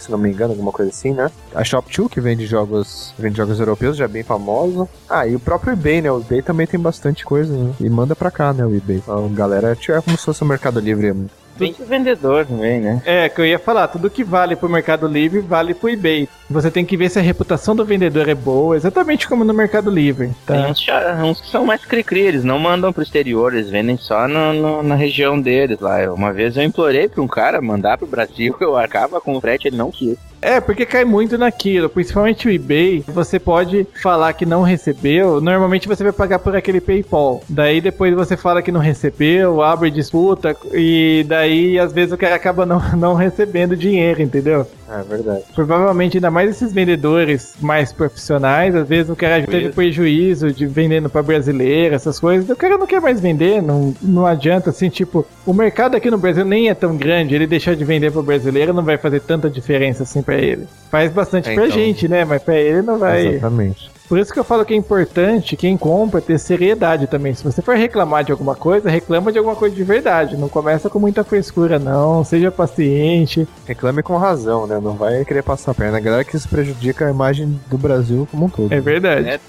se 0.00 0.10
não 0.10 0.18
me 0.18 0.28
engano, 0.30 0.52
alguma 0.52 0.72
coisa 0.72 0.90
assim, 0.90 1.14
né? 1.14 1.30
A 1.54 1.62
Shop2, 1.62 2.10
que 2.10 2.20
vende 2.20 2.44
jogos, 2.46 3.14
vende 3.18 3.38
jogos 3.38 3.58
europeus, 3.58 3.96
já 3.96 4.04
é 4.04 4.08
bem 4.08 4.22
famoso. 4.22 4.86
Ah, 5.08 5.26
e 5.26 5.34
o 5.34 5.40
próprio 5.40 5.72
eBay, 5.72 6.02
né? 6.02 6.12
O 6.12 6.20
eBay 6.20 6.42
também 6.42 6.66
tem 6.66 6.78
bastante 6.78 7.24
coisa, 7.24 7.56
né? 7.56 7.72
E 7.80 7.88
manda 7.88 8.14
pra 8.14 8.30
cá, 8.30 8.52
né, 8.52 8.66
o 8.66 8.74
eBay. 8.74 9.02
A 9.08 9.26
galera 9.34 9.72
é 9.72 10.00
como 10.02 10.18
se 10.18 10.24
fosse 10.24 10.42
o 10.42 10.46
Mercado 10.46 10.80
Livre 10.80 11.14
Vende 11.58 11.82
vendedor 11.84 12.46
também, 12.46 12.80
né? 12.80 13.02
É, 13.04 13.28
que 13.28 13.40
eu 13.40 13.46
ia 13.46 13.58
falar, 13.58 13.88
tudo 13.88 14.08
que 14.08 14.22
vale 14.22 14.54
pro 14.54 14.68
Mercado 14.68 15.06
Livre 15.06 15.40
vale 15.40 15.74
pro 15.74 15.88
eBay. 15.88 16.28
Você 16.48 16.70
tem 16.70 16.84
que 16.84 16.96
ver 16.96 17.10
se 17.10 17.18
a 17.18 17.22
reputação 17.22 17.74
do 17.74 17.84
vendedor 17.84 18.28
é 18.28 18.34
boa, 18.34 18.76
exatamente 18.76 19.28
como 19.28 19.44
no 19.44 19.52
Mercado 19.52 19.90
Livre. 19.90 20.30
Tá? 20.46 20.54
Tem 20.54 20.66
uns, 20.70 20.86
uns 21.24 21.40
que 21.40 21.50
são 21.50 21.66
mais 21.66 21.84
cri-cri, 21.84 22.20
eles 22.20 22.44
não 22.44 22.58
mandam 22.58 22.92
pro 22.92 23.02
exterior, 23.02 23.52
eles 23.52 23.70
vendem 23.70 23.96
só 23.96 24.26
no, 24.28 24.52
no, 24.52 24.82
na 24.82 24.94
região 24.94 25.40
deles 25.40 25.80
lá. 25.80 25.98
Uma 26.12 26.32
vez 26.32 26.56
eu 26.56 26.62
implorei 26.62 27.08
pra 27.08 27.22
um 27.22 27.28
cara 27.28 27.60
mandar 27.60 27.98
pro 27.98 28.06
Brasil, 28.06 28.56
eu 28.60 28.76
arcava 28.76 29.20
com 29.20 29.36
o 29.36 29.40
frete, 29.40 29.68
ele 29.68 29.76
não 29.76 29.90
quis. 29.90 30.16
É, 30.40 30.60
porque 30.60 30.86
cai 30.86 31.04
muito 31.04 31.36
naquilo, 31.36 31.88
principalmente 31.88 32.46
o 32.46 32.50
eBay. 32.50 33.04
Você 33.08 33.38
pode 33.38 33.86
falar 34.02 34.32
que 34.32 34.46
não 34.46 34.62
recebeu, 34.62 35.40
normalmente 35.40 35.88
você 35.88 36.02
vai 36.02 36.12
pagar 36.12 36.38
por 36.38 36.54
aquele 36.54 36.80
PayPal. 36.80 37.42
Daí 37.48 37.80
depois 37.80 38.14
você 38.14 38.36
fala 38.36 38.62
que 38.62 38.72
não 38.72 38.80
recebeu, 38.80 39.62
abre 39.62 39.90
disputa 39.90 40.56
e 40.72 41.24
daí 41.28 41.78
às 41.78 41.92
vezes 41.92 42.12
o 42.12 42.16
cara 42.16 42.34
acaba 42.34 42.64
não, 42.64 42.80
não 42.96 43.14
recebendo 43.14 43.76
dinheiro, 43.76 44.22
entendeu? 44.22 44.66
É 44.90 45.02
verdade. 45.02 45.44
Provavelmente, 45.54 46.16
ainda 46.16 46.30
mais 46.30 46.50
esses 46.50 46.72
vendedores 46.72 47.54
mais 47.60 47.92
profissionais, 47.92 48.74
às 48.74 48.88
vezes 48.88 49.10
o 49.10 49.16
cara 49.16 49.46
teve 49.46 49.68
prejuízo 49.68 50.50
de 50.50 50.66
vendendo 50.66 51.10
para 51.10 51.22
brasileiro, 51.22 51.94
essas 51.94 52.18
coisas. 52.18 52.48
O 52.48 52.56
cara 52.56 52.78
não 52.78 52.86
quer 52.86 53.00
mais 53.00 53.20
vender, 53.20 53.62
não, 53.62 53.94
não 54.00 54.24
adianta 54.24 54.70
assim, 54.70 54.88
tipo, 54.88 55.26
o 55.44 55.52
mercado 55.52 55.94
aqui 55.94 56.10
no 56.10 56.16
Brasil 56.16 56.44
nem 56.44 56.70
é 56.70 56.74
tão 56.74 56.96
grande, 56.96 57.34
ele 57.34 57.46
deixar 57.46 57.76
de 57.76 57.84
vender 57.84 58.10
para 58.10 58.22
brasileiro 58.22 58.72
não 58.72 58.82
vai 58.82 58.96
fazer 58.96 59.20
tanta 59.20 59.50
diferença 59.50 60.04
assim 60.04 60.22
para 60.28 60.36
ele. 60.36 60.68
Faz 60.90 61.10
bastante 61.10 61.48
é, 61.48 61.54
pra 61.54 61.66
então... 61.66 61.78
gente, 61.78 62.06
né? 62.06 62.22
Mas 62.22 62.42
pra 62.42 62.54
ele 62.54 62.82
não 62.82 62.98
vai. 62.98 63.26
Exatamente. 63.26 63.90
Por 64.06 64.18
isso 64.18 64.32
que 64.32 64.38
eu 64.38 64.44
falo 64.44 64.64
que 64.64 64.74
é 64.74 64.76
importante 64.76 65.56
quem 65.56 65.76
compra 65.76 66.20
ter 66.20 66.38
seriedade 66.38 67.06
também. 67.06 67.34
Se 67.34 67.44
você 67.44 67.60
for 67.62 67.76
reclamar 67.76 68.24
de 68.24 68.32
alguma 68.32 68.54
coisa, 68.54 68.88
reclama 68.88 69.30
de 69.30 69.38
alguma 69.38 69.56
coisa 69.56 69.74
de 69.74 69.84
verdade. 69.84 70.36
Não 70.36 70.48
começa 70.48 70.88
com 70.88 70.98
muita 70.98 71.24
frescura, 71.24 71.78
não. 71.78 72.24
Seja 72.24 72.50
paciente. 72.50 73.46
Reclame 73.66 74.02
com 74.02 74.16
razão, 74.16 74.66
né? 74.66 74.78
Não 74.82 74.94
vai 74.94 75.24
querer 75.24 75.42
passar 75.42 75.72
a 75.72 75.74
perna. 75.74 75.98
A 75.98 76.00
galera 76.00 76.24
que 76.24 76.36
isso 76.36 76.48
prejudica 76.48 77.06
a 77.06 77.10
imagem 77.10 77.58
do 77.66 77.78
Brasil 77.78 78.26
como 78.30 78.46
um 78.46 78.48
todo. 78.48 78.72
É 78.72 78.80
verdade. 78.80 79.28
É, 79.28 79.40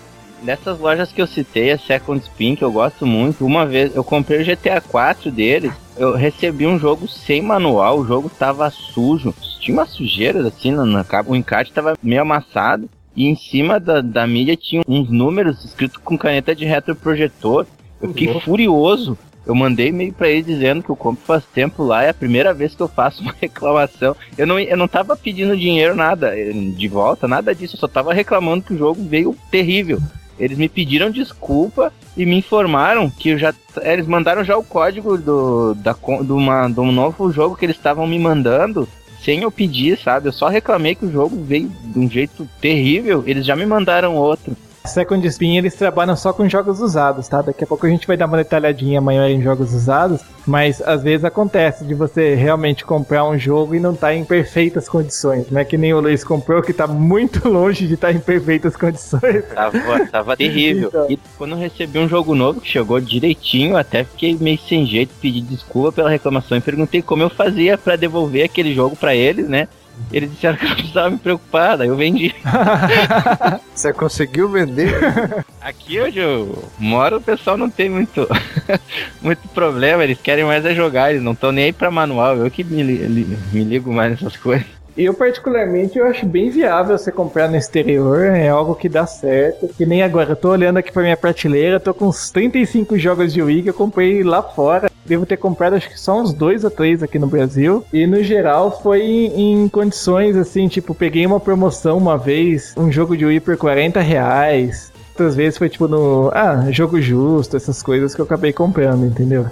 nessas 0.43 0.80
lojas 0.80 1.12
que 1.12 1.21
eu 1.21 1.28
citei, 1.28 1.71
a 1.71 1.78
Second 1.78 2.21
Spin, 2.23 2.56
que 2.56 2.63
eu 2.63 2.71
gosto 2.71 3.06
muito, 3.06 3.45
uma 3.45 3.65
vez 3.65 3.95
eu 3.95 4.04
comprei 4.04 4.41
o 4.41 4.45
GTA 4.45 4.82
4 4.82 5.32
deles, 5.32 5.71
eu 5.97 6.15
recebi 6.15 6.65
um 6.65 6.80
jogo 6.80 7.08
sem 7.08 7.41
manual, 7.41 7.99
o 7.99 8.06
jogo 8.06 8.30
tava 8.30 8.69
sujo. 8.69 9.34
Tinha 9.60 9.78
umas 9.78 9.89
sujeiras 9.89 10.45
assim 10.45 10.71
na, 10.71 10.86
na 10.86 11.06
o 11.28 11.36
encarte 11.36 11.73
tava 11.73 11.97
meio 12.02 12.21
amassado. 12.21 12.89
E 13.15 13.28
em 13.28 13.36
cima 13.36 13.80
da, 13.80 13.99
da 13.99 14.25
mídia 14.25 14.56
tinha 14.56 14.82
uns 14.88 15.10
números 15.10 15.65
escritos 15.65 15.97
com 15.97 16.17
caneta 16.17 16.56
de 16.56 16.63
retroprojetor. 16.63 17.65
Eu 18.02 18.10
fiquei 18.10 18.30
uhum. 18.30 18.39
furioso. 18.39 19.17
Eu 19.45 19.56
mandei 19.56 19.88
e-mail 19.88 20.13
pra 20.13 20.30
ele 20.30 20.43
dizendo 20.43 20.84
que 20.84 20.89
eu 20.89 20.95
compro 20.95 21.25
faz 21.25 21.43
tempo 21.43 21.84
lá, 21.84 22.04
é 22.04 22.10
a 22.10 22.13
primeira 22.13 22.54
vez 22.54 22.75
que 22.75 22.82
eu 22.82 22.88
faço 22.88 23.21
uma 23.23 23.34
reclamação. 23.41 24.15
Eu 24.38 24.47
não, 24.47 24.60
eu 24.60 24.78
não 24.78 24.88
tava 24.88 25.17
pedindo 25.17 25.58
dinheiro, 25.58 25.95
nada 25.95 26.34
de 26.34 26.88
volta, 26.88 27.28
nada 27.28 27.54
disso. 27.54 27.75
Eu 27.75 27.80
só 27.80 27.88
tava 27.88 28.13
reclamando 28.13 28.63
que 28.63 28.73
o 28.73 28.78
jogo 28.78 29.04
veio 29.04 29.36
terrível. 29.52 29.99
Eles 30.39 30.58
me 30.58 30.69
pediram 30.69 31.12
desculpa 31.12 31.91
e 32.15 32.25
me 32.25 32.38
informaram 32.38 33.10
que 33.10 33.38
já 33.38 33.54
eles 33.82 34.08
mandaram 34.08 34.43
já 34.43 34.58
o 34.58 34.63
código 34.63 35.17
do 35.17 35.73
da 35.75 35.93
do, 36.23 36.36
uma, 36.36 36.67
do 36.67 36.82
um 36.82 36.91
novo 36.91 37.32
jogo 37.32 37.56
que 37.56 37.65
eles 37.65 37.75
estavam 37.75 38.08
me 38.08 38.17
mandando 38.17 38.88
sem 39.21 39.41
eu 39.41 39.52
pedir, 39.52 39.97
sabe? 39.97 40.30
Eu 40.30 40.32
só 40.32 40.47
reclamei 40.47 40.95
que 40.95 41.06
o 41.06 41.12
jogo 41.12 41.43
veio 41.43 41.69
de 41.84 41.99
um 41.99 42.10
jeito 42.10 42.47
terrível, 42.62 43.23
eles 43.28 43.45
já 43.45 43.56
me 43.56 43.65
mandaram 43.65 44.15
outro. 44.15 44.56
Second 44.89 45.25
Spin 45.28 45.58
eles 45.58 45.75
trabalham 45.75 46.15
só 46.15 46.34
com 46.34 46.47
jogos 46.49 46.80
usados, 46.80 47.28
tá? 47.28 47.41
Daqui 47.41 47.63
a 47.63 47.67
pouco 47.67 47.86
a 47.86 47.89
gente 47.89 48.06
vai 48.06 48.17
dar 48.17 48.25
uma 48.25 48.38
detalhadinha 48.38 48.99
maior 48.99 49.30
em 49.30 49.41
jogos 49.41 49.73
usados, 49.73 50.21
mas 50.45 50.82
às 50.82 51.04
vezes 51.04 51.23
acontece 51.23 51.86
de 51.86 51.93
você 51.93 52.36
realmente 52.36 52.84
comprar 52.84 53.23
um 53.25 53.38
jogo 53.38 53.75
e 53.75 53.80
não 53.80 53.93
estar 53.93 54.08
tá 54.08 54.15
em 54.15 54.25
perfeitas 54.25 54.89
condições. 54.89 55.49
Não 55.49 55.62
é 55.62 55.65
que 55.65 55.78
nem 55.78 55.93
o 55.93 55.99
Luiz 55.99 56.23
comprou, 56.23 56.62
que 56.62 56.71
está 56.71 56.88
muito 56.88 57.47
longe 57.49 57.88
de 57.88 57.93
estar 57.93 58.08
tá 58.08 58.13
em 58.13 58.19
perfeitas 58.19 58.75
condições. 58.75 59.45
Tava, 59.54 60.08
tava 60.08 60.36
terrível. 60.38 60.89
Então. 60.89 61.06
E 61.10 61.19
quando 61.38 61.52
eu 61.52 61.58
recebi 61.58 61.99
um 61.99 62.10
jogo 62.10 62.36
novo 62.36 62.60
que 62.60 62.67
chegou 62.67 62.99
direitinho, 62.99 63.78
até 63.78 64.04
fiquei 64.04 64.38
meio 64.39 64.60
sem 64.60 64.86
jeito, 64.86 65.13
pedi 65.21 65.41
desculpa 65.41 65.91
pela 65.91 66.10
reclamação 66.10 66.58
e 66.58 66.62
perguntei 66.62 67.02
como 67.02 67.23
eu 67.23 67.30
fazia 67.30 67.78
para 67.78 67.95
devolver 67.95 68.43
aquele 68.43 68.73
jogo 68.73 68.95
para 68.95 69.15
eles, 69.15 69.47
né? 69.47 69.67
Eles 70.12 70.32
disseram 70.32 70.58
que 70.58 70.66
eu 70.66 70.70
não 70.70 70.76
precisava 70.76 71.10
me 71.10 71.18
preocupar, 71.18 71.78
daí 71.78 71.88
eu 71.88 71.96
vendi. 71.96 72.34
Você 73.74 73.94
conseguiu 73.94 74.50
vender? 74.50 75.46
Aqui 75.62 76.00
onde 76.00 76.20
eu 76.20 76.70
moro, 76.78 77.18
o 77.18 77.22
pessoal 77.22 77.58
não 77.58 77.70
tem 77.70 77.90
muito, 77.90 78.28
muito 79.22 79.48
problema, 79.50 80.04
eles 80.04 80.20
querem 80.22 80.46
mais 80.46 80.66
é 80.66 80.74
jogar, 80.74 81.12
eles 81.12 81.24
não 81.24 81.34
estão 81.34 81.52
nem 81.52 81.66
aí 81.66 81.74
pra 81.74 81.92
manual, 81.92 82.38
eu 82.38 82.50
que 82.50 82.64
me, 82.64 82.84
me 82.84 83.64
ligo 83.64 83.94
mais 83.94 84.12
nessas 84.12 84.36
coisas. 84.36 84.79
Eu, 85.00 85.14
particularmente, 85.14 85.98
eu 85.98 86.06
acho 86.06 86.26
bem 86.26 86.50
viável 86.50 86.98
você 86.98 87.10
comprar 87.10 87.48
no 87.48 87.56
exterior, 87.56 88.26
é 88.26 88.50
algo 88.50 88.76
que 88.76 88.90
dá 88.90 89.06
certo. 89.08 89.70
Que 89.70 89.86
nem 89.86 90.04
agora, 90.04 90.32
eu 90.32 90.36
tô 90.36 90.50
olhando 90.50 90.76
aqui 90.76 90.92
pra 90.92 91.04
minha 91.04 91.16
prateleira, 91.16 91.80
tô 91.80 91.94
com 91.94 92.08
uns 92.08 92.30
35 92.30 93.00
jogos 93.00 93.32
de 93.32 93.42
Wii 93.42 93.64
que 93.64 93.70
eu 93.70 93.74
comprei 93.74 94.22
lá 94.24 94.44
fora. 94.44 94.92
Devo 95.06 95.26
ter 95.26 95.38
comprado 95.38 95.78
acho 95.78 95.88
que 95.88 95.98
só 95.98 96.20
uns 96.20 96.34
dois 96.34 96.66
ou 96.66 96.70
três 96.70 97.02
aqui 97.02 97.18
no 97.18 97.28
Brasil. 97.28 97.82
E 97.93 98.06
no 98.06 98.22
geral 98.22 98.82
foi 98.84 99.02
em, 99.02 99.64
em 99.64 99.70
condições 99.70 100.36
assim, 100.36 100.68
tipo, 100.68 100.93
peguei 100.93 101.26
uma 101.26 101.39
promoção 101.39 101.97
uma 101.97 102.18
vez, 102.18 102.74
um 102.76 102.91
jogo 102.91 103.16
de 103.16 103.26
Wii 103.26 103.39
por 103.39 103.56
40 103.56 104.02
reais. 104.02 104.91
Outras 105.12 105.34
vezes 105.34 105.58
foi 105.58 105.70
tipo 105.70 105.88
no. 105.88 106.30
Ah, 106.34 106.70
jogo 106.72 107.00
justo, 107.00 107.56
essas 107.56 107.82
coisas 107.82 108.14
que 108.14 108.20
eu 108.20 108.26
acabei 108.26 108.52
comprando, 108.52 109.06
entendeu? 109.06 109.45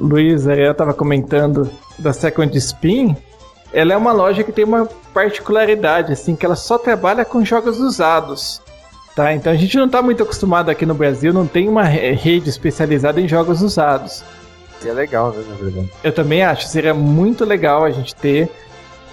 Luiz 0.00 0.46
aí 0.46 0.60
eu 0.60 0.74
tava 0.74 0.94
comentando 0.94 1.70
da 1.98 2.12
Second 2.12 2.56
Spin, 2.56 3.16
ela 3.72 3.92
é 3.92 3.96
uma 3.96 4.12
loja 4.12 4.42
que 4.42 4.52
tem 4.52 4.64
uma 4.64 4.88
particularidade, 5.12 6.12
assim, 6.12 6.34
que 6.34 6.46
ela 6.46 6.56
só 6.56 6.78
trabalha 6.78 7.24
com 7.24 7.44
jogos 7.44 7.78
usados. 7.78 8.62
Tá? 9.14 9.34
Então 9.34 9.52
a 9.52 9.56
gente 9.56 9.76
não 9.76 9.86
está 9.86 10.00
muito 10.00 10.22
acostumado 10.22 10.70
aqui 10.70 10.86
no 10.86 10.94
Brasil, 10.94 11.32
não 11.32 11.46
tem 11.46 11.68
uma 11.68 11.82
rede 11.82 12.48
especializada 12.48 13.20
em 13.20 13.26
jogos 13.26 13.62
usados. 13.62 14.22
É 14.84 14.92
legal, 14.92 15.32
né, 15.32 15.44
na 15.48 15.56
verdade. 15.56 15.90
Eu 16.04 16.12
também 16.12 16.44
acho, 16.44 16.68
seria 16.68 16.94
muito 16.94 17.44
legal 17.44 17.84
a 17.84 17.90
gente 17.90 18.14
ter. 18.14 18.48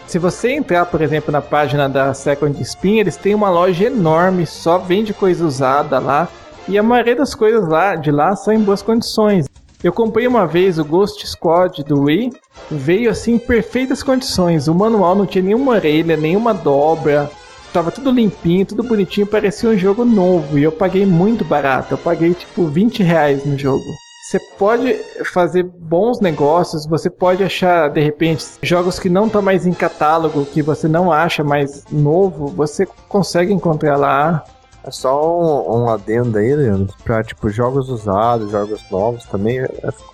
Se 0.06 0.20
você 0.20 0.52
entrar, 0.52 0.86
por 0.86 1.02
exemplo, 1.02 1.32
na 1.32 1.42
página 1.42 1.90
da 1.90 2.14
Second 2.14 2.62
Spin, 2.62 3.00
eles 3.00 3.18
têm 3.18 3.34
uma 3.34 3.50
loja 3.50 3.86
enorme, 3.86 4.46
só 4.46 4.78
vende 4.78 5.12
coisa 5.12 5.44
usada 5.44 5.98
lá. 5.98 6.28
E 6.68 6.78
a 6.78 6.84
maioria 6.84 7.16
das 7.16 7.34
coisas 7.34 7.68
lá 7.68 7.96
de 7.96 8.12
lá 8.12 8.36
são 8.36 8.54
em 8.54 8.60
boas 8.60 8.84
condições. 8.84 9.48
Eu 9.86 9.94
comprei 9.94 10.26
uma 10.26 10.48
vez 10.48 10.80
o 10.80 10.84
Ghost 10.84 11.28
Squad 11.28 11.84
do 11.84 12.06
Wii, 12.06 12.34
veio 12.72 13.12
assim 13.12 13.36
em 13.36 13.38
perfeitas 13.38 14.02
condições. 14.02 14.68
O 14.68 14.74
manual 14.74 15.14
não 15.14 15.28
tinha 15.28 15.44
nenhuma 15.44 15.74
orelha, 15.74 16.18
nenhuma 16.18 16.56
dobra, 16.56 17.30
tava 17.72 17.92
tudo 17.92 18.10
limpinho, 18.10 18.66
tudo 18.66 18.82
bonitinho, 18.82 19.28
parecia 19.28 19.70
um 19.70 19.78
jogo 19.78 20.04
novo. 20.04 20.58
E 20.58 20.64
eu 20.64 20.72
paguei 20.72 21.06
muito 21.06 21.46
barato. 21.46 21.94
Eu 21.94 22.00
paguei 22.00 22.34
tipo 22.34 22.66
20 22.66 23.04
reais 23.04 23.46
no 23.46 23.56
jogo. 23.60 23.86
Você 24.26 24.40
pode 24.58 24.96
fazer 25.26 25.62
bons 25.62 26.20
negócios, 26.20 26.88
você 26.88 27.08
pode 27.08 27.44
achar, 27.44 27.88
de 27.92 28.02
repente, 28.02 28.44
jogos 28.64 28.98
que 28.98 29.08
não 29.08 29.28
estão 29.28 29.40
mais 29.40 29.68
em 29.68 29.72
catálogo, 29.72 30.48
que 30.48 30.64
você 30.64 30.88
não 30.88 31.12
acha 31.12 31.44
mais 31.44 31.86
novo, 31.92 32.48
você 32.48 32.88
consegue 33.08 33.54
encontrar 33.54 33.98
lá. 33.98 34.44
É 34.86 34.92
só 34.92 35.40
um, 35.40 35.84
um 35.84 35.90
adendo 35.90 36.38
aí, 36.38 36.56
Leandro, 36.56 36.96
pra 37.04 37.24
tipo 37.24 37.50
jogos 37.50 37.90
usados, 37.90 38.52
jogos 38.52 38.82
novos 38.92 39.26
também. 39.26 39.60
É, 39.60 39.70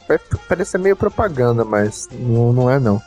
é, 0.10 0.20
parece 0.48 0.78
meio 0.78 0.96
propaganda, 0.96 1.66
mas 1.66 2.08
não, 2.12 2.54
não 2.54 2.70
é 2.70 2.80
não 2.80 3.02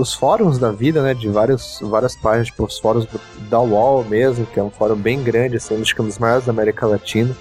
os 0.00 0.14
fóruns 0.14 0.58
da 0.58 0.70
vida, 0.70 1.02
né, 1.02 1.12
de 1.12 1.28
várias, 1.28 1.80
várias 1.82 2.16
páginas, 2.16 2.46
tipo 2.46 2.64
os 2.64 2.78
fóruns 2.78 3.04
do, 3.06 3.20
da 3.48 3.60
UOL 3.60 4.04
mesmo, 4.04 4.46
que 4.46 4.60
é 4.60 4.62
um 4.62 4.70
fórum 4.70 4.96
bem 4.96 5.22
grande, 5.22 5.56
assim, 5.56 5.80
acho 5.80 5.94
que 5.94 6.00
é 6.00 6.04
um 6.04 6.06
dos 6.06 6.18
maiores 6.18 6.46
da 6.46 6.52
América 6.52 6.86
Latina. 6.86 7.36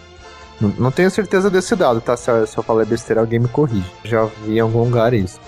Não, 0.59 0.69
não 0.78 0.91
tenho 0.91 1.11
certeza 1.11 1.49
desse 1.49 1.75
dado, 1.75 2.01
tá? 2.01 2.17
Se 2.17 2.32
eu, 2.32 2.47
se 2.47 2.57
eu 2.57 2.63
falar 2.63 2.84
besteira, 2.86 3.21
alguém 3.21 3.39
me 3.39 3.47
corrige. 3.47 3.89
Já 4.03 4.25
vi 4.25 4.57
em 4.57 4.59
algum 4.59 4.84
lugar 4.84 5.13
isso. 5.13 5.39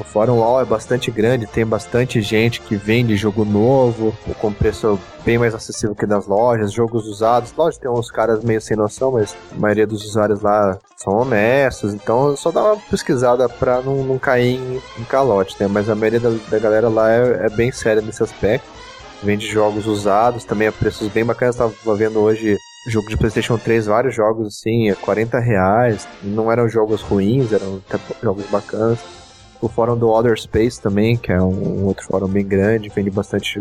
O 0.00 0.04
fórum 0.04 0.38
UOL 0.38 0.62
é 0.62 0.64
bastante 0.64 1.10
grande, 1.10 1.46
tem 1.46 1.66
bastante 1.66 2.22
gente 2.22 2.62
que 2.62 2.74
vende 2.74 3.16
jogo 3.16 3.44
novo, 3.44 4.16
com 4.40 4.50
preço 4.50 4.98
bem 5.24 5.36
mais 5.36 5.54
acessível 5.54 5.94
que 5.94 6.06
das 6.06 6.26
lojas, 6.26 6.72
jogos 6.72 7.06
usados. 7.06 7.52
Lógico, 7.54 7.82
tem 7.82 7.90
uns 7.90 8.10
caras 8.10 8.42
meio 8.42 8.62
sem 8.62 8.76
noção, 8.76 9.12
mas 9.12 9.36
a 9.52 9.60
maioria 9.60 9.86
dos 9.86 10.02
usuários 10.02 10.40
lá 10.40 10.78
são 10.96 11.12
honestos, 11.12 11.92
então 11.92 12.34
só 12.34 12.50
dá 12.50 12.62
uma 12.64 12.76
pesquisada 12.90 13.46
pra 13.46 13.82
não, 13.82 14.02
não 14.02 14.18
cair 14.18 14.56
em, 14.56 14.80
em 14.98 15.04
calote, 15.04 15.54
né? 15.60 15.66
Mas 15.66 15.90
a 15.90 15.94
maioria 15.94 16.20
da, 16.20 16.30
da 16.50 16.58
galera 16.58 16.88
lá 16.88 17.12
é, 17.12 17.46
é, 17.46 17.50
bem 17.50 17.70
séria 17.70 18.00
nesse 18.00 18.22
aspecto. 18.22 18.66
Vende 19.22 19.46
jogos 19.46 19.86
usados, 19.86 20.44
também 20.44 20.66
a 20.66 20.72
preços 20.72 21.08
bem 21.08 21.26
bacanas. 21.26 21.56
Tava 21.56 21.94
vendo 21.94 22.20
hoje 22.20 22.56
jogo 22.86 23.10
de 23.10 23.18
PlayStation 23.18 23.58
3, 23.58 23.84
vários 23.84 24.14
jogos 24.14 24.46
assim, 24.48 24.88
a 24.88 24.96
40 24.96 25.38
reais. 25.38 26.08
Não 26.22 26.50
eram 26.50 26.66
jogos 26.70 27.02
ruins, 27.02 27.52
eram 27.52 27.82
jogos 28.22 28.46
bacanas. 28.46 29.19
O 29.60 29.68
fórum 29.68 29.96
do 29.96 30.08
Other 30.08 30.38
Space 30.40 30.80
também, 30.80 31.16
que 31.16 31.30
é 31.32 31.40
um, 31.40 31.80
um 31.80 31.84
outro 31.84 32.06
fórum 32.06 32.26
bem 32.26 32.46
grande, 32.46 32.88
vende 32.88 33.10
bastante 33.10 33.60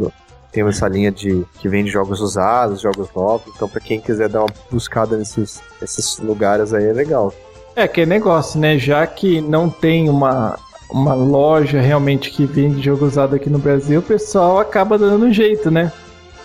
tem 0.52 0.68
essa 0.68 0.88
linha 0.88 1.12
de 1.12 1.46
que 1.60 1.70
vende 1.70 1.92
jogos 1.92 2.22
usados, 2.22 2.82
jogos 2.82 3.10
novos. 3.16 3.52
Então, 3.56 3.70
para 3.70 3.80
quem 3.80 4.00
quiser 4.00 4.30
dar 4.30 4.42
uma 4.42 4.54
buscada 4.72 5.16
nesses, 5.18 5.62
nesses 5.80 6.18
lugares 6.20 6.74
aí, 6.74 6.86
é 6.86 6.94
legal. 6.94 7.34
É 7.76 7.88
que 7.88 8.02
é 8.02 8.06
negócio, 8.06 8.60
né? 8.60 8.78
Já 8.78 9.06
que 9.06 9.42
não 9.42 9.70
tem 9.70 10.10
uma, 10.10 10.58
uma 10.90 11.14
loja 11.14 11.80
realmente 11.80 12.32
que 12.32 12.46
vende 12.46 12.82
jogo 12.82 13.06
usado 13.06 13.36
aqui 13.36 13.50
no 13.50 13.60
Brasil, 13.60 14.00
o 14.00 14.04
pessoal 14.04 14.60
acaba 14.60 14.98
dando 14.98 15.26
um 15.26 15.34
jeito, 15.34 15.70
né? 15.70 15.92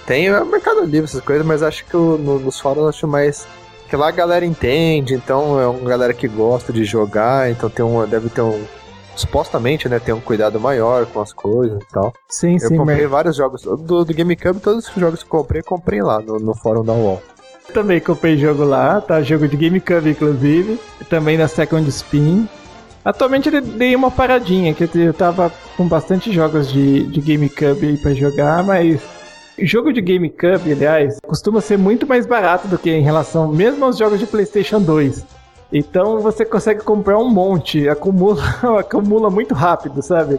Tem 0.07 0.31
o 0.31 0.45
Mercado 0.45 0.83
Livre, 0.83 1.05
essas 1.05 1.23
coisas, 1.23 1.47
mas 1.47 1.63
acho 1.63 1.87
que 1.87 1.97
o, 1.97 2.19
no, 2.19 2.39
nos 2.39 2.61
fóruns 2.61 2.89
acho 2.89 3.09
mais. 3.09 3.47
Que 3.89 3.97
lá 3.97 4.09
a 4.09 4.13
galera 4.13 4.45
entende, 4.45 5.15
então 5.15 5.61
é 5.61 5.67
uma 5.67 5.89
galera 5.89 6.15
que 6.15 6.27
gosta 6.27 6.73
de 6.73 6.85
jogar, 6.85 7.51
então 7.51 7.69
tem 7.69 7.85
um, 7.85 8.07
deve 8.07 8.29
ter 8.29 8.41
um, 8.41 8.65
supostamente, 9.17 9.89
né, 9.89 9.99
tem 9.99 10.15
um 10.15 10.21
cuidado 10.21 10.61
maior 10.61 11.07
com 11.07 11.21
as 11.21 11.33
coisas 11.33 11.83
e 11.83 11.87
tal. 11.93 12.13
Sim, 12.29 12.55
eu 12.55 12.59
sim. 12.61 12.75
Eu 12.75 12.81
comprei 12.81 13.03
mas... 13.03 13.11
vários 13.11 13.37
jogos. 13.37 13.63
Do, 13.63 14.05
do 14.05 14.15
GameCube, 14.15 14.61
todos 14.61 14.89
os 14.89 14.95
jogos 14.95 15.23
que 15.23 15.29
comprei, 15.29 15.63
comprei 15.63 16.03
lá 16.03 16.21
no, 16.21 16.39
no 16.39 16.55
fórum 16.55 16.85
da 16.85 16.93
UOL. 16.93 17.23
Também 17.73 18.01
comprei 18.01 18.37
jogo 18.37 18.65
lá, 18.65 19.01
tá? 19.01 19.23
Jogo 19.23 19.49
de 19.49 19.57
GameCube, 19.57 20.11
inclusive. 20.11 20.79
Também 21.09 21.39
na 21.39 21.49
Second 21.49 21.89
Spin. 21.89 22.49
Atualmente 23.05 23.53
eu 23.53 23.61
dei 23.61 23.95
uma 23.95 24.11
paradinha, 24.11 24.73
que 24.75 24.89
eu 24.95 25.13
tava 25.13 25.53
com 25.77 25.87
bastante 25.87 26.33
jogos 26.33 26.73
de, 26.73 27.07
de 27.07 27.21
GameCube 27.21 27.87
aí 27.87 27.97
pra 27.99 28.15
jogar, 28.15 28.63
mas 28.63 29.01
Jogo 29.59 29.93
de 29.93 30.01
GameCube, 30.01 30.73
aliás, 30.73 31.19
costuma 31.25 31.61
ser 31.61 31.79
muito 31.79 32.07
mais 32.07 32.27
barato 32.27 32.67
do 32.67 32.77
que 32.77 32.91
em 32.91 33.03
relação 33.03 33.53
mesmo 33.53 33.85
aos 33.85 33.97
jogos 33.97 34.19
de 34.19 34.27
PlayStation 34.27 34.81
2. 34.81 35.25
Então 35.75 36.21
você 36.21 36.45
consegue 36.45 36.85
comprar 36.85 37.19
um 37.19 37.29
monte, 37.29 37.89
acumula, 37.89 38.41
acumula 38.79 39.29
muito 39.29 39.53
rápido, 39.55 40.01
sabe? 40.01 40.39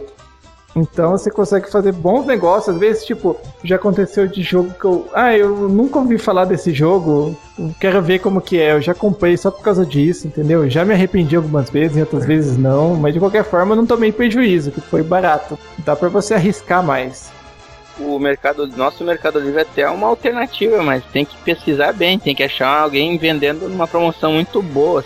Então 0.74 1.10
você 1.10 1.30
consegue 1.30 1.70
fazer 1.70 1.92
bons 1.92 2.26
negócios. 2.26 2.74
Às 2.74 2.80
vezes, 2.80 3.04
tipo, 3.04 3.36
já 3.62 3.76
aconteceu 3.76 4.26
de 4.26 4.42
jogo 4.42 4.72
que 4.78 4.84
eu. 4.84 5.08
Ah, 5.12 5.36
eu 5.36 5.68
nunca 5.68 5.98
ouvi 5.98 6.16
falar 6.16 6.46
desse 6.46 6.72
jogo. 6.72 7.36
Quero 7.78 8.02
ver 8.02 8.18
como 8.18 8.40
que 8.40 8.60
é. 8.60 8.72
Eu 8.72 8.80
já 8.80 8.94
comprei 8.94 9.36
só 9.36 9.50
por 9.50 9.62
causa 9.62 9.84
disso, 9.84 10.26
entendeu? 10.26 10.68
Já 10.70 10.84
me 10.84 10.94
arrependi 10.94 11.36
algumas 11.36 11.68
vezes, 11.68 11.98
outras 11.98 12.26
vezes 12.26 12.56
não. 12.56 12.94
Mas 12.94 13.12
de 13.12 13.20
qualquer 13.20 13.44
forma, 13.44 13.72
eu 13.72 13.76
não 13.76 13.86
tomei 13.86 14.12
prejuízo, 14.12 14.70
que 14.70 14.80
foi 14.80 15.02
barato. 15.02 15.58
Dá 15.78 15.94
para 15.94 16.08
você 16.08 16.34
arriscar 16.34 16.82
mais. 16.82 17.30
O 17.98 18.18
mercado, 18.18 18.66
nosso 18.66 19.02
mercado 19.02 19.38
livre 19.38 19.60
é 19.60 19.62
até 19.62 19.88
uma 19.88 20.06
alternativa, 20.06 20.82
mas 20.82 21.02
tem 21.06 21.24
que 21.24 21.36
pesquisar 21.38 21.94
bem, 21.94 22.18
tem 22.18 22.34
que 22.34 22.42
achar 22.42 22.82
alguém 22.82 23.16
vendendo 23.16 23.66
numa 23.66 23.88
promoção 23.88 24.34
muito 24.34 24.60
boa. 24.60 25.02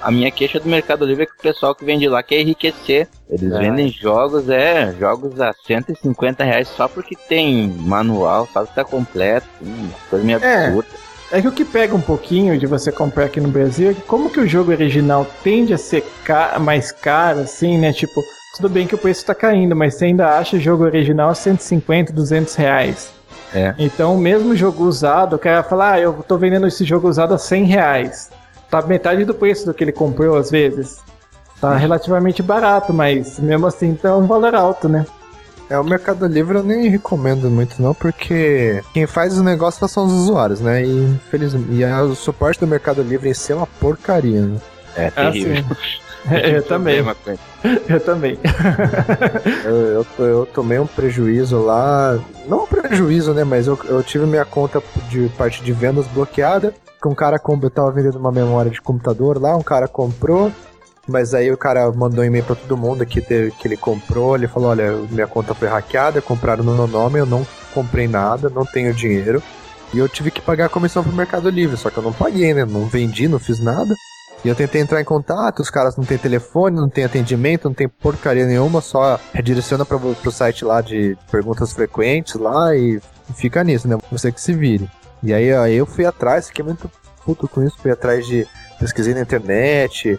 A 0.00 0.10
minha 0.10 0.30
queixa 0.30 0.60
do 0.60 0.68
Mercado 0.68 1.04
Livre 1.04 1.24
é 1.24 1.26
que 1.26 1.32
o 1.32 1.42
pessoal 1.42 1.74
que 1.74 1.84
vende 1.84 2.08
lá 2.08 2.22
quer 2.22 2.40
enriquecer. 2.40 3.08
Eles 3.28 3.52
é. 3.52 3.58
vendem 3.58 3.88
jogos, 3.88 4.48
é, 4.48 4.94
jogos 4.98 5.40
a 5.40 5.52
150 5.66 6.44
reais 6.44 6.68
só 6.68 6.88
porque 6.88 7.16
tem 7.28 7.68
manual, 7.68 8.46
que 8.46 8.74
tá 8.74 8.84
completo. 8.84 9.46
Hum, 9.62 9.88
coisa 10.08 10.24
meio 10.24 10.42
é. 10.42 10.66
absurda. 10.66 10.88
É 11.30 11.42
que 11.42 11.48
o 11.48 11.52
que 11.52 11.64
pega 11.64 11.94
um 11.94 12.00
pouquinho 12.00 12.58
de 12.58 12.66
você 12.66 12.90
comprar 12.90 13.26
aqui 13.26 13.38
no 13.38 13.48
Brasil 13.48 13.90
é 13.90 13.94
que 13.94 14.00
como 14.00 14.30
que 14.30 14.40
o 14.40 14.48
jogo 14.48 14.70
original 14.70 15.26
tende 15.42 15.74
a 15.74 15.78
ser 15.78 16.02
ca 16.24 16.58
mais 16.58 16.90
caro, 16.90 17.40
assim, 17.40 17.76
né? 17.76 17.92
Tipo, 17.92 18.22
tudo 18.56 18.70
bem 18.70 18.86
que 18.86 18.94
o 18.94 18.98
preço 18.98 19.26
tá 19.26 19.34
caindo, 19.34 19.76
mas 19.76 19.96
você 19.96 20.06
ainda 20.06 20.38
acha 20.38 20.56
o 20.56 20.60
jogo 20.60 20.84
original 20.84 21.28
a 21.28 21.34
150, 21.34 22.14
200 22.14 22.54
reais. 22.54 23.10
É. 23.54 23.74
Então, 23.78 24.16
mesmo 24.16 24.56
jogo 24.56 24.84
usado, 24.84 25.36
o 25.36 25.38
cara 25.38 25.62
fala, 25.62 25.92
ah, 25.92 26.00
eu 26.00 26.24
tô 26.26 26.38
vendendo 26.38 26.66
esse 26.66 26.82
jogo 26.84 27.08
usado 27.08 27.34
a 27.34 27.38
100 27.38 27.64
reais 27.64 28.30
tá 28.70 28.82
metade 28.82 29.24
do 29.24 29.34
preço 29.34 29.66
do 29.66 29.74
que 29.74 29.84
ele 29.84 29.92
comprou 29.92 30.36
às 30.36 30.50
vezes. 30.50 30.98
Tá 31.60 31.76
relativamente 31.76 32.42
barato, 32.42 32.92
mas 32.92 33.38
mesmo 33.40 33.66
assim 33.66 33.94
tá 33.94 34.16
um 34.16 34.26
valor 34.26 34.54
alto, 34.54 34.88
né? 34.88 35.04
É, 35.68 35.78
o 35.78 35.84
Mercado 35.84 36.26
Livre 36.26 36.56
eu 36.56 36.62
nem 36.62 36.88
recomendo 36.88 37.50
muito 37.50 37.82
não, 37.82 37.92
porque 37.92 38.82
quem 38.94 39.06
faz 39.06 39.34
os 39.34 39.42
negócios 39.42 39.90
são 39.90 40.06
os 40.06 40.12
usuários, 40.12 40.60
né? 40.60 40.82
E, 40.84 41.04
infelizmente, 41.04 41.72
e 41.72 41.84
o 41.84 42.14
suporte 42.14 42.60
do 42.60 42.66
Mercado 42.66 43.02
Livre 43.02 43.28
em 43.28 43.34
si 43.34 43.52
é 43.52 43.56
uma 43.56 43.66
porcaria, 43.66 44.40
né? 44.42 44.58
É 44.96 45.10
terrível. 45.10 45.64
Ah, 46.26 46.38
eu 46.48 46.62
também. 46.62 47.04
Eu 47.88 48.00
também. 48.00 48.38
eu, 49.64 49.74
eu, 49.74 50.24
eu, 50.24 50.46
tomei 50.46 50.78
um 50.78 50.86
prejuízo 50.86 51.60
lá. 51.60 52.16
Não 52.46 52.62
um 52.62 52.66
prejuízo, 52.66 53.34
né? 53.34 53.42
Mas 53.42 53.66
eu, 53.66 53.76
eu 53.86 54.00
tive 54.00 54.26
minha 54.26 54.44
conta 54.44 54.80
de 55.10 55.28
parte 55.36 55.62
de 55.62 55.72
vendas 55.72 56.06
bloqueada 56.06 56.72
que 57.00 57.08
um 57.08 57.14
cara 57.14 57.38
comprou, 57.38 57.70
tava 57.70 57.92
vendendo 57.92 58.18
uma 58.18 58.32
memória 58.32 58.70
de 58.70 58.80
computador 58.80 59.40
lá, 59.40 59.56
um 59.56 59.62
cara 59.62 59.86
comprou, 59.86 60.52
mas 61.06 61.32
aí 61.32 61.50
o 61.50 61.56
cara 61.56 61.90
mandou 61.92 62.22
um 62.22 62.26
e-mail 62.26 62.44
pra 62.44 62.56
todo 62.56 62.76
mundo 62.76 63.06
que, 63.06 63.20
teve, 63.20 63.52
que 63.52 63.66
ele 63.66 63.76
comprou, 63.76 64.36
ele 64.36 64.48
falou, 64.48 64.70
olha, 64.70 64.92
minha 65.10 65.26
conta 65.26 65.54
foi 65.54 65.68
hackeada, 65.68 66.20
compraram 66.20 66.64
no 66.64 66.74
meu 66.74 66.86
nome, 66.86 67.18
eu 67.18 67.26
não 67.26 67.46
comprei 67.72 68.08
nada, 68.08 68.50
não 68.50 68.64
tenho 68.64 68.92
dinheiro, 68.92 69.42
e 69.94 69.98
eu 69.98 70.08
tive 70.08 70.30
que 70.30 70.42
pagar 70.42 70.66
a 70.66 70.68
comissão 70.68 71.02
pro 71.02 71.12
Mercado 71.12 71.48
Livre, 71.48 71.76
só 71.76 71.88
que 71.88 71.96
eu 71.96 72.02
não 72.02 72.12
paguei, 72.12 72.52
né, 72.52 72.64
não 72.64 72.86
vendi, 72.86 73.28
não 73.28 73.38
fiz 73.38 73.62
nada, 73.62 73.94
e 74.44 74.48
eu 74.48 74.54
tentei 74.54 74.80
entrar 74.80 75.00
em 75.00 75.04
contato, 75.04 75.60
os 75.60 75.70
caras 75.70 75.96
não 75.96 76.04
têm 76.04 76.18
telefone, 76.18 76.76
não 76.76 76.88
tem 76.88 77.04
atendimento, 77.04 77.64
não 77.64 77.74
tem 77.74 77.88
porcaria 77.88 78.46
nenhuma, 78.46 78.80
só 78.80 79.18
redireciona 79.32 79.84
pra, 79.84 79.98
pro 79.98 80.30
site 80.30 80.64
lá 80.64 80.80
de 80.80 81.16
perguntas 81.30 81.72
frequentes 81.72 82.34
lá 82.34 82.74
e 82.76 83.00
fica 83.34 83.64
nisso, 83.64 83.88
né, 83.88 83.96
você 84.10 84.30
que 84.30 84.40
se 84.40 84.52
vire. 84.52 84.88
E 85.22 85.32
aí, 85.32 85.74
eu 85.74 85.86
fui 85.86 86.04
atrás, 86.04 86.48
fiquei 86.48 86.64
muito 86.64 86.90
puto 87.24 87.48
com 87.48 87.62
isso, 87.62 87.76
fui 87.78 87.90
atrás 87.90 88.26
de 88.26 88.46
pesquisar 88.78 89.14
na 89.14 89.20
internet, 89.20 90.18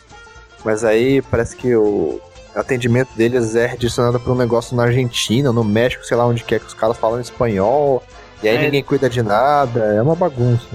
mas 0.64 0.84
aí 0.84 1.22
parece 1.22 1.56
que 1.56 1.76
o 1.76 2.20
atendimento 2.54 3.10
deles 3.16 3.56
é 3.56 3.66
redirecionado 3.66 4.20
para 4.20 4.34
um 4.34 4.36
negócio 4.36 4.76
na 4.76 4.84
Argentina, 4.84 5.52
no 5.52 5.64
México, 5.64 6.06
sei 6.06 6.18
lá 6.18 6.26
onde 6.26 6.44
quer 6.44 6.60
que 6.60 6.66
os 6.68 6.74
caras 6.74 6.98
falam 6.98 7.22
espanhol, 7.22 8.04
e 8.44 8.50
aí 8.50 8.58
é. 8.58 8.62
ninguém 8.62 8.84
cuida 8.84 9.10
de 9.10 9.24
nada, 9.24 9.80
é 9.96 10.02
uma 10.02 10.16
bagunça. 10.16 10.68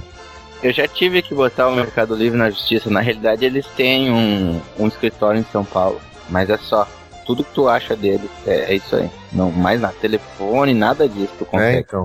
Eu 0.62 0.72
já 0.72 0.89
tive 0.89 1.20
que 1.20 1.35
botar 1.35 1.68
o 1.68 1.75
Mercado 1.75 2.14
Livre 2.14 2.39
na 2.39 2.49
justiça, 2.49 2.89
na 2.89 3.01
realidade 3.01 3.45
eles 3.45 3.66
têm 3.77 4.11
um, 4.11 4.61
um 4.79 4.89
escritório 4.89 5.39
em 5.39 5.47
São 5.53 5.64
Paulo. 5.64 6.01
Mas 6.31 6.49
é 6.49 6.57
só. 6.57 6.89
Tudo 7.27 7.45
que 7.45 7.53
tu 7.55 7.68
acha 7.68 7.95
dele 7.95 8.29
é, 8.47 8.72
é 8.72 8.75
isso 8.75 8.97
aí. 8.97 9.11
Não, 9.33 9.51
mais 9.51 9.81
na 9.81 9.89
telefone, 9.89 10.72
nada 10.75 11.09
disso 11.09 11.33
tu 11.39 11.45
É, 11.45 11.47
consegue. 11.47 11.79
então. 11.81 12.05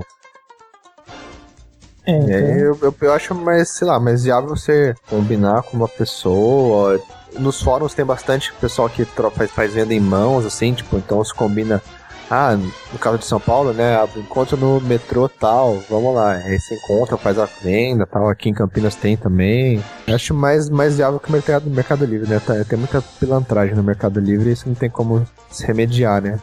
É, 2.10 2.28
E 2.30 2.34
aí 2.34 2.60
eu, 2.62 2.78
eu, 2.82 2.95
eu 3.01 3.14
acho 3.14 3.34
mais, 3.36 3.70
sei 3.70 3.88
lá, 3.88 3.99
mais 3.99 4.24
viável 4.24 4.49
você 4.49 4.93
combinar 5.10 5.64
com 5.64 5.78
uma 5.78 5.88
pessoa. 5.88 6.99
Nos 7.38 7.62
fóruns 7.62 7.93
tem 7.93 8.03
bastante 8.05 8.51
pessoal 8.60 8.89
que 8.89 9.05
faz, 9.05 9.51
faz 9.51 9.74
venda 9.74 9.93
em 9.93 9.99
mãos, 9.99 10.45
assim, 10.45 10.74
tipo, 10.74 10.97
então 10.97 11.24
se 11.24 11.34
combina. 11.34 11.82
Ah, 12.32 12.55
no 12.93 12.99
caso 12.99 13.18
de 13.18 13.26
São 13.26 13.39
Paulo, 13.39 13.74
né? 13.74 13.97
Encontra 14.16 14.55
no 14.55 14.80
metrô 14.82 15.28
tal, 15.28 15.80
vamos 15.89 16.14
lá. 16.14 16.34
Aí 16.34 16.60
você 16.60 16.76
encontra, 16.76 17.18
faz 17.18 17.39
a 17.39 17.45
venda 17.64 18.05
tal. 18.05 18.30
Aqui 18.30 18.49
em 18.49 18.53
Campinas 18.53 18.93
tem 18.93 19.18
também. 19.18 19.84
Eu 20.05 20.14
acho 20.14 20.32
mais, 20.32 20.70
mais 20.70 20.97
viável 20.97 21.20
que 21.20 21.28
o 21.28 21.32
mercado, 21.32 21.68
mercado 21.68 22.05
Livre, 22.05 22.30
né? 22.30 22.39
Tá- 22.45 22.64
Tem 22.66 22.78
muita 22.78 23.01
pilantragem 23.20 23.74
no 23.76 23.82
Mercado 23.82 24.20
Livre 24.20 24.49
e 24.49 24.53
isso 24.53 24.68
não 24.68 24.76
tem 24.76 24.91
como 24.91 25.26
se 25.49 25.66
remediar, 25.66 26.22
né? 26.22 26.38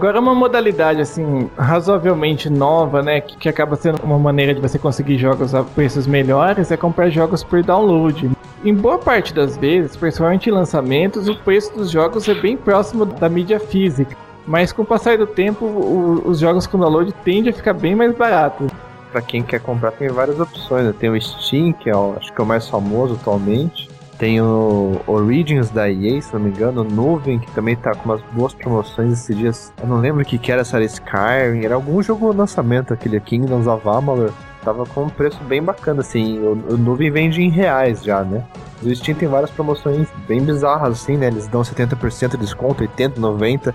Agora 0.00 0.18
uma 0.18 0.34
modalidade 0.34 1.02
assim 1.02 1.50
razoavelmente 1.58 2.48
nova, 2.48 3.02
né, 3.02 3.20
que, 3.20 3.36
que 3.36 3.46
acaba 3.50 3.76
sendo 3.76 4.02
uma 4.02 4.18
maneira 4.18 4.54
de 4.54 4.58
você 4.58 4.78
conseguir 4.78 5.18
jogos 5.18 5.54
a 5.54 5.62
preços 5.62 6.06
melhores 6.06 6.70
é 6.72 6.76
comprar 6.78 7.10
jogos 7.10 7.44
por 7.44 7.62
download. 7.62 8.30
Em 8.64 8.74
boa 8.74 8.96
parte 8.96 9.34
das 9.34 9.58
vezes, 9.58 9.94
principalmente 9.98 10.48
em 10.48 10.52
lançamentos, 10.54 11.28
o 11.28 11.34
preço 11.36 11.74
dos 11.76 11.90
jogos 11.90 12.26
é 12.30 12.32
bem 12.34 12.56
próximo 12.56 13.04
da 13.04 13.28
mídia 13.28 13.60
física. 13.60 14.16
Mas 14.46 14.72
com 14.72 14.80
o 14.80 14.86
passar 14.86 15.18
do 15.18 15.26
tempo, 15.26 15.66
o- 15.66 16.22
os 16.24 16.38
jogos 16.38 16.66
com 16.66 16.78
download 16.78 17.12
tendem 17.22 17.50
a 17.52 17.54
ficar 17.54 17.74
bem 17.74 17.94
mais 17.94 18.16
baratos. 18.16 18.70
Pra 19.12 19.20
quem 19.20 19.42
quer 19.42 19.60
comprar, 19.60 19.90
tem 19.92 20.08
várias 20.08 20.40
opções. 20.40 20.86
né? 20.86 20.94
Tem 20.98 21.10
o 21.10 21.20
Steam, 21.20 21.74
que 21.74 21.90
é 21.90 21.94
o, 21.94 22.14
acho 22.16 22.32
que 22.32 22.40
é 22.40 22.42
o 22.42 22.46
mais 22.46 22.66
famoso 22.66 23.16
atualmente. 23.20 23.89
Tem 24.20 24.38
o 24.38 25.00
Origins 25.06 25.70
da 25.70 25.90
EA, 25.90 26.20
se 26.20 26.34
não 26.34 26.40
me 26.40 26.50
engano, 26.50 26.84
Nuvem, 26.84 27.38
que 27.38 27.50
também 27.52 27.74
tá 27.74 27.94
com 27.94 28.04
umas 28.04 28.20
boas 28.32 28.52
promoções 28.52 29.14
esses 29.14 29.34
dias. 29.34 29.72
Eu 29.80 29.88
não 29.88 29.98
lembro 29.98 30.20
o 30.20 30.24
que, 30.26 30.36
que 30.36 30.52
era, 30.52 30.62
se 30.62 30.76
era 30.76 30.84
Skyrim, 30.84 31.64
era 31.64 31.74
algum 31.74 32.02
jogo 32.02 32.30
lançamento, 32.30 32.92
aquele 32.92 33.18
Kingdoms 33.18 33.66
of 33.66 33.88
Amalur. 33.88 34.30
Tava 34.62 34.84
com 34.84 35.04
um 35.04 35.08
preço 35.08 35.42
bem 35.44 35.62
bacana, 35.62 36.02
assim. 36.02 36.38
O, 36.38 36.52
o 36.52 36.76
Nuvem 36.76 37.10
vende 37.10 37.40
em 37.40 37.48
reais 37.48 38.04
já, 38.04 38.22
né? 38.22 38.44
O 38.82 38.94
Steam 38.94 39.16
tem 39.16 39.26
várias 39.26 39.50
promoções 39.50 40.06
bem 40.28 40.44
bizarras, 40.44 41.00
assim, 41.00 41.16
né? 41.16 41.28
Eles 41.28 41.48
dão 41.48 41.62
70% 41.62 42.32
de 42.32 42.36
desconto, 42.36 42.84
80%, 42.84 43.14
90%. 43.14 43.72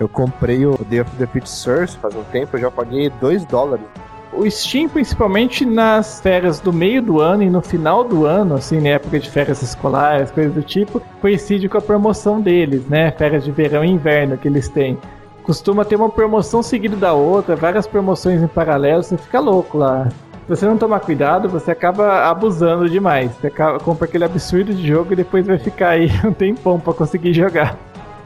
Eu 0.00 0.08
comprei 0.08 0.64
o 0.64 0.74
Day 0.88 1.02
of 1.02 1.10
the 1.18 1.26
Pit 1.26 1.46
Source 1.46 1.98
faz 1.98 2.16
um 2.16 2.24
tempo, 2.24 2.56
eu 2.56 2.62
já 2.62 2.70
paguei 2.70 3.10
2 3.20 3.44
dólares. 3.44 3.84
O 4.32 4.50
Steam, 4.50 4.88
principalmente 4.88 5.66
nas 5.66 6.20
férias 6.20 6.58
do 6.58 6.72
meio 6.72 7.02
do 7.02 7.20
ano 7.20 7.42
e 7.42 7.50
no 7.50 7.60
final 7.60 8.02
do 8.02 8.24
ano, 8.24 8.54
assim, 8.54 8.80
na 8.80 8.90
época 8.90 9.20
de 9.20 9.30
férias 9.30 9.60
escolares, 9.60 10.30
coisas 10.30 10.54
do 10.54 10.62
tipo, 10.62 11.02
coincide 11.20 11.68
com 11.68 11.76
a 11.76 11.82
promoção 11.82 12.40
deles, 12.40 12.86
né? 12.88 13.10
Férias 13.10 13.44
de 13.44 13.50
verão 13.50 13.84
e 13.84 13.90
inverno 13.90 14.38
que 14.38 14.48
eles 14.48 14.68
têm. 14.70 14.96
Costuma 15.42 15.84
ter 15.84 15.96
uma 15.96 16.08
promoção 16.08 16.62
seguida 16.62 16.96
da 16.96 17.12
outra, 17.12 17.54
várias 17.54 17.86
promoções 17.86 18.40
em 18.40 18.46
paralelo, 18.46 19.02
você 19.02 19.18
fica 19.18 19.38
louco 19.38 19.76
lá. 19.76 20.08
Se 20.08 20.48
você 20.48 20.66
não 20.66 20.78
tomar 20.78 21.00
cuidado, 21.00 21.48
você 21.48 21.70
acaba 21.70 22.28
abusando 22.28 22.88
demais. 22.88 23.30
Você 23.32 23.48
acaba, 23.48 23.78
compra 23.78 24.06
aquele 24.06 24.24
absurdo 24.24 24.72
de 24.74 24.86
jogo 24.86 25.12
e 25.12 25.16
depois 25.16 25.46
vai 25.46 25.58
ficar 25.58 25.90
aí 25.90 26.08
um 26.24 26.32
tempão 26.32 26.80
pra 26.80 26.94
conseguir 26.94 27.34
jogar. 27.34 27.76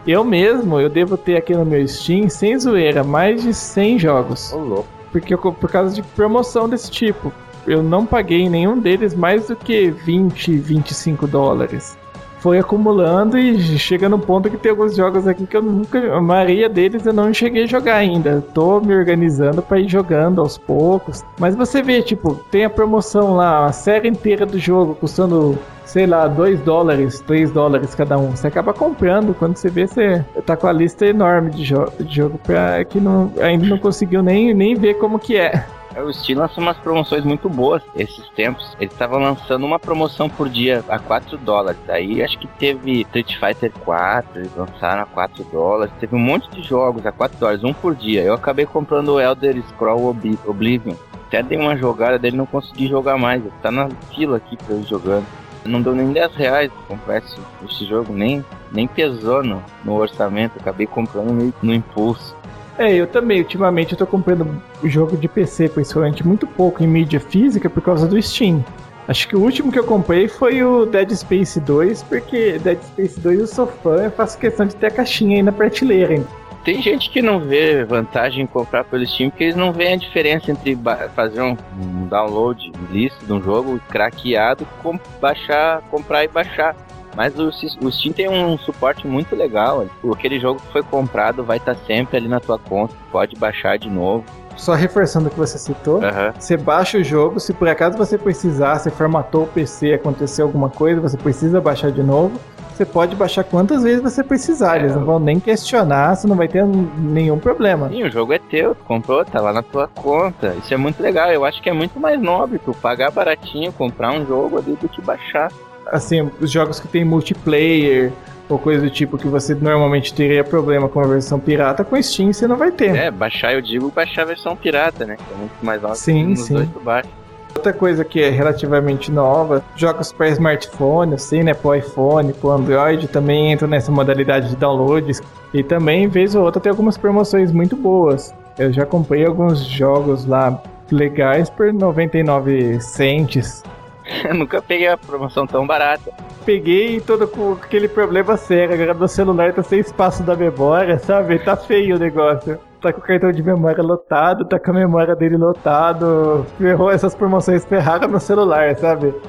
Eu 0.07 0.23
mesmo, 0.23 0.81
eu 0.81 0.89
devo 0.89 1.17
ter 1.17 1.37
aqui 1.37 1.53
no 1.53 1.65
meu 1.65 1.87
Steam, 1.87 2.29
sem 2.29 2.57
zoeira, 2.57 3.03
mais 3.03 3.43
de 3.43 3.53
100 3.53 3.99
jogos 3.99 4.53
Ô, 4.53 4.59
louco. 4.59 4.95
Porque 5.21 5.33
eu, 5.33 5.39
por 5.39 5.71
causa 5.71 5.95
de 5.95 6.03
promoção 6.03 6.69
desse 6.69 6.91
tipo. 6.91 7.33
Eu 7.67 7.83
não 7.83 8.05
paguei 8.05 8.49
nenhum 8.49 8.79
deles 8.79 9.14
mais 9.14 9.49
do 9.49 9.57
que 9.57 9.91
20, 9.91 10.57
25 10.59 11.27
dólares. 11.27 11.97
Foi 12.39 12.59
acumulando 12.59 13.37
e 13.39 13.79
chega 13.79 14.09
no 14.09 14.19
ponto 14.19 14.51
que 14.51 14.59
tem 14.59 14.71
alguns 14.71 14.95
jogos 14.95 15.27
aqui 15.27 15.47
que 15.47 15.57
eu 15.57 15.62
nunca. 15.62 16.14
A 16.14 16.21
maioria 16.21 16.69
deles 16.69 17.07
eu 17.07 17.14
não 17.14 17.33
cheguei 17.33 17.64
a 17.64 17.67
jogar 17.67 17.97
ainda. 17.97 18.45
Tô 18.53 18.79
me 18.79 18.95
organizando 18.95 19.62
pra 19.62 19.81
ir 19.81 19.89
jogando 19.89 20.41
aos 20.41 20.59
poucos. 20.59 21.25
Mas 21.41 21.57
você 21.57 21.83
vê, 21.83 22.03
tipo, 22.03 22.35
tem 22.51 22.67
a 22.67 22.71
promoção 22.71 23.35
lá, 23.35 23.64
a 23.64 23.73
série 23.73 24.09
inteira 24.09 24.45
do 24.45 24.59
jogo 24.59 24.95
custando, 24.95 25.59
sei 25.87 26.07
lá, 26.07 26.26
2 26.28 26.61
dólares, 26.61 27.20
3 27.26 27.51
dólares 27.51 27.95
cada 27.95 28.18
um. 28.18 28.32
Você 28.37 28.47
acaba 28.49 28.74
comprando. 28.74 29.34
Quando 29.39 29.57
você 29.57 29.70
vê, 29.70 29.87
você 29.87 30.22
tá 30.45 30.57
com 30.57 30.66
a 30.66 30.72
lista 30.72 31.07
enorme 31.07 31.51
de, 31.51 31.64
jo 31.64 31.87
de 31.99 32.14
jogo 32.14 32.39
pra 32.39 32.84
que 32.84 33.01
não, 33.01 33.32
ainda 33.41 33.64
não 33.66 33.78
conseguiu 33.78 34.22
nem, 34.22 34.53
nem 34.53 34.74
ver 34.74 34.95
como 34.95 35.18
que 35.18 35.37
é. 35.37 35.64
É, 35.95 36.03
O 36.03 36.12
Steam 36.12 36.39
lançou 36.39 36.62
umas 36.62 36.76
promoções 36.76 37.24
muito 37.24 37.49
boas 37.49 37.82
esses 37.97 38.28
tempos. 38.37 38.76
Eles 38.78 38.93
estavam 38.93 39.18
lançando 39.18 39.64
uma 39.64 39.78
promoção 39.78 40.28
por 40.28 40.47
dia 40.47 40.84
a 40.91 40.99
4 40.99 41.39
dólares. 41.39 41.80
Aí 41.89 42.22
acho 42.22 42.39
que 42.39 42.47
teve 42.47 43.01
Street 43.03 43.34
Fighter 43.41 43.72
4, 43.82 44.41
eles 44.41 44.51
lançaram 44.55 45.05
a 45.05 45.07
4 45.07 45.43
dólares. 45.51 45.95
Teve 45.99 46.14
um 46.14 46.18
monte 46.18 46.51
de 46.51 46.62
jogos 46.62 47.07
a 47.07 47.12
4 47.12 47.39
dólares, 47.39 47.64
um 47.64 47.72
por 47.72 47.95
dia. 47.95 48.22
Eu 48.22 48.34
acabei 48.34 48.66
comprando 48.66 49.14
o 49.14 49.20
Elder 49.20 49.57
Scroll 49.70 50.05
Obli- 50.11 50.39
Oblivion. 50.47 50.95
Até 51.28 51.43
dei 51.43 51.57
uma 51.59 51.74
jogada 51.76 52.18
dele, 52.18 52.37
não 52.37 52.47
consegui 52.47 52.87
jogar 52.89 53.16
mais. 53.16 53.43
Tá 53.62 53.70
na 53.70 53.89
fila 54.14 54.37
aqui 54.37 54.55
pra 54.57 54.74
eu 54.76 54.82
jogando. 54.84 55.24
Não 55.67 55.83
deu 55.83 55.95
nem 55.95 56.12
10 56.12 56.35
reais 56.35 56.71
comprar 56.89 57.19
esse, 57.19 57.37
esse 57.69 57.85
jogo, 57.87 58.12
nem, 58.12 58.45
nem 58.73 58.87
pesou 58.87 59.43
no, 59.43 59.62
no 59.85 59.95
orçamento. 59.95 60.59
Acabei 60.59 60.87
comprando 60.87 61.33
meio 61.33 61.55
no 61.62 61.75
impulso. 61.75 62.37
É, 62.79 62.95
eu 62.95 63.07
também. 63.07 63.41
Ultimamente 63.41 63.93
eu 63.93 63.99
tô 63.99 64.07
comprando 64.07 64.62
jogo 64.85 65.17
de 65.17 65.29
PC, 65.29 65.69
principalmente, 65.69 66.27
muito 66.27 66.47
pouco 66.47 66.83
em 66.83 66.87
mídia 66.87 67.21
física 67.21 67.71
por 67.71 67.83
causa 67.83 68.07
do 68.07 68.21
Steam. 68.21 68.64
Acho 69.09 69.29
que 69.29 69.37
o 69.37 69.41
último 69.41 69.71
que 69.71 69.79
eu 69.79 69.85
comprei 69.85 70.27
foi 70.27 70.64
o 70.64 70.85
Dead 70.85 71.12
Space 71.12 71.61
2, 71.61 72.03
porque 72.03 72.59
Dead 72.59 72.83
Space 72.83 73.21
2 73.21 73.41
eu 73.41 73.47
sou 73.47 73.67
fã, 73.67 74.03
eu 74.03 74.11
faço 74.11 74.37
questão 74.37 74.67
de 74.67 74.75
ter 74.75 74.87
a 74.87 74.91
caixinha 74.91 75.37
aí 75.37 75.43
na 75.43 75.53
prateleira. 75.53 76.25
Tem 76.67 76.83
gente 76.83 77.11
que 77.11 77.23
não 77.23 77.39
vê 77.39 77.85
vantagem 77.85 78.43
em 78.43 78.47
comprar 78.47 78.83
pelo 78.83 79.07
Steam 79.07 79.31
porque 79.31 79.45
eles 79.45 79.55
não 79.55 79.73
veem 79.73 79.93
a 79.93 79.97
diferença 79.97 80.51
entre 80.51 80.77
fazer 81.14 81.41
um, 81.41 81.57
um 81.81 82.09
download 82.09 82.73
lícito 82.91 83.25
de 83.25 83.33
um 83.33 83.41
jogo 83.41 83.81
craqueado 83.89 84.67
com 84.83 84.99
baixar, 85.21 85.81
comprar 85.83 86.25
e 86.25 86.29
baixar. 86.29 86.75
Mas 87.14 87.39
o, 87.39 87.51
o 87.51 87.93
Steam 87.93 88.12
tem 88.12 88.29
um 88.29 88.59
suporte 88.59 89.07
muito 89.07 89.37
legal. 89.37 89.87
Aquele 90.12 90.41
jogo 90.41 90.61
que 90.61 90.73
foi 90.73 90.83
comprado 90.83 91.45
vai 91.45 91.59
estar 91.59 91.77
sempre 91.87 92.17
ali 92.17 92.27
na 92.27 92.41
tua 92.41 92.59
conta. 92.59 92.93
Pode 93.12 93.37
baixar 93.37 93.79
de 93.79 93.89
novo. 93.89 94.25
Só 94.57 94.75
reforçando 94.75 95.29
o 95.29 95.31
que 95.31 95.39
você 95.39 95.59
citou. 95.59 96.03
Aham. 96.03 96.35
Você 96.37 96.57
baixa 96.57 96.99
o 96.99 97.05
jogo, 97.05 97.39
se 97.39 97.53
por 97.53 97.69
acaso 97.69 97.97
você 97.97 98.19
precisar, 98.19 98.77
você 98.77 98.91
formatou 98.91 99.45
o 99.45 99.47
PC, 99.47 99.93
aconteceu 99.93 100.47
alguma 100.47 100.69
coisa, 100.69 101.01
você 101.01 101.17
precisa 101.17 101.61
baixar 101.61 101.93
de 101.93 102.03
novo. 102.03 102.41
Você 102.77 102.85
pode 102.85 103.16
baixar 103.16 103.43
quantas 103.43 103.83
vezes 103.83 104.03
você 104.03 104.22
precisar, 104.22 104.77
eles 104.77 104.95
não 104.95 105.03
vão 105.03 105.18
nem 105.18 105.41
questionar, 105.41 106.14
você 106.14 106.27
não 106.27 106.37
vai 106.37 106.47
ter 106.47 106.62
nenhum 106.66 107.39
problema. 107.39 107.89
Sim, 107.89 108.03
o 108.03 108.11
jogo 108.11 108.35
é 108.35 108.39
teu, 108.39 108.74
tu 108.74 108.85
comprou, 108.85 109.24
tá 109.24 109.41
lá 109.41 109.51
na 109.51 109.62
tua 109.62 109.89
conta. 109.89 110.55
Isso 110.62 110.74
é 110.74 110.77
muito 110.77 111.03
legal. 111.03 111.31
Eu 111.31 111.47
acho 111.47 111.62
que 111.62 111.70
é 111.70 111.72
muito 111.72 111.99
mais 111.99 112.20
nobre 112.20 112.59
tu 112.59 112.74
pagar 112.74 113.11
baratinho, 113.11 113.72
comprar 113.72 114.12
um 114.12 114.27
jogo 114.27 114.59
ali 114.59 114.77
do 114.77 114.91
que 114.91 115.01
baixar. 115.01 115.51
assim, 115.87 116.31
os 116.39 116.51
jogos 116.51 116.79
que 116.79 116.87
tem 116.87 117.03
multiplayer 117.03 118.12
ou 118.47 118.59
coisa 118.59 118.83
do 118.83 118.91
tipo 118.91 119.16
que 119.16 119.27
você 119.27 119.55
normalmente 119.55 120.12
teria 120.12 120.45
problema 120.45 120.87
com 120.87 121.01
a 121.01 121.07
versão 121.07 121.41
pirata, 121.41 121.83
com 121.83 122.01
Steam 122.03 122.31
você 122.31 122.47
não 122.47 122.57
vai 122.57 122.70
ter. 122.70 122.95
É, 122.95 123.11
baixar 123.11 123.55
eu 123.55 123.62
digo 123.62 123.91
baixar 123.91 124.22
a 124.22 124.27
versão 124.27 124.55
pirata, 124.55 125.07
né? 125.07 125.16
Que 125.16 125.33
é 125.33 125.37
muito 125.39 125.57
mais 125.62 125.81
nobre. 125.81 125.97
Sim, 125.97 126.37
sim. 126.37 126.53
dois 126.53 126.68
tu 126.68 126.81
baixa. 126.81 127.09
Outra 127.57 127.73
coisa 127.73 128.05
que 128.05 128.23
é 128.23 128.29
relativamente 128.29 129.11
nova, 129.11 129.65
jogos 129.75 130.13
para 130.13 130.29
smartphone, 130.29 131.15
assim, 131.15 131.43
né, 131.43 131.55
pro 131.55 131.75
iPhone, 131.75 132.35
pro 132.35 132.51
Android, 132.51 133.09
também 133.09 133.51
entram 133.51 133.67
nessa 133.67 133.91
modalidade 133.91 134.51
de 134.51 134.57
downloads. 134.57 135.23
E 135.55 135.63
também, 135.63 136.07
vez 136.07 136.35
ou 136.35 136.45
outra, 136.45 136.61
tem 136.61 136.69
algumas 136.69 136.99
promoções 136.99 137.51
muito 137.51 137.75
boas. 137.75 138.35
Eu 138.59 138.71
já 138.75 138.85
comprei 138.85 139.25
alguns 139.25 139.65
jogos 139.65 140.27
lá 140.27 140.63
legais 140.93 141.49
por 141.49 141.73
99 141.73 142.79
cents. 142.83 143.65
Eu 144.23 144.35
nunca 144.35 144.61
peguei 144.61 144.89
a 144.89 144.99
promoção 144.99 145.47
tão 145.47 145.67
barata. 145.67 146.13
Peguei 146.45 147.01
todo 147.01 147.27
com 147.27 147.53
aquele 147.53 147.89
problema 147.89 148.37
sério. 148.37 148.75
Agora 148.75 148.93
meu 148.93 149.09
celular 149.09 149.55
tá 149.55 149.63
sem 149.63 149.81
espaço 149.81 150.23
da 150.23 150.37
memória, 150.37 150.99
sabe? 150.99 151.39
Tá 151.39 151.57
feio 151.57 151.97
o 151.97 151.99
negócio. 151.99 152.61
Tá 152.87 152.93
com 152.93 153.01
o 153.01 153.03
cartão 153.03 153.32
de 153.32 153.43
memória 153.43 153.82
lotado, 153.82 154.45
tá 154.45 154.61
com 154.61 154.70
a 154.70 154.74
memória 154.74 155.16
dele 155.16 155.37
lotado. 155.37 156.47
Ferrou 156.57 156.89
essas 156.89 157.16
promoções 157.16 157.64
ferraram 157.64 158.09
meu 158.09 158.20
celular, 158.20 158.76
sabe? 158.76 159.12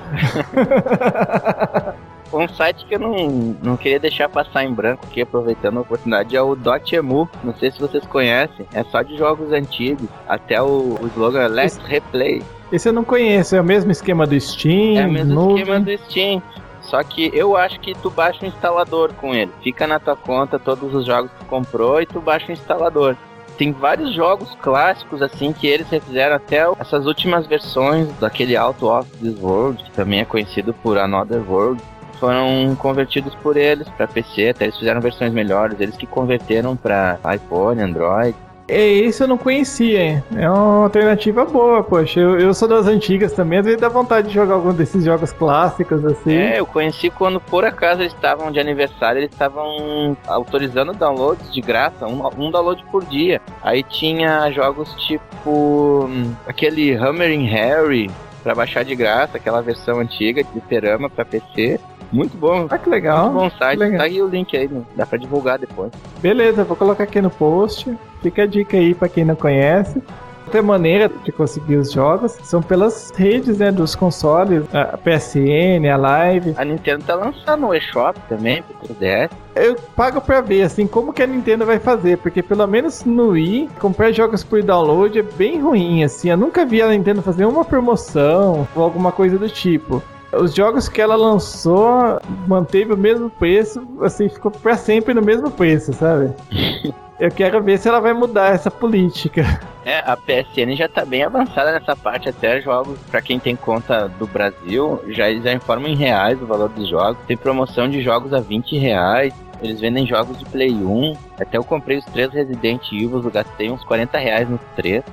Um 2.32 2.45
site 2.45 2.86
que 2.86 2.95
eu 2.95 2.99
não, 2.99 3.55
não 3.64 3.78
queria 3.78 4.01
deixar 4.01 4.28
passar 4.28 4.66
em 4.66 4.74
branco 4.74 5.05
aqui, 5.05 5.22
aproveitando 5.22 5.78
a 5.78 5.82
oportunidade, 5.82 6.36
é 6.36 6.41
o 6.41 6.55
Dotemu. 6.55 7.28
Não 7.41 7.55
sei 7.55 7.72
se 7.72 7.80
vocês 7.80 8.05
conhecem. 8.05 8.68
É 8.74 8.84
só 8.84 9.01
de 9.01 9.18
jogos 9.18 9.53
antigos. 9.53 10.10
Até 10.28 10.62
o, 10.62 10.97
o 11.01 11.08
slogan 11.08 11.47
Let's 11.47 11.78
Replay. 11.78 12.43
Esse 12.70 12.89
eu 12.89 12.93
não 12.93 13.05
conheço, 13.05 13.55
é 13.55 13.62
o 13.62 13.64
mesmo 13.64 13.91
esquema 13.91 14.28
do 14.28 14.38
Steam? 14.39 15.01
É 15.01 15.08
o 15.08 15.12
mesmo 15.12 15.34
nuvem? 15.34 15.60
esquema 15.60 15.80
do 15.80 15.97
Steam. 15.99 16.43
Só 16.82 17.01
que 17.01 17.32
eu 17.34 17.55
acho 17.55 17.80
que 17.80 17.93
tu 17.95 18.10
baixa 18.10 18.45
um 18.45 18.49
instalador 18.49 19.14
com 19.14 19.34
ele. 19.34 19.51
Fica 19.64 19.88
na 19.88 19.97
tua 19.97 20.18
conta 20.18 20.60
todos 20.60 20.93
os 20.93 21.05
jogos 21.05 21.32
que 21.32 21.39
tu 21.39 21.45
comprou 21.45 22.01
e 22.01 22.05
tu 22.05 22.20
baixa 22.20 22.49
o 22.49 22.51
instalador. 22.51 23.16
Tem 23.58 23.72
vários 23.72 24.14
jogos 24.14 24.55
clássicos 24.62 25.22
assim 25.22 25.51
que 25.51 25.66
eles 25.66 25.89
refizeram 25.89 26.36
até 26.36 26.64
essas 26.80 27.08
últimas 27.08 27.47
versões 27.47 28.08
daquele 28.20 28.55
Out 28.55 28.86
of 28.86 29.10
This 29.18 29.41
World, 29.41 29.84
que 29.84 29.91
também 29.91 30.20
é 30.20 30.26
conhecido 30.26 30.74
por 30.76 30.97
Another 30.97 31.41
World, 31.49 31.82
foram 32.20 32.76
convertidos 32.76 33.34
por 33.36 33.58
eles 33.58 33.88
para 33.89 34.08
PC, 34.08 34.49
até 34.49 34.66
eles 34.66 34.78
fizeram 34.78 35.01
versões 35.01 35.34
melhores, 35.34 35.80
eles 35.80 35.95
que 35.95 36.05
converteram 36.05 36.76
para 36.76 37.20
iPhone, 37.36 37.82
Android. 37.82 38.36
É, 38.68 38.86
esse 38.86 39.24
eu 39.24 39.28
não 39.28 39.38
conhecia, 39.38 40.03
hein? 40.03 40.24
É 40.36 40.49
uma 40.49 40.84
alternativa 40.84 41.45
boa, 41.45 41.84
poxa. 41.84 42.20
Eu, 42.20 42.38
eu 42.38 42.53
sou 42.53 42.68
das 42.68 42.86
antigas 42.86 43.32
também, 43.32 43.59
às 43.59 43.65
vezes 43.65 43.80
dá 43.80 43.88
vontade 43.88 44.28
de 44.28 44.34
jogar 44.34 44.55
algum 44.55 44.74
desses 44.74 45.05
jogos 45.05 45.32
clássicos 45.32 46.03
assim. 46.03 46.36
É, 46.36 46.59
eu 46.59 46.65
conheci 46.65 47.09
quando 47.09 47.39
por 47.39 47.63
acaso 47.63 48.01
eles 48.01 48.13
estavam 48.13 48.51
de 48.51 48.59
aniversário, 48.59 49.20
eles 49.20 49.32
estavam 49.32 50.18
autorizando 50.28 50.93
downloads 50.93 51.53
de 51.53 51.61
graça, 51.61 52.05
um, 52.05 52.28
um 52.38 52.51
download 52.51 52.84
por 52.91 53.05
dia. 53.05 53.41
Aí 53.63 53.84
tinha 53.84 54.51
jogos 54.51 54.93
tipo 55.05 56.05
hum, 56.09 56.34
aquele 56.45 56.93
Hammering 56.93 57.45
Harry 57.45 58.11
pra 58.43 58.53
baixar 58.53 58.84
de 58.84 58.95
graça, 58.95 59.38
aquela 59.38 59.61
versão 59.61 59.99
antiga 59.99 60.43
de 60.43 60.59
Perama 60.61 61.09
pra 61.09 61.24
PC. 61.24 61.80
Muito 62.12 62.38
bom. 62.38 62.68
Ah, 62.70 62.78
que 62.78 62.89
legal. 62.89 63.32
Muito 63.32 63.51
bom 63.51 63.58
site. 63.58 63.80
legal. 63.80 63.97
Tá 63.99 64.03
aí 64.05 64.22
o 64.22 64.28
link 64.28 64.55
aí, 64.55 64.68
né? 64.68 64.82
dá 64.95 65.05
pra 65.05 65.18
divulgar 65.18 65.58
depois. 65.60 65.91
Beleza, 66.22 66.64
vou 66.64 66.76
colocar 66.76 67.03
aqui 67.03 67.22
no 67.22 67.30
post. 67.30 67.95
Fica 68.22 68.43
a 68.43 68.45
dica 68.45 68.78
aí 68.78 68.93
pra 68.93 69.10
quem 69.10 69.26
não 69.26 69.36
conhece. 69.36 70.01
Outra 70.47 70.62
maneira 70.62 71.12
de 71.26 71.30
conseguir 71.30 71.76
os 71.76 71.91
jogos 71.91 72.32
são 72.43 72.62
pelas 72.62 73.12
redes 73.14 73.58
né, 73.58 73.70
dos 73.70 73.95
consoles, 73.95 74.64
a 74.74 74.97
PSN, 74.97 75.86
a 75.91 75.97
Live. 75.97 76.53
A 76.55 76.64
Nintendo 76.64 77.03
tá 77.03 77.16
lançando 77.16 77.68
o 77.68 77.76
eShop 77.76 78.18
também 78.30 78.64
pro 78.64 78.95
3DS. 78.95 79.30
Eu 79.53 79.76
pago 79.93 80.22
pra 80.22 80.39
ver 80.39 80.62
assim 80.62 80.88
como 80.88 81.12
que 81.12 81.22
a 81.22 81.28
Nintendo 81.28 81.66
vai 81.66 81.80
fazer, 81.80 82.18
porque 82.20 82.41
pelo 82.41 82.66
menos 82.66 83.03
no 83.03 83.32
Wii, 83.32 83.70
comprar 83.78 84.14
jogos 84.14 84.41
por 84.41 84.64
download 84.64 85.20
é 85.20 85.24
bem 85.24 85.60
ruim 85.60 86.05
assim. 86.05 86.30
Eu 86.30 86.38
nunca 86.38 86.66
vi 86.66 86.82
a 86.82 86.88
Nintendo 86.88 87.22
fazer 87.22 87.43
uma 87.43 87.66
promoção 87.66 88.66
ou 88.74 88.84
alguma 88.84 89.12
coisa 89.12 89.38
do 89.38 89.49
tipo. 89.49 90.01
Os 90.32 90.54
jogos 90.54 90.90
que 90.90 91.02
ela 91.02 91.16
lançou 91.16 92.20
manteve 92.48 92.94
o 92.94 92.98
mesmo 92.98 93.30
preço, 93.30 93.82
assim, 94.02 94.28
ficou 94.28 94.52
pra 94.52 94.76
sempre 94.76 95.14
no 95.14 95.22
mesmo 95.22 95.50
preço, 95.50 95.94
sabe? 95.94 96.34
Eu 97.20 97.32
quero 97.32 97.64
ver 97.64 97.80
se 97.80 97.88
ela 97.88 98.00
vai 98.00 98.14
mudar 98.14 98.54
essa 98.54 98.70
política. 98.70 99.60
É, 99.84 100.00
a 100.00 100.16
PSN 100.16 100.76
já 100.76 100.88
tá 100.88 101.04
bem 101.04 101.24
avançada 101.24 101.72
nessa 101.72 101.96
parte, 101.96 102.30
até 102.30 102.62
jogos, 102.62 103.00
pra 103.10 103.24
quem 103.24 103.40
tem 103.40 103.56
conta 103.56 104.08
do 104.20 104.28
Brasil, 104.28 105.02
já 105.08 105.28
eles 105.28 105.44
já 105.44 105.52
informam 105.52 105.90
em 105.90 105.96
reais 105.96 106.40
o 106.40 106.46
valor 106.46 106.70
dos 106.70 106.88
jogos. 106.88 107.18
Tem 107.26 107.36
promoção 107.36 107.90
de 107.90 108.04
jogos 108.04 108.34
a 108.34 108.40
20 108.40 108.78
reais. 108.78 109.34
Eles 109.64 109.80
vendem 109.80 110.06
jogos 110.06 110.38
de 110.38 110.46
Play 110.46 110.72
1. 110.72 111.14
Até 111.40 111.58
eu 111.58 111.64
comprei 111.64 111.98
os 111.98 112.06
três 112.06 112.32
Resident 112.32 112.92
Evil, 112.92 113.24
eu 113.24 113.32
gastei 113.32 113.72
uns 113.72 113.84
40 113.84 114.16
reais 114.20 114.48
nos 114.48 114.62
três. 114.76 115.04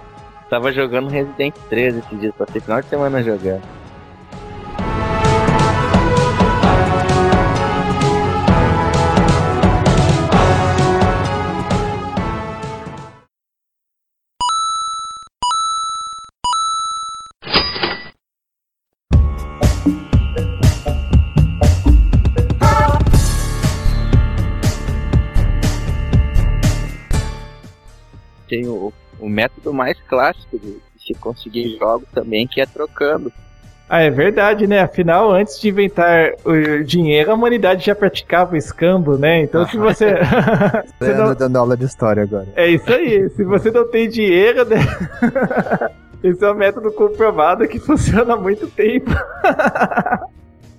Tava 0.50 0.70
jogando 0.72 1.08
Resident 1.08 1.54
3 1.70 1.96
esses 1.96 2.20
dias, 2.20 2.34
passei 2.36 2.60
final 2.60 2.82
de 2.82 2.88
semana 2.88 3.22
jogando. 3.22 3.62
Método 29.34 29.72
mais 29.72 30.00
clássico 30.08 30.58
de 30.58 30.78
se 30.98 31.14
conseguir 31.14 31.76
jogos 31.76 32.08
também, 32.14 32.46
que 32.46 32.60
é 32.60 32.66
trocando. 32.66 33.32
Ah, 33.88 34.00
é 34.00 34.10
verdade, 34.10 34.66
né? 34.66 34.80
Afinal, 34.80 35.30
antes 35.30 35.60
de 35.60 35.68
inventar 35.68 36.32
o 36.44 36.82
dinheiro, 36.82 37.30
a 37.30 37.34
humanidade 37.34 37.84
já 37.84 37.94
praticava 37.94 38.54
o 38.54 38.56
escambo, 38.56 39.18
né? 39.18 39.42
Então, 39.42 39.68
se 39.68 39.76
você. 39.76 40.14
você 40.98 41.14
não... 41.14 41.34
dando 41.34 41.56
aula 41.56 41.76
de 41.76 41.84
história 41.84 42.22
agora. 42.22 42.46
É 42.56 42.68
isso 42.68 42.90
aí. 42.90 43.28
Se 43.30 43.44
você 43.44 43.70
não 43.70 43.86
tem 43.88 44.08
dinheiro, 44.08 44.64
né? 44.64 44.78
Esse 46.24 46.42
é 46.42 46.50
um 46.50 46.54
método 46.54 46.90
comprovado 46.92 47.68
que 47.68 47.78
funciona 47.78 48.32
há 48.32 48.36
muito 48.36 48.66
tempo. 48.68 49.10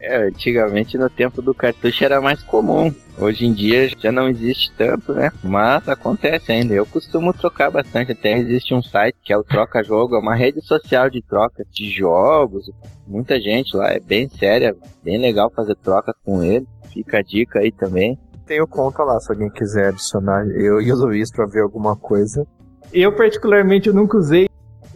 É, 0.07 0.27
antigamente 0.27 0.99
no 0.99 1.09
tempo 1.09 1.41
do 1.41 1.51
cartucho 1.51 2.05
era 2.05 2.21
mais 2.21 2.43
comum. 2.43 2.93
Hoje 3.17 3.43
em 3.47 3.53
dia 3.53 3.89
já 3.97 4.11
não 4.11 4.29
existe 4.29 4.71
tanto, 4.77 5.13
né? 5.13 5.31
Mas 5.43 5.89
acontece 5.89 6.51
ainda. 6.51 6.75
Eu 6.75 6.85
costumo 6.85 7.33
trocar 7.33 7.71
bastante. 7.71 8.11
Até 8.11 8.37
existe 8.37 8.75
um 8.75 8.83
site 8.83 9.17
que 9.23 9.33
é 9.33 9.37
o 9.37 9.43
Troca 9.43 9.83
Jogo, 9.83 10.15
é 10.15 10.19
uma 10.19 10.35
rede 10.35 10.63
social 10.63 11.09
de 11.09 11.23
troca 11.23 11.65
de 11.71 11.89
jogos. 11.89 12.69
Muita 13.07 13.39
gente 13.41 13.75
lá, 13.75 13.91
é 13.91 13.99
bem 13.99 14.29
séria, 14.29 14.75
bem 15.03 15.17
legal 15.17 15.51
fazer 15.55 15.75
troca 15.75 16.13
com 16.23 16.43
ele. 16.43 16.67
Fica 16.93 17.17
a 17.17 17.23
dica 17.23 17.59
aí 17.59 17.71
também. 17.71 18.15
Tenho 18.45 18.67
conta 18.67 19.03
lá, 19.03 19.19
se 19.19 19.31
alguém 19.31 19.49
quiser 19.49 19.87
adicionar 19.87 20.45
eu 20.49 20.79
e 20.79 20.91
o 20.91 20.95
Luiz 20.95 21.31
pra 21.31 21.47
ver 21.47 21.61
alguma 21.61 21.95
coisa. 21.95 22.45
Eu, 22.93 23.11
particularmente, 23.15 23.89
eu 23.89 23.95
nunca 23.95 24.17
usei. 24.17 24.47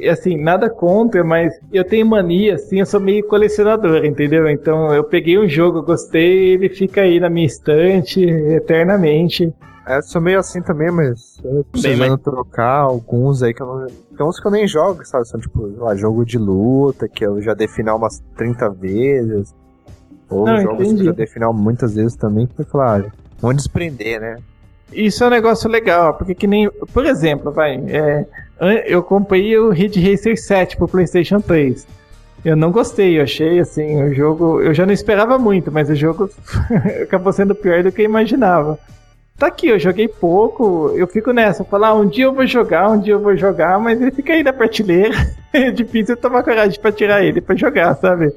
Assim, 0.07 0.37
nada 0.37 0.69
contra, 0.69 1.23
mas 1.23 1.53
eu 1.73 1.83
tenho 1.83 2.05
mania, 2.05 2.55
assim, 2.55 2.79
eu 2.79 2.85
sou 2.85 2.99
meio 2.99 3.27
colecionador, 3.27 4.05
entendeu? 4.05 4.49
Então 4.49 4.93
eu 4.93 5.03
peguei 5.03 5.37
um 5.37 5.47
jogo, 5.47 5.81
gostei, 5.81 6.53
ele 6.53 6.69
fica 6.69 7.01
aí 7.01 7.19
na 7.19 7.29
minha 7.29 7.47
estante 7.47 8.23
eternamente. 8.23 9.53
É, 9.85 9.97
eu 9.97 10.03
sou 10.03 10.21
meio 10.21 10.39
assim 10.39 10.61
também, 10.61 10.91
mas 10.91 11.39
eu 11.43 11.63
tô 11.63 11.71
precisando 11.71 12.17
trocar 12.19 12.81
alguns 12.81 13.41
aí 13.41 13.53
que 13.53 13.61
eu 13.61 13.65
não. 13.65 13.87
Tem 13.87 14.25
uns 14.25 14.39
que 14.39 14.45
eu 14.45 14.51
nem 14.51 14.67
jogo, 14.67 15.03
sabe? 15.03 15.27
São 15.27 15.39
tipo, 15.39 15.65
lá, 15.77 15.95
jogo 15.95 16.23
de 16.23 16.37
luta, 16.37 17.07
que 17.07 17.25
eu 17.25 17.41
já 17.41 17.55
dei 17.55 17.67
final 17.67 17.97
umas 17.97 18.21
30 18.37 18.69
vezes. 18.69 19.55
Ou 20.29 20.45
Não, 20.45 20.61
jogos 20.61 20.77
que 20.77 20.83
entendi. 20.83 21.01
eu 21.01 21.05
já 21.05 21.11
dei 21.13 21.25
final 21.25 21.51
muitas 21.51 21.95
vezes 21.95 22.15
também, 22.15 22.45
que 22.45 22.63
claro. 22.65 23.11
Vamos 23.41 23.57
desprender, 23.57 24.21
né? 24.21 24.37
Isso 24.93 25.23
é 25.23 25.27
um 25.27 25.31
negócio 25.31 25.69
legal, 25.69 26.13
porque 26.15 26.35
que 26.35 26.45
nem. 26.45 26.69
Por 26.93 27.05
exemplo, 27.05 27.51
vai. 27.51 27.75
é, 27.87 28.27
eu 28.85 29.01
comprei 29.01 29.57
o 29.57 29.69
Ridge 29.69 29.99
Racer 29.99 30.37
7 30.37 30.77
pro 30.77 30.87
PlayStation 30.87 31.39
3. 31.39 31.87
Eu 32.43 32.55
não 32.55 32.71
gostei, 32.71 33.19
eu 33.19 33.23
achei 33.23 33.59
assim, 33.59 34.01
o 34.03 34.13
jogo. 34.13 34.61
Eu 34.61 34.73
já 34.73 34.85
não 34.85 34.93
esperava 34.93 35.37
muito, 35.37 35.71
mas 35.71 35.89
o 35.89 35.95
jogo 35.95 36.29
acabou 37.03 37.33
sendo 37.33 37.55
pior 37.55 37.83
do 37.83 37.91
que 37.91 38.01
eu 38.01 38.05
imaginava. 38.05 38.79
Tá 39.37 39.47
aqui, 39.47 39.67
eu 39.67 39.79
joguei 39.79 40.07
pouco, 40.07 40.91
eu 40.95 41.07
fico 41.07 41.31
nessa, 41.31 41.63
falar, 41.63 41.89
ah, 41.89 41.95
um 41.95 42.05
dia 42.05 42.25
eu 42.25 42.33
vou 42.33 42.45
jogar, 42.45 42.89
um 42.89 42.99
dia 42.99 43.13
eu 43.13 43.21
vou 43.21 43.37
jogar, 43.37 43.79
mas 43.79 44.01
ele 44.01 44.11
fica 44.11 44.33
aí 44.33 44.43
na 44.43 44.53
prateleira. 44.53 45.15
É 45.51 45.71
difícil 45.71 46.15
tomar 46.15 46.43
coragem 46.43 46.79
pra 46.79 46.91
tirar 46.91 47.23
ele 47.23 47.41
pra 47.41 47.55
jogar, 47.55 47.95
sabe? 47.95 48.31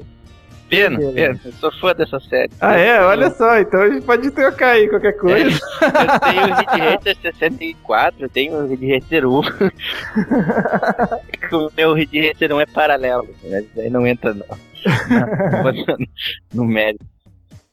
Pena, 0.73 0.99
pena. 1.12 1.39
Eu 1.45 1.53
sou 1.53 1.70
fã 1.73 1.93
dessa 1.95 2.18
série. 2.20 2.51
Ah, 2.59 2.75
é? 2.79 2.99
Olha 3.03 3.29
só, 3.31 3.59
então 3.59 3.83
a 3.83 3.91
gente 3.91 4.07
pode 4.07 4.31
trocar 4.31 4.70
aí 4.70 4.89
qualquer 4.89 5.12
coisa. 5.18 5.51
Eu 5.83 6.20
tenho 6.20 6.47
o 6.47 6.95
Racer 6.95 7.16
64, 7.20 8.25
eu 8.25 8.29
tenho 8.31 8.55
o 8.55 8.66
Ridge 8.66 8.91
Racer 8.95 9.29
1. 9.29 9.41
o 11.53 11.70
meu 11.77 11.93
Ridge 11.93 12.27
Racer 12.27 12.55
1 12.55 12.61
é 12.62 12.66
paralelo, 12.66 13.29
mas 13.51 13.66
aí 13.79 13.91
não 13.91 14.07
entra 14.07 14.33
na- 14.33 14.47
no 16.55 16.64
mérito. 16.64 17.05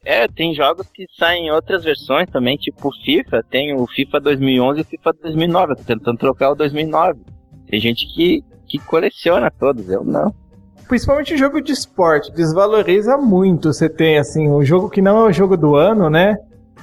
É, 0.04 0.28
tem 0.28 0.54
jogos 0.54 0.86
que 0.94 1.06
saem 1.18 1.48
em 1.48 1.52
outras 1.52 1.86
versões 1.86 2.30
também, 2.30 2.58
tipo 2.58 2.92
FIFA, 3.04 3.44
tem 3.50 3.74
o 3.76 3.88
FIFA 3.88 4.20
2011 4.20 4.80
e 4.80 4.82
o 4.82 4.86
FIFA 4.86 5.14
2009, 5.22 5.72
eu 5.72 5.76
tô 5.78 5.84
tentando 5.84 6.18
trocar 6.18 6.52
o 6.52 6.56
2009. 6.56 7.22
Tem 7.70 7.80
gente 7.80 8.06
que, 8.14 8.44
que 8.68 8.78
coleciona 8.80 9.50
todos, 9.50 9.90
eu 9.90 10.04
não. 10.04 10.34
Principalmente 10.90 11.38
jogo 11.38 11.62
de 11.62 11.72
esporte, 11.72 12.32
desvaloriza 12.32 13.16
muito. 13.16 13.72
Você 13.72 13.88
tem, 13.88 14.18
assim, 14.18 14.50
um 14.50 14.66
jogo 14.66 14.90
que 14.90 15.04
não 15.04 15.20
é 15.20 15.30
o 15.30 15.32
jogo 15.32 15.56
do 15.56 15.76
ano, 15.76 16.10
né? 16.10 16.40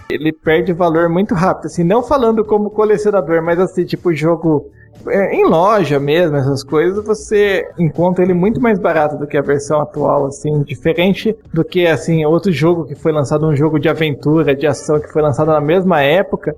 Ele 0.09 0.33
perde 0.33 0.73
valor 0.73 1.09
muito 1.09 1.35
rápido. 1.35 1.67
Assim, 1.67 1.83
não 1.83 2.05
falando 2.05 2.45
como 2.45 2.71
colecionador, 2.71 3.43
mas 3.43 3.59
assim, 3.59 3.85
tipo, 3.85 4.15
jogo 4.15 4.71
é, 5.09 5.35
em 5.35 5.45
loja 5.45 5.99
mesmo, 5.99 6.37
essas 6.37 6.63
coisas, 6.63 7.05
você 7.05 7.69
encontra 7.77 8.25
ele 8.25 8.33
muito 8.33 8.61
mais 8.61 8.79
barato 8.79 9.19
do 9.19 9.27
que 9.27 9.37
a 9.37 9.43
versão 9.43 9.81
atual, 9.81 10.27
assim, 10.27 10.63
diferente 10.63 11.37
do 11.53 11.65
que, 11.65 11.85
assim, 11.89 12.25
outro 12.25 12.53
jogo 12.53 12.85
que 12.85 12.95
foi 12.95 13.11
lançado, 13.11 13.45
um 13.45 13.57
jogo 13.57 13.81
de 13.81 13.89
aventura, 13.89 14.55
de 14.55 14.69
ação, 14.69 15.01
que 15.01 15.13
foi 15.13 15.21
lançado 15.21 15.49
na 15.49 15.61
mesma 15.61 16.01
época. 16.01 16.55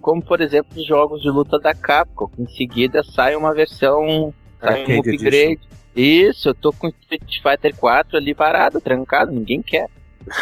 Como, 0.00 0.20
por 0.20 0.40
exemplo, 0.40 0.76
os 0.76 0.84
jogos 0.84 1.22
de 1.22 1.30
luta 1.30 1.60
da 1.60 1.72
Capcom, 1.72 2.26
que 2.26 2.42
em 2.42 2.48
seguida 2.48 3.04
sai 3.04 3.36
uma 3.36 3.54
versão, 3.54 4.34
sai 4.60 4.84
um 4.84 4.98
upgrade. 4.98 5.60
Isso, 5.94 6.48
eu 6.48 6.54
tô 6.54 6.72
com 6.72 6.88
Street 6.88 7.42
Fighter 7.42 7.76
4 7.76 8.16
ali 8.16 8.34
parado, 8.34 8.80
trancado, 8.80 9.30
ninguém 9.32 9.60
quer. 9.62 9.88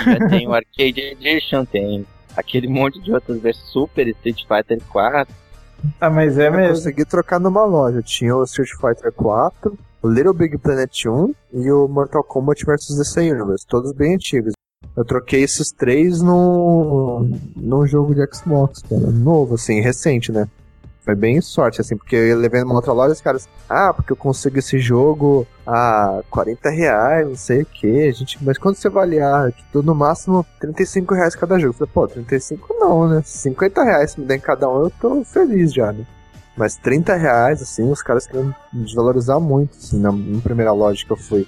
Já 0.05 0.19
tem 0.29 0.47
o 0.47 0.55
Arcade 0.55 1.01
Edition, 1.01 1.65
tem 1.65 2.07
aquele 2.37 2.69
monte 2.69 3.01
de 3.01 3.13
outras 3.13 3.41
versões, 3.41 3.67
Super 3.71 4.07
Street 4.09 4.45
Fighter 4.47 4.81
4. 4.89 5.35
Ah, 6.01 6.11
mas 6.11 6.39
é 6.39 6.49
Eu 6.49 6.53
mesmo. 6.53 6.75
consegui 6.75 7.05
trocar 7.05 7.41
numa 7.41 7.65
loja. 7.65 8.03
Tinha 8.03 8.37
o 8.37 8.45
Street 8.45 8.71
Fighter 8.81 9.13
4, 9.13 9.77
o 10.03 10.09
Little 10.09 10.35
Big 10.35 10.57
Planet 10.59 11.07
1 11.07 11.35
e 11.55 11.71
o 11.71 11.89
Mortal 11.89 12.23
Kombat 12.23 12.65
vs 12.65 12.97
DC 12.97 13.33
Universe, 13.33 13.67
todos 13.67 13.93
bem 13.93 14.15
antigos. 14.15 14.53
Eu 14.97 15.05
troquei 15.05 15.43
esses 15.43 15.71
três 15.73 16.21
num, 16.21 17.39
num 17.57 17.87
jogo 17.87 18.15
de 18.15 18.27
Xbox, 18.35 18.83
cara, 18.83 19.01
novo, 19.11 19.55
assim, 19.55 19.81
recente, 19.81 20.31
né? 20.33 20.47
Foi 21.03 21.15
bem 21.15 21.41
sorte, 21.41 21.81
assim, 21.81 21.97
porque 21.97 22.15
eu 22.15 22.39
levei 22.39 22.61
numa 22.61 22.75
outra 22.75 22.93
loja 22.93 23.11
e 23.11 23.13
os 23.15 23.21
caras, 23.21 23.49
ah, 23.69 23.93
porque 23.93 24.13
eu 24.13 24.17
consigo 24.17 24.59
esse 24.59 24.79
jogo 24.79 25.47
a 25.67 26.23
40 26.31 26.69
reais, 26.69 27.27
não 27.27 27.37
sei 27.37 27.63
o 27.63 27.67
que, 27.67 28.13
gente, 28.13 28.39
mas 28.45 28.59
quando 28.59 28.77
você 28.77 28.89
avaliar, 28.89 29.51
que 29.51 29.65
no 29.79 29.95
máximo 29.95 30.45
35 30.61 31.15
reais 31.15 31.35
cada 31.35 31.59
jogo. 31.59 31.71
Eu 31.71 31.79
falei, 31.79 31.93
pô, 31.93 32.09
35 32.09 32.77
não, 32.79 33.09
né? 33.09 33.23
50 33.25 33.83
reais 33.83 34.13
se 34.13 34.21
me 34.21 34.27
der 34.27 34.41
cada 34.41 34.69
um, 34.69 34.85
eu 34.85 34.91
tô 35.01 35.25
feliz 35.25 35.73
já, 35.73 35.93
né? 35.93 36.05
Mas 36.57 36.77
30 36.77 37.17
reais, 37.17 37.63
assim, 37.63 37.91
os 37.91 38.03
caras 38.03 38.27
queriam 38.27 38.55
desvalorizar 38.73 39.41
muito, 39.41 39.77
assim, 39.79 39.99
na, 39.99 40.13
na 40.13 40.41
primeira 40.43 40.73
loja 40.73 41.05
que 41.05 41.11
eu 41.11 41.17
fui. 41.17 41.47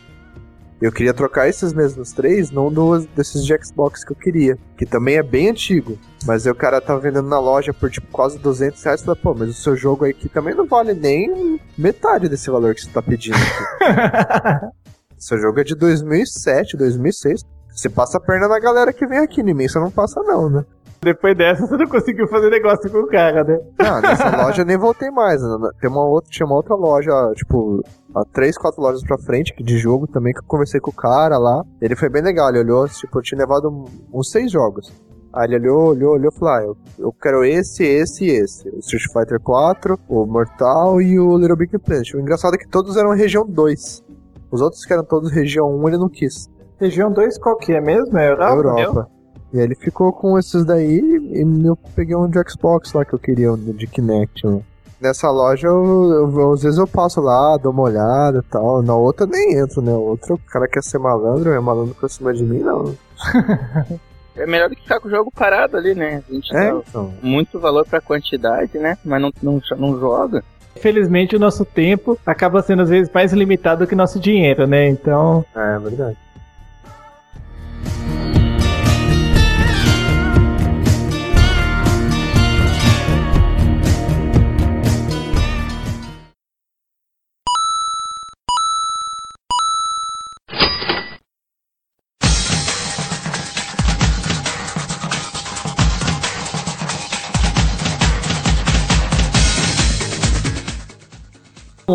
Eu 0.83 0.91
queria 0.91 1.15
trocar 1.15 1.49
esses 1.49 1.73
mesmos 1.73 2.11
três 2.11 2.51
num 2.51 2.69
dos, 2.69 3.07
desses 3.07 3.45
de 3.45 3.57
Xbox 3.65 4.03
que 4.05 4.11
eu 4.11 4.17
queria, 4.17 4.59
que 4.77 4.85
também 4.85 5.15
é 5.15 5.23
bem 5.23 5.49
antigo. 5.49 5.97
Mas 6.27 6.45
aí 6.45 6.51
o 6.51 6.57
cara 6.57 6.81
tava 6.81 6.99
vendendo 6.99 7.29
na 7.29 7.39
loja 7.39 7.73
por 7.73 7.89
tipo 7.89 8.09
quase 8.09 8.37
200 8.37 8.83
reais. 8.83 9.01
Falei, 9.01 9.21
pô, 9.23 9.33
mas 9.33 9.49
o 9.51 9.53
seu 9.53 9.77
jogo 9.77 10.05
aqui 10.05 10.29
também 10.29 10.57
não 10.57 10.67
vale 10.67 10.93
nem 10.93 11.61
metade 11.79 12.29
desse 12.29 12.51
valor 12.51 12.75
que 12.75 12.81
você 12.81 12.91
tá 12.91 13.01
pedindo 13.01 13.37
aqui. 13.37 14.67
seu 15.17 15.39
jogo 15.39 15.61
é 15.61 15.65
de 15.65 15.77
2007, 15.77 16.77
2006. 16.77 17.43
Você 17.71 17.89
passa 17.89 18.19
a 18.19 18.21
perna 18.21 18.49
na 18.49 18.59
galera 18.59 18.93
que 18.93 19.07
vem 19.07 19.19
aqui, 19.19 19.41
em 19.41 19.55
mim 19.55 19.69
você 19.69 19.79
não 19.79 19.91
passa 19.91 20.21
não, 20.25 20.51
né? 20.51 20.65
Depois 21.03 21.37
dessa, 21.37 21.67
você 21.67 21.77
não 21.77 21.89
conseguiu 21.89 22.29
fazer 22.29 22.49
negócio 22.49 22.89
com 22.89 22.99
o 22.99 23.07
cara, 23.09 23.43
né? 23.43 23.59
Não, 23.77 24.01
nessa 24.01 24.31
loja 24.41 24.63
eu 24.63 24.67
nem 24.67 24.79
voltei 24.79 25.11
mais. 25.11 25.43
né? 25.43 25.71
Tem 25.81 25.91
uma 25.91 26.05
outra, 26.05 26.31
tinha 26.31 26.47
uma 26.47 26.55
outra 26.55 26.77
loja, 26.77 27.13
tipo, 27.35 27.83
a 28.15 28.25
três, 28.25 28.57
quatro 28.57 28.81
lojas 28.81 29.03
pra 29.03 29.19
frente, 29.19 29.53
de 29.61 29.79
jogo 29.79 30.07
também, 30.07 30.33
que 30.33 30.39
eu 30.39 30.45
conversei 30.47 30.79
com 30.81 30.91
o 30.91 30.95
cara 30.95 31.39
lá. 31.39 31.65
Ele 31.81 31.97
foi 31.97 32.09
bem 32.09 32.23
legal, 32.23 32.51
ele 32.51 32.61
olhou, 32.61 32.89
tipo, 32.89 33.19
eu 33.19 33.23
tinha 33.23 33.39
levado 33.39 33.85
uns 34.13 34.31
seis 34.31 34.51
jogos. 34.51 34.93
Aí 35.33 35.49
ele 35.49 35.57
olhou, 35.69 35.89
olhou, 35.89 36.13
olhou 36.13 36.31
e 36.33 36.39
falou: 36.39 36.55
ah, 36.55 36.63
eu, 36.63 36.77
eu 37.07 37.13
quero 37.13 37.45
esse, 37.45 37.83
esse 37.83 38.25
e 38.25 38.31
esse. 38.31 38.69
O 38.69 38.79
Street 38.79 39.05
Fighter 39.13 39.41
4, 39.41 39.99
o 40.09 40.27
Mortal 40.27 41.01
e 41.01 41.19
o 41.19 41.37
Little 41.37 41.57
Big 41.57 41.77
Planet. 41.79 42.15
O 42.15 42.21
engraçado 42.21 42.55
é 42.55 42.59
que 42.59 42.69
todos 42.69 42.97
eram 42.97 43.11
região 43.15 43.45
2. 43.45 44.05
Os 44.53 44.61
outros 44.61 44.85
que 44.85 44.93
eram 44.93 45.05
todos 45.05 45.33
região 45.33 45.75
1, 45.75 45.89
ele 45.89 45.99
não 45.99 46.09
quis. 46.09 46.49
Região 46.79 47.11
2 47.11 47.39
qual 47.39 47.57
que 47.57 47.73
é 47.73 47.81
mesmo? 47.81 48.17
É 48.19 48.29
Europa? 48.29 48.55
Europa. 48.55 49.11
E 49.53 49.59
aí 49.59 49.65
ele 49.65 49.75
ficou 49.75 50.13
com 50.13 50.39
esses 50.39 50.65
daí 50.65 50.99
e 50.99 51.67
eu 51.67 51.77
peguei 51.95 52.17
um 52.17 52.29
de 52.29 52.39
Xbox 52.51 52.93
lá 52.93 53.05
que 53.05 53.13
eu 53.13 53.19
queria, 53.19 53.53
um 53.53 53.57
de 53.57 53.87
Kinect. 53.87 54.47
né? 54.47 54.61
Nessa 55.01 55.31
loja, 55.31 55.67
eu, 55.67 56.31
eu- 56.37 56.53
às 56.53 56.63
vezes 56.63 56.79
eu 56.79 56.87
passo 56.87 57.21
lá, 57.21 57.57
dou 57.57 57.73
uma 57.73 57.83
olhada 57.83 58.39
e 58.39 58.51
tal. 58.51 58.83
Na 58.83 58.95
outra 58.95 59.27
nem 59.27 59.59
entro, 59.59 59.83
né? 59.83 59.93
Outra, 59.93 60.35
o 60.35 60.39
cara 60.39 60.69
quer 60.69 60.83
ser 60.83 60.99
malandro, 60.99 61.51
é 61.51 61.59
malandro 61.61 61.95
pra 61.95 62.09
cima 62.09 62.33
de 62.33 62.43
mim, 62.45 62.61
não. 62.61 62.95
É 64.35 64.47
melhor 64.47 64.71
do 64.71 64.75
que 64.75 64.81
ficar 64.81 64.99
com 64.99 65.09
o 65.09 65.11
jogo 65.11 65.31
parado 65.31 65.77
ali, 65.77 65.95
né? 65.95 66.23
A 66.27 66.33
gente 66.33 66.57
É, 66.57 66.71
dá 66.73 66.79
então. 66.89 67.13
muito 67.23 67.61
valor 67.61 67.85
pra 67.85 68.01
quantidade, 68.01 68.79
né? 68.79 68.97
Mas 69.05 69.21
não, 69.21 69.31
não, 69.43 69.61
não 69.77 70.01
joga. 70.01 70.43
Infelizmente, 70.75 71.37
o 71.37 71.39
nosso 71.39 71.67
tempo 71.67 72.19
acaba 72.25 72.63
sendo 72.63 72.81
às 72.81 72.89
vezes 72.89 73.13
mais 73.13 73.31
limitado 73.35 73.87
que 73.87 73.95
nosso 73.95 74.19
dinheiro, 74.19 74.67
né? 74.67 74.89
Então, 74.89 75.45
É, 75.55 75.79
verdade. 75.79 76.17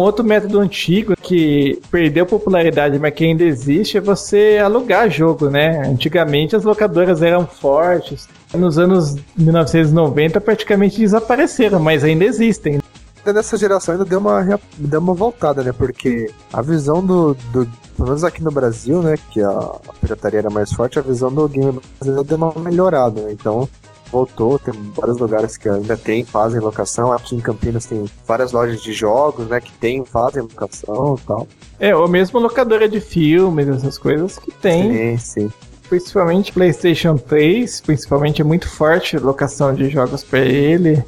Outro 0.07 0.25
método 0.25 0.59
antigo 0.59 1.15
que 1.15 1.79
perdeu 1.91 2.25
popularidade, 2.25 2.97
mas 2.97 3.13
que 3.13 3.25
ainda 3.25 3.43
existe, 3.43 3.97
é 3.97 4.01
você 4.01 4.59
alugar 4.63 5.09
jogo, 5.09 5.49
né? 5.49 5.87
Antigamente 5.87 6.55
as 6.55 6.63
locadoras 6.63 7.21
eram 7.21 7.45
fortes. 7.45 8.27
Nos 8.53 8.79
anos 8.79 9.15
1990 9.37 10.39
praticamente 10.41 10.99
desapareceram, 10.99 11.79
mas 11.79 12.03
ainda 12.03 12.25
existem. 12.25 12.79
Nessa 13.25 13.57
geração 13.57 13.93
ainda 13.93 14.05
deu 14.05 14.19
uma, 14.19 14.59
deu 14.77 15.01
uma 15.01 15.13
voltada, 15.13 15.61
né? 15.61 15.73
Porque 15.73 16.31
a 16.51 16.61
visão 16.61 17.05
do, 17.05 17.33
do. 17.51 17.67
Pelo 17.97 18.09
menos 18.09 18.23
aqui 18.23 18.41
no 18.41 18.51
Brasil, 18.51 19.01
né? 19.01 19.15
Que 19.31 19.41
a, 19.41 19.49
a 19.49 19.93
pirataria 19.99 20.39
era 20.39 20.49
mais 20.49 20.71
forte, 20.71 20.97
a 20.97 21.01
visão 21.01 21.33
do 21.33 21.47
game 21.49 21.79
brasileiro 21.99 22.23
deu 22.23 22.37
uma 22.37 22.53
melhorada, 22.57 23.21
né? 23.21 23.31
Então 23.33 23.67
voltou, 24.11 24.57
tem 24.59 24.73
vários 24.95 25.17
lugares 25.17 25.57
que 25.57 25.69
ainda 25.69 25.95
tem, 25.95 26.23
fazem 26.23 26.59
locação. 26.59 27.11
Aqui 27.11 27.35
em 27.35 27.39
Campinas 27.39 27.85
tem 27.85 28.05
várias 28.25 28.51
lojas 28.51 28.81
de 28.81 28.93
jogos, 28.93 29.47
né? 29.47 29.61
Que 29.61 29.71
tem, 29.73 30.03
fazem 30.05 30.43
locação 30.43 31.17
e 31.21 31.27
tal. 31.27 31.47
É, 31.79 31.95
ou 31.95 32.07
mesmo 32.07 32.39
locadora 32.39 32.87
de 32.87 32.99
filmes, 32.99 33.67
essas 33.67 33.97
coisas 33.97 34.37
que 34.37 34.51
tem. 34.51 35.17
Sim, 35.17 35.17
sim. 35.17 35.51
Principalmente 35.89 36.51
PlayStation 36.51 37.17
3, 37.17 37.81
principalmente 37.81 38.41
é 38.41 38.45
muito 38.45 38.67
forte 38.67 39.17
locação 39.17 39.73
de 39.73 39.89
jogos 39.89 40.23
para 40.23 40.39
ele. 40.39 41.03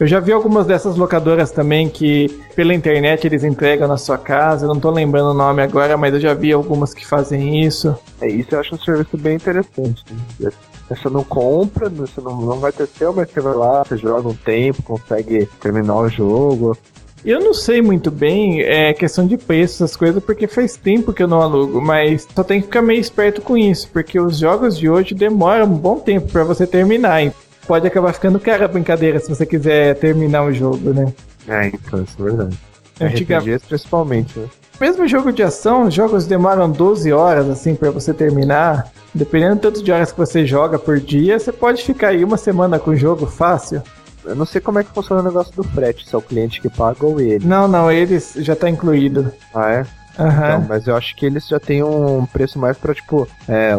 Eu 0.00 0.06
já 0.06 0.18
vi 0.18 0.32
algumas 0.32 0.66
dessas 0.66 0.96
locadoras 0.96 1.52
também 1.52 1.86
que 1.86 2.28
pela 2.56 2.72
internet 2.72 3.26
eles 3.26 3.44
entregam 3.44 3.86
na 3.86 3.98
sua 3.98 4.16
casa. 4.16 4.64
Eu 4.64 4.68
não 4.68 4.80
tô 4.80 4.90
lembrando 4.90 5.32
o 5.32 5.34
nome 5.34 5.62
agora, 5.62 5.94
mas 5.98 6.14
eu 6.14 6.20
já 6.20 6.32
vi 6.32 6.54
algumas 6.54 6.94
que 6.94 7.06
fazem 7.06 7.62
isso. 7.62 7.94
É, 8.18 8.26
isso 8.26 8.54
eu 8.54 8.60
acho 8.60 8.74
um 8.74 8.78
serviço 8.78 9.18
bem 9.18 9.36
interessante. 9.36 10.02
Né? 10.40 10.50
Você 10.90 11.08
não 11.08 11.22
compra, 11.24 11.88
você 11.88 12.20
não, 12.20 12.40
não 12.40 12.58
vai 12.58 12.72
ter 12.72 12.86
seu, 12.86 13.12
mas 13.14 13.30
você 13.30 13.40
vai 13.40 13.54
lá, 13.54 13.84
você 13.84 13.96
joga 13.96 14.28
um 14.28 14.34
tempo, 14.34 14.82
consegue 14.82 15.46
terminar 15.60 15.94
o 15.96 16.08
jogo. 16.08 16.76
Eu 17.24 17.38
não 17.40 17.54
sei 17.54 17.80
muito 17.80 18.10
bem 18.10 18.62
é, 18.62 18.92
questão 18.92 19.26
de 19.26 19.36
preço, 19.36 19.84
essas 19.84 19.94
coisas, 19.96 20.22
porque 20.24 20.46
faz 20.46 20.76
tempo 20.76 21.12
que 21.12 21.22
eu 21.22 21.28
não 21.28 21.40
alugo, 21.42 21.80
mas 21.80 22.26
só 22.34 22.42
tem 22.42 22.60
que 22.60 22.66
ficar 22.66 22.82
meio 22.82 22.98
esperto 23.00 23.40
com 23.42 23.56
isso, 23.56 23.88
porque 23.92 24.18
os 24.18 24.38
jogos 24.38 24.76
de 24.76 24.88
hoje 24.88 25.14
demoram 25.14 25.66
um 25.66 25.76
bom 25.76 25.98
tempo 26.00 26.28
para 26.32 26.44
você 26.44 26.66
terminar. 26.66 27.22
hein? 27.22 27.32
Pode 27.66 27.86
acabar 27.86 28.12
ficando 28.12 28.40
cara 28.40 28.64
a 28.64 28.68
brincadeira 28.68 29.20
se 29.20 29.28
você 29.28 29.46
quiser 29.46 29.94
terminar 29.96 30.44
o 30.44 30.52
jogo, 30.52 30.92
né? 30.92 31.12
É, 31.46 31.66
então, 31.68 32.02
isso 32.02 32.16
é 32.20 32.22
verdade. 32.24 32.58
Antiga- 33.00 33.38
RPGs 33.38 33.66
principalmente, 33.68 34.38
né? 34.38 34.46
Mesmo 34.80 35.06
jogo 35.06 35.30
de 35.30 35.42
ação, 35.42 35.84
os 35.84 35.94
jogos 35.94 36.26
demoram 36.26 36.70
12 36.70 37.12
horas 37.12 37.48
assim 37.50 37.74
para 37.74 37.90
você 37.90 38.14
terminar. 38.14 38.90
Dependendo 39.14 39.56
do 39.56 39.60
tanto 39.60 39.82
de 39.82 39.92
horas 39.92 40.10
que 40.10 40.18
você 40.18 40.46
joga 40.46 40.78
por 40.78 40.98
dia, 40.98 41.38
você 41.38 41.52
pode 41.52 41.82
ficar 41.84 42.08
aí 42.08 42.24
uma 42.24 42.36
semana 42.38 42.78
com 42.78 42.92
o 42.92 42.96
jogo 42.96 43.26
fácil. 43.26 43.82
Eu 44.24 44.34
não 44.34 44.46
sei 44.46 44.60
como 44.60 44.78
é 44.78 44.84
que 44.84 44.90
funciona 44.90 45.20
o 45.20 45.24
negócio 45.24 45.52
do 45.54 45.64
frete, 45.64 46.08
se 46.08 46.14
é 46.14 46.18
o 46.18 46.22
cliente 46.22 46.60
que 46.60 46.68
paga 46.68 47.04
ou 47.04 47.20
ele. 47.20 47.44
Não, 47.44 47.66
não, 47.68 47.90
eles 47.90 48.34
já 48.36 48.54
tá 48.56 48.70
incluído. 48.70 49.30
Ah, 49.54 49.70
é? 49.70 49.86
Aham. 50.18 50.46
Então, 50.54 50.66
mas 50.68 50.86
eu 50.86 50.96
acho 50.96 51.14
que 51.16 51.26
eles 51.26 51.46
já 51.48 51.58
têm 51.58 51.82
um 51.82 52.24
preço 52.26 52.58
mais 52.58 52.76
pra, 52.76 52.94
tipo, 52.94 53.26
é, 53.48 53.74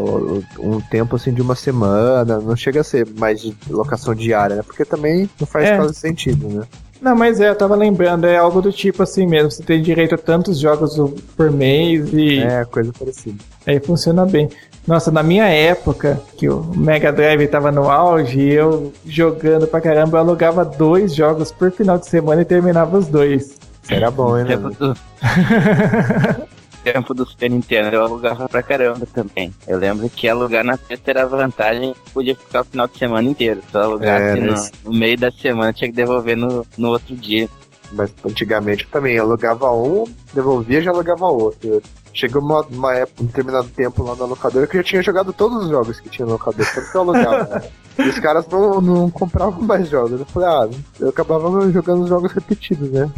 um 0.59 0.79
tempo 0.81 1.15
assim 1.15 1.33
de 1.33 1.41
uma 1.41 1.55
semana, 1.55 2.39
não 2.39 2.55
chega 2.55 2.81
a 2.81 2.83
ser 2.83 3.07
mais 3.17 3.41
de 3.41 3.55
locação 3.69 4.13
diária, 4.13 4.55
né? 4.57 4.63
Porque 4.63 4.83
também 4.85 5.29
não 5.39 5.47
faz 5.47 5.67
É. 5.69 5.77
quase 5.77 5.93
sentido, 5.95 6.47
né? 6.47 6.63
Não, 7.01 7.15
mas 7.15 7.39
é, 7.39 7.49
eu 7.49 7.55
tava 7.55 7.75
lembrando, 7.75 8.27
é 8.27 8.37
algo 8.37 8.61
do 8.61 8.71
tipo 8.71 9.01
assim 9.01 9.25
mesmo. 9.25 9.49
Você 9.49 9.63
tem 9.63 9.81
direito 9.81 10.13
a 10.13 10.17
tantos 10.17 10.59
jogos 10.59 10.95
por 11.35 11.49
mês 11.49 12.13
e 12.13 12.39
É, 12.39 12.63
coisa 12.65 12.91
parecida. 12.97 13.43
aí 13.65 13.79
funciona 13.79 14.25
bem. 14.25 14.49
Nossa, 14.87 15.11
na 15.11 15.21
minha 15.23 15.45
época, 15.45 16.21
que 16.37 16.47
o 16.49 16.63
Mega 16.75 17.11
Drive 17.11 17.47
tava 17.47 17.71
no 17.71 17.89
auge, 17.89 18.41
eu 18.51 18.91
jogando 19.05 19.67
pra 19.67 19.81
caramba, 19.81 20.17
eu 20.17 20.21
alugava 20.21 20.63
dois 20.65 21.13
jogos 21.13 21.51
por 21.51 21.71
final 21.71 21.97
de 21.97 22.07
semana 22.07 22.41
e 22.41 22.45
terminava 22.45 22.97
os 22.97 23.07
dois. 23.07 23.57
Isso 23.83 23.93
era 23.93 24.11
bom, 24.11 24.37
hein, 24.37 24.45
né? 24.45 24.57
Tempo 26.83 27.13
do, 27.13 27.13
tempo 27.13 27.13
do 27.13 27.25
Super 27.25 27.49
Nintendo 27.51 27.95
eu 27.95 28.01
alugava 28.03 28.49
pra 28.49 28.63
caramba 28.63 29.05
também. 29.13 29.53
Eu 29.67 29.77
lembro 29.77 30.09
que 30.09 30.27
alugar 30.27 30.63
na 30.63 30.77
sexta 30.77 31.11
era 31.11 31.25
vantagem, 31.27 31.93
podia 32.13 32.35
ficar 32.35 32.61
o 32.61 32.65
final 32.65 32.87
de 32.87 32.97
semana 32.97 33.29
inteiro. 33.29 33.61
Se 33.69 33.77
eu 33.77 33.81
alugasse 33.81 34.39
É, 34.39 34.41
no, 34.41 34.51
mas- 34.51 34.71
no 34.83 34.93
meio 34.93 35.17
da 35.17 35.31
semana, 35.31 35.71
tinha 35.73 35.89
que 35.89 35.95
devolver 35.95 36.35
no, 36.35 36.65
no 36.77 36.89
outro 36.89 37.15
dia. 37.15 37.47
Mas 37.93 38.11
antigamente 38.25 38.85
eu 38.85 38.89
também, 38.89 39.17
alugava 39.19 39.69
um, 39.71 40.05
devolvia 40.33 40.79
e 40.79 40.81
já 40.83 40.91
alugava 40.91 41.25
outro. 41.27 41.81
Chegou 42.13 42.41
uma, 42.41 42.61
uma 42.61 42.93
época, 42.95 43.21
um 43.23 43.25
determinado 43.25 43.67
tempo 43.69 44.03
lá 44.03 44.15
na 44.15 44.25
locadora 44.25 44.65
que 44.67 44.77
eu 44.77 44.81
já 44.81 44.87
tinha 44.87 45.01
jogado 45.03 45.31
todos 45.33 45.63
os 45.65 45.69
jogos 45.69 45.99
que 45.99 46.09
tinha 46.09 46.25
na 46.25 46.33
locadora, 46.33 46.69
tanto 46.73 46.89
que 46.91 46.95
eu 46.97 47.01
alugava. 47.01 47.43
né? 47.55 47.61
E 47.99 48.09
os 48.09 48.19
caras 48.19 48.47
não, 48.47 48.79
não 48.81 49.09
compravam 49.09 49.61
mais 49.61 49.89
jogos. 49.89 50.19
Eu 50.21 50.25
falei, 50.25 50.47
ah, 50.49 50.69
eu 50.99 51.09
acabava 51.09 51.69
jogando 51.71 52.03
os 52.03 52.09
jogos 52.09 52.31
repetidos, 52.31 52.89
né? 52.91 53.09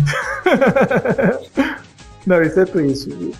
Não, 2.25 2.41
isso 2.41 2.57
é 2.59 2.65
triste. 2.65 3.33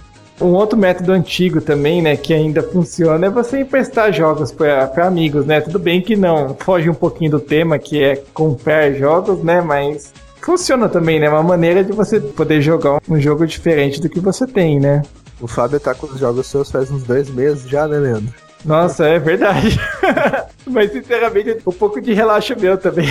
Um 0.44 0.54
outro 0.54 0.78
método 0.78 1.14
antigo 1.14 1.62
também, 1.62 2.02
né, 2.02 2.18
que 2.18 2.34
ainda 2.34 2.62
funciona, 2.62 3.28
é 3.28 3.30
você 3.30 3.62
emprestar 3.62 4.12
jogos 4.12 4.52
para 4.52 5.08
amigos, 5.08 5.46
né? 5.46 5.62
Tudo 5.62 5.80
bem 5.80 6.02
que 6.02 6.18
não 6.18 6.54
foge 6.60 6.90
um 6.90 6.94
pouquinho 6.94 7.32
do 7.32 7.40
tema, 7.40 7.80
que 7.80 8.04
é 8.04 8.22
comprar 8.34 8.92
jogos, 8.92 9.42
né? 9.42 9.62
Mas 9.62 10.14
funciona 10.42 10.90
também, 10.90 11.18
né? 11.20 11.30
Uma 11.30 11.42
maneira 11.42 11.82
de 11.82 11.94
você 11.94 12.20
poder 12.20 12.62
jogar 12.62 13.00
um 13.10 13.20
jogo 13.20 13.48
diferente 13.48 14.02
do 14.02 14.10
que 14.10 14.20
você 14.20 14.46
tem, 14.46 14.80
né? 14.80 15.02
O 15.40 15.48
Fábio 15.48 15.80
tá 15.80 15.96
com 15.96 16.08
os 16.08 16.20
jogos 16.20 16.48
seus 16.48 16.70
faz 16.70 16.92
uns 16.92 17.04
dois 17.04 17.30
meses 17.30 17.70
já, 17.70 17.88
né, 17.88 17.98
Leandro? 17.98 18.34
Nossa, 18.66 19.06
é 19.06 19.20
verdade. 19.20 19.80
Mas 20.68 20.92
sinceramente, 20.92 21.58
um 21.66 21.72
pouco 21.72 22.02
de 22.02 22.14
relaxo 22.14 22.54
meu 22.60 22.78
também. 22.78 23.08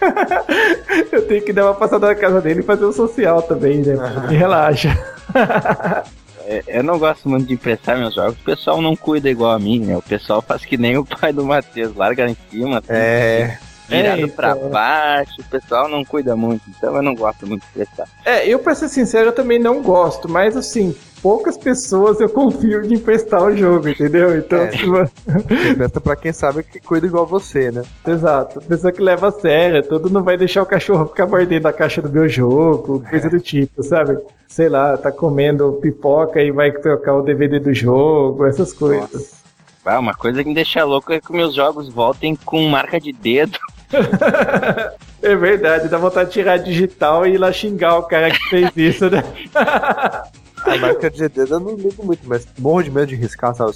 Eu 1.10 1.26
tenho 1.26 1.42
que 1.42 1.52
dar 1.52 1.66
uma 1.66 1.74
passada 1.74 2.06
na 2.06 2.14
casa 2.14 2.40
dele 2.40 2.60
e 2.60 2.64
fazer 2.64 2.84
um 2.84 2.92
social 2.92 3.42
também, 3.42 3.78
né? 3.78 3.96
Me 4.28 4.36
relaxa. 4.36 4.96
É, 6.50 6.62
eu 6.66 6.82
não 6.82 6.98
gosto 6.98 7.28
muito 7.28 7.46
de 7.46 7.52
emprestar 7.54 7.98
meus 7.98 8.14
jogos. 8.14 8.34
O 8.40 8.44
pessoal 8.44 8.80
não 8.80 8.96
cuida 8.96 9.28
igual 9.28 9.50
a 9.52 9.58
mim, 9.58 9.80
né? 9.80 9.96
O 9.96 10.02
pessoal 10.02 10.40
faz 10.40 10.64
que 10.64 10.78
nem 10.78 10.96
o 10.96 11.04
pai 11.04 11.30
do 11.32 11.44
Matheus, 11.44 11.94
larga 11.94 12.26
em 12.28 12.36
cima. 12.50 12.78
Assim, 12.78 12.86
É. 12.92 13.58
Virado 13.88 14.22
É, 14.24 14.26
pra 14.26 14.50
então. 14.50 14.68
baixo, 14.68 15.32
o 15.40 15.44
pessoal 15.44 15.88
não 15.88 16.04
cuida 16.04 16.36
muito, 16.36 16.60
então 16.68 16.94
eu 16.94 17.02
não 17.02 17.14
gosto 17.14 17.46
muito 17.46 17.62
de 17.62 17.68
emprestar. 17.70 18.06
É, 18.22 18.46
eu 18.46 18.58
pra 18.58 18.74
ser 18.74 18.86
sincero, 18.88 19.28
eu 19.28 19.32
também 19.34 19.58
não 19.58 19.80
gosto, 19.82 20.28
mas 20.28 20.54
assim, 20.58 20.94
poucas 21.22 21.56
pessoas 21.56 22.20
eu 22.20 22.28
confio 22.28 22.82
de 22.82 22.94
emprestar 22.94 23.42
o 23.42 23.56
jogo, 23.56 23.88
entendeu? 23.88 24.36
Então, 24.38 24.58
É. 24.58 24.70
você- 24.70 25.10
Empresta 25.72 26.00
pra 26.00 26.16
quem 26.16 26.32
sabe 26.32 26.62
que 26.62 26.80
cuida 26.80 27.06
igual 27.06 27.26
você, 27.26 27.70
né? 27.70 27.82
exato. 28.06 28.60
Pessoa 28.62 28.92
que 28.92 29.02
leva 29.02 29.28
a 29.28 29.32
sério, 29.32 29.82
tudo 29.82 30.08
não 30.10 30.22
vai 30.22 30.36
deixar 30.36 30.62
o 30.62 30.66
cachorro 30.66 31.06
ficar 31.06 31.26
mordendo 31.26 31.66
a 31.66 31.72
caixa 31.72 32.00
do 32.02 32.08
meu 32.10 32.28
jogo, 32.28 33.02
coisa 33.08 33.28
do 33.28 33.40
tipo, 33.40 33.82
sabe? 33.82 34.18
Sei 34.46 34.68
lá, 34.68 34.96
tá 34.96 35.12
comendo 35.12 35.72
pipoca 35.82 36.40
e 36.42 36.50
vai 36.50 36.72
trocar 36.72 37.14
o 37.16 37.22
DVD 37.22 37.58
do 37.58 37.74
jogo, 37.74 38.46
essas 38.46 38.72
coisas. 38.72 39.38
Ah, 39.84 39.98
uma 39.98 40.12
coisa 40.14 40.42
que 40.42 40.48
me 40.48 40.54
deixa 40.54 40.84
louco 40.84 41.12
é 41.12 41.20
que 41.20 41.32
meus 41.32 41.54
jogos 41.54 41.88
voltem 41.88 42.36
com 42.44 42.68
marca 42.68 43.00
de 43.00 43.12
dedo. 43.12 43.58
É 45.20 45.34
verdade, 45.34 45.88
dá 45.88 45.98
vontade 45.98 46.28
de 46.28 46.34
tirar 46.34 46.58
digital 46.58 47.26
e 47.26 47.34
ir 47.34 47.38
lá 47.38 47.50
xingar 47.50 47.98
o 47.98 48.04
cara 48.04 48.30
que 48.30 48.38
fez 48.48 48.70
isso, 48.76 49.10
né? 49.10 49.24
A 50.64 50.76
marca 50.76 51.10
de 51.10 51.28
dedo 51.28 51.54
eu 51.54 51.60
não 51.60 51.74
ligo 51.76 52.04
muito, 52.04 52.20
mas 52.28 52.46
morro 52.58 52.82
de 52.82 52.90
medo 52.90 53.06
de 53.06 53.16
riscar, 53.16 53.54
sabe? 53.54 53.72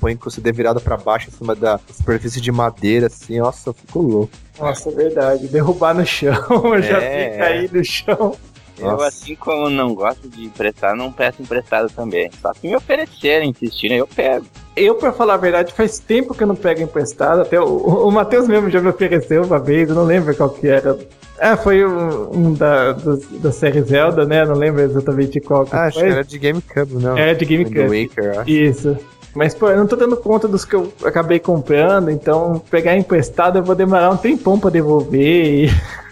Põe 0.00 0.16
com 0.16 0.28
o 0.28 0.30
CD 0.30 0.52
virado 0.52 0.80
pra 0.80 0.96
baixo 0.96 1.28
em 1.28 1.32
cima 1.32 1.54
da 1.54 1.78
superfície 1.90 2.40
de 2.40 2.52
madeira, 2.52 3.06
assim, 3.06 3.38
nossa, 3.38 3.70
eu 3.70 3.74
fico 3.74 4.00
louco. 4.00 4.32
Nossa, 4.58 4.90
é 4.90 4.92
verdade. 4.92 5.48
Derrubar 5.48 5.94
no 5.94 6.04
chão, 6.04 6.34
já 6.82 7.00
É, 7.00 7.30
fica 7.32 7.44
aí 7.44 7.70
no 7.72 7.84
chão. 7.84 8.36
Eu, 8.78 9.00
assim 9.02 9.34
como 9.36 9.70
não 9.70 9.94
gosto 9.94 10.28
de 10.28 10.44
emprestar, 10.46 10.96
não 10.96 11.12
peço 11.12 11.40
emprestado 11.42 11.88
também. 11.94 12.30
Só 12.42 12.52
se 12.54 12.66
me 12.66 12.74
oferecerem, 12.76 13.50
insistirem, 13.50 13.98
eu 13.98 14.06
pego. 14.06 14.44
Eu, 14.76 14.96
pra 14.96 15.12
falar 15.12 15.34
a 15.34 15.38
verdade, 15.38 15.72
faz 15.72 15.98
tempo 16.00 16.34
que 16.34 16.42
eu 16.42 16.46
não 16.48 16.56
pego 16.56 16.82
emprestado. 16.82 17.42
Até 17.42 17.60
o, 17.60 17.64
o 17.66 18.10
Matheus 18.10 18.48
mesmo 18.48 18.68
já 18.70 18.80
me 18.80 18.88
ofereceu 18.88 19.44
uma 19.44 19.58
vez, 19.60 19.88
eu 19.88 19.94
não 19.94 20.04
lembro 20.04 20.34
qual 20.36 20.50
que 20.50 20.66
era. 20.66 20.98
Ah, 21.38 21.56
foi 21.56 21.84
um, 21.84 22.30
um 22.48 22.52
da, 22.54 22.92
do- 22.92 23.16
da 23.38 23.52
série 23.52 23.82
Zelda, 23.82 24.24
né? 24.24 24.44
Não 24.44 24.54
lembro 24.54 24.82
exatamente 24.82 25.40
qual 25.40 25.64
que 25.64 25.74
Ah, 25.74 25.84
acho 25.84 25.98
que 25.98 26.04
era 26.04 26.24
de 26.24 26.38
GameCube, 26.38 26.94
não? 26.94 27.16
É, 27.16 27.34
de 27.34 27.44
GameCube. 27.44 28.06
Waker, 28.08 28.40
acho. 28.40 28.50
Isso. 28.50 28.96
Mas, 29.34 29.52
pô, 29.52 29.68
eu 29.68 29.76
não 29.76 29.86
tô 29.86 29.96
dando 29.96 30.16
conta 30.16 30.46
dos 30.46 30.64
que 30.64 30.74
eu 30.76 30.92
acabei 31.04 31.40
comprando, 31.40 32.08
então 32.08 32.62
pegar 32.70 32.96
emprestado 32.96 33.58
eu 33.58 33.64
vou 33.64 33.74
demorar 33.74 34.10
um 34.10 34.16
tempão 34.16 34.58
pra 34.60 34.70
devolver. 34.70 35.64
E... 35.66 35.68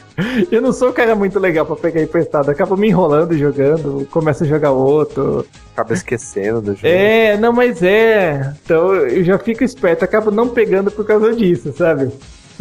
Eu 0.50 0.60
não 0.60 0.72
sou 0.72 0.90
um 0.90 0.92
cara 0.92 1.14
muito 1.14 1.38
legal 1.38 1.64
pra 1.64 1.76
pegar 1.76 2.02
emprestado, 2.02 2.50
acabo 2.50 2.76
me 2.76 2.88
enrolando 2.88 3.36
jogando, 3.36 4.06
começo 4.10 4.44
a 4.44 4.46
jogar 4.46 4.72
outro. 4.72 5.46
Acaba 5.72 5.94
esquecendo 5.94 6.60
do 6.60 6.74
jogo. 6.74 6.86
É, 6.86 7.36
não, 7.36 7.52
mas 7.52 7.82
é. 7.82 8.54
Então 8.64 8.94
eu 8.94 9.24
já 9.24 9.38
fico 9.38 9.64
esperto, 9.64 10.04
acabo 10.04 10.30
não 10.30 10.48
pegando 10.48 10.90
por 10.90 11.04
causa 11.04 11.34
disso, 11.34 11.72
sabe? 11.76 12.10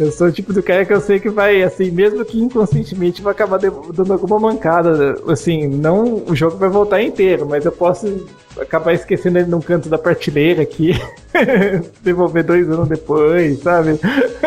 Eu 0.02 0.10
sou 0.10 0.26
o 0.26 0.32
tipo 0.32 0.52
do 0.52 0.62
cara 0.62 0.84
que 0.84 0.92
eu 0.92 1.00
sei 1.00 1.20
que 1.20 1.30
vai, 1.30 1.62
assim, 1.62 1.90
mesmo 1.92 2.24
que 2.24 2.40
inconscientemente, 2.40 3.22
vai 3.22 3.32
acabar 3.32 3.58
dando 3.58 4.12
alguma 4.12 4.38
mancada. 4.38 5.14
Assim, 5.28 5.68
não 5.68 6.24
o 6.26 6.34
jogo 6.34 6.56
vai 6.56 6.68
voltar 6.68 7.00
inteiro, 7.00 7.46
mas 7.46 7.64
eu 7.64 7.70
posso 7.70 8.26
acabar 8.60 8.92
esquecendo 8.92 9.38
ele 9.38 9.48
num 9.48 9.60
canto 9.60 9.88
da 9.88 9.96
prateleira 9.96 10.62
aqui. 10.62 10.92
devolver 12.02 12.42
dois 12.42 12.68
anos 12.68 12.88
depois, 12.88 13.60
sabe? 13.60 13.98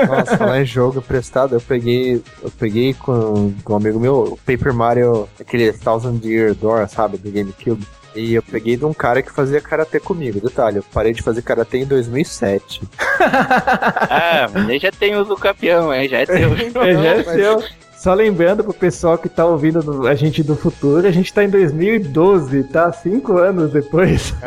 Nossa, 0.08 0.38
falar 0.38 0.62
em 0.62 0.66
jogo 0.66 1.00
emprestado, 1.00 1.56
eu 1.56 1.62
peguei. 1.62 2.22
Eu 2.44 2.52
peguei 2.60 2.94
com, 2.94 3.54
com 3.64 3.74
um 3.74 3.78
amigo 3.78 4.00
meu 4.00 4.16
o 4.34 4.38
Paper 4.46 4.74
Mario, 4.74 5.28
aquele 5.40 5.72
Thousand 5.72 6.20
Year 6.24 6.54
Door, 6.54 6.90
sabe, 6.90 7.18
do 7.18 7.32
GameCube. 7.32 7.86
E 8.16 8.34
eu 8.34 8.42
peguei 8.42 8.78
de 8.78 8.86
um 8.86 8.94
cara 8.94 9.22
que 9.22 9.32
fazia 9.32 9.60
karatê 9.60 10.00
comigo. 10.00 10.40
Detalhe, 10.40 10.78
eu 10.78 10.84
parei 10.94 11.12
de 11.14 11.22
fazer 11.22 11.42
karatê 11.42 11.80
em 11.80 11.86
2007. 11.86 12.82
Ah, 13.20 14.50
mas 14.54 14.70
aí 14.70 14.80
já 14.80 14.92
tem 14.92 15.16
o 15.16 15.24
do 15.26 15.36
campeão, 15.36 15.90
aí 15.92 16.08
já 16.08 16.20
é 16.20 16.26
teu. 16.26 16.52
É, 16.82 16.94
já 16.94 17.04
é 17.10 17.16
mas- 17.18 17.36
seu. 17.36 17.64
Só 17.98 18.14
lembrando 18.14 18.64
pro 18.64 18.74
pessoal 18.74 19.18
que 19.18 19.28
tá 19.28 19.46
ouvindo 19.46 19.82
do- 19.82 20.08
a 20.08 20.14
gente 20.14 20.44
do 20.44 20.56
futuro, 20.56 21.08
a 21.08 21.12
gente 21.12 21.34
tá 21.34 21.44
em 21.44 21.50
2012, 21.50 22.64
tá? 22.66 22.92
Cinco 22.92 23.38
anos 23.38 23.72
depois. 23.72 24.34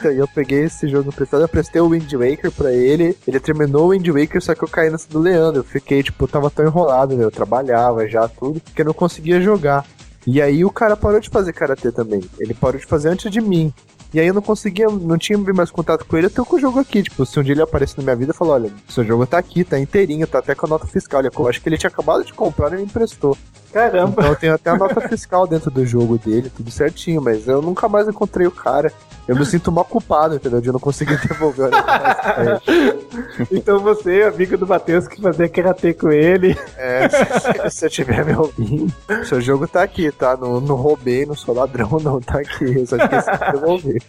Então, 0.00 0.12
eu 0.12 0.28
peguei 0.28 0.60
esse 0.62 0.86
jogo 0.86 1.08
emprestado, 1.08 1.40
eu 1.42 1.48
prestei 1.48 1.80
o 1.80 1.88
Wind 1.88 2.12
Waker 2.12 2.52
pra 2.52 2.72
ele. 2.72 3.18
Ele 3.26 3.40
terminou 3.40 3.86
o 3.86 3.88
Wind 3.90 4.06
Waker, 4.06 4.40
só 4.40 4.54
que 4.54 4.62
eu 4.62 4.68
caí 4.68 4.88
nessa 4.90 5.08
do 5.10 5.18
Leandro. 5.18 5.58
Eu 5.58 5.64
fiquei, 5.64 6.04
tipo, 6.04 6.22
eu 6.22 6.28
tava 6.28 6.48
tão 6.50 6.64
enrolado, 6.64 7.16
né? 7.16 7.24
Eu 7.24 7.32
trabalhava 7.32 8.06
já, 8.06 8.28
tudo, 8.28 8.60
que 8.60 8.80
eu 8.80 8.86
não 8.86 8.94
conseguia 8.94 9.40
jogar. 9.40 9.84
E 10.26 10.42
aí 10.42 10.64
o 10.64 10.70
cara 10.70 10.96
parou 10.96 11.20
de 11.20 11.30
fazer 11.30 11.52
karatê 11.52 11.90
também. 11.90 12.22
Ele 12.38 12.54
parou 12.54 12.78
de 12.78 12.86
fazer 12.86 13.08
antes 13.08 13.30
de 13.30 13.40
mim. 13.40 13.72
E 14.12 14.18
aí 14.18 14.26
eu 14.26 14.34
não 14.34 14.40
conseguia, 14.40 14.86
não 14.86 15.18
tinha 15.18 15.38
mais 15.38 15.70
contato 15.70 16.04
com 16.06 16.16
ele, 16.16 16.26
eu 16.26 16.30
tô 16.30 16.44
com 16.44 16.56
o 16.56 16.60
jogo 16.60 16.78
aqui. 16.78 17.02
Tipo, 17.02 17.26
se 17.26 17.38
um 17.38 17.42
dia 17.42 17.52
ele 17.52 17.62
aparecer 17.62 17.98
na 17.98 18.04
minha 18.04 18.16
vida, 18.16 18.30
eu 18.30 18.34
falo, 18.34 18.52
olha, 18.52 18.72
seu 18.88 19.04
jogo 19.04 19.26
tá 19.26 19.36
aqui, 19.36 19.64
tá 19.64 19.78
inteirinho, 19.78 20.26
tá 20.26 20.38
até 20.38 20.54
com 20.54 20.66
a 20.66 20.68
nota 20.68 20.86
fiscal. 20.86 21.22
Eu 21.22 21.48
acho 21.48 21.60
que 21.60 21.68
ele 21.68 21.76
tinha 21.76 21.90
acabado 21.90 22.24
de 22.24 22.32
comprar 22.32 22.72
e 22.72 22.76
me 22.76 22.84
emprestou. 22.84 23.36
Caramba. 23.72 24.22
Então 24.22 24.34
tenho 24.34 24.54
até 24.54 24.70
a 24.70 24.76
nota 24.76 25.00
fiscal 25.08 25.46
dentro 25.46 25.70
do 25.70 25.84
jogo 25.84 26.18
dele, 26.18 26.50
tudo 26.54 26.70
certinho, 26.70 27.20
mas 27.20 27.46
eu 27.46 27.60
nunca 27.60 27.88
mais 27.88 28.08
encontrei 28.08 28.46
o 28.46 28.50
cara. 28.50 28.92
Eu 29.26 29.36
me 29.36 29.44
sinto 29.44 29.70
mal 29.70 29.84
culpado, 29.84 30.36
entendeu? 30.36 30.58
De 30.60 30.68
eu 30.68 30.72
não 30.72 30.80
conseguir 30.80 31.20
devolver 31.28 31.68
o. 31.68 33.54
Então 33.54 33.78
você, 33.80 34.22
amigo 34.22 34.56
do 34.56 34.66
Matheus, 34.66 35.06
que 35.06 35.20
fazia 35.20 35.48
karatê 35.48 35.92
com 35.92 36.10
ele. 36.10 36.56
É, 36.78 37.08
se, 37.08 37.70
se 37.70 37.86
eu 37.86 37.90
tiver 37.90 38.24
me 38.24 38.34
ouvindo, 38.34 38.92
seu 39.26 39.38
jogo 39.40 39.68
tá 39.68 39.82
aqui, 39.82 40.10
tá? 40.10 40.34
Não, 40.34 40.60
não 40.60 40.76
roubei, 40.76 41.26
não 41.26 41.34
sou 41.34 41.54
ladrão, 41.54 41.98
não, 42.02 42.20
tá 42.20 42.38
aqui. 42.38 42.78
Eu 42.78 42.86
só 42.86 42.96
esqueci 42.96 43.30
de 43.30 43.52
devolver. 43.52 44.02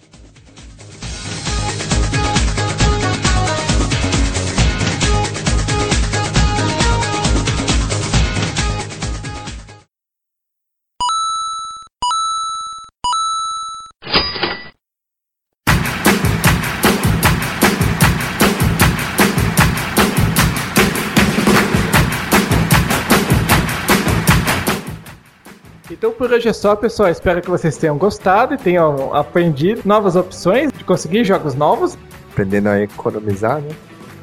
Então 25.99 26.13
por 26.13 26.31
hoje 26.31 26.47
é 26.47 26.53
só, 26.53 26.77
pessoal. 26.77 27.09
Espero 27.09 27.41
que 27.41 27.49
vocês 27.49 27.75
tenham 27.75 27.97
gostado 27.97 28.53
e 28.53 28.57
tenham 28.57 29.13
aprendido 29.13 29.81
novas 29.83 30.15
opções 30.15 30.71
de 30.71 30.81
conseguir 30.85 31.25
jogos 31.25 31.55
novos. 31.55 31.97
Aprendendo 32.31 32.69
a 32.69 32.81
economizar, 32.81 33.59
né? 33.59 33.75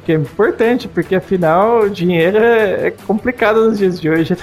Que 0.03 0.11
é 0.11 0.15
importante, 0.15 0.87
porque 0.87 1.15
afinal 1.15 1.81
o 1.81 1.89
dinheiro 1.89 2.37
é 2.39 2.87
é 2.87 2.91
complicado 3.05 3.63
nos 3.69 3.77
dias 3.77 4.01
de 4.01 4.09
hoje. 4.09 4.35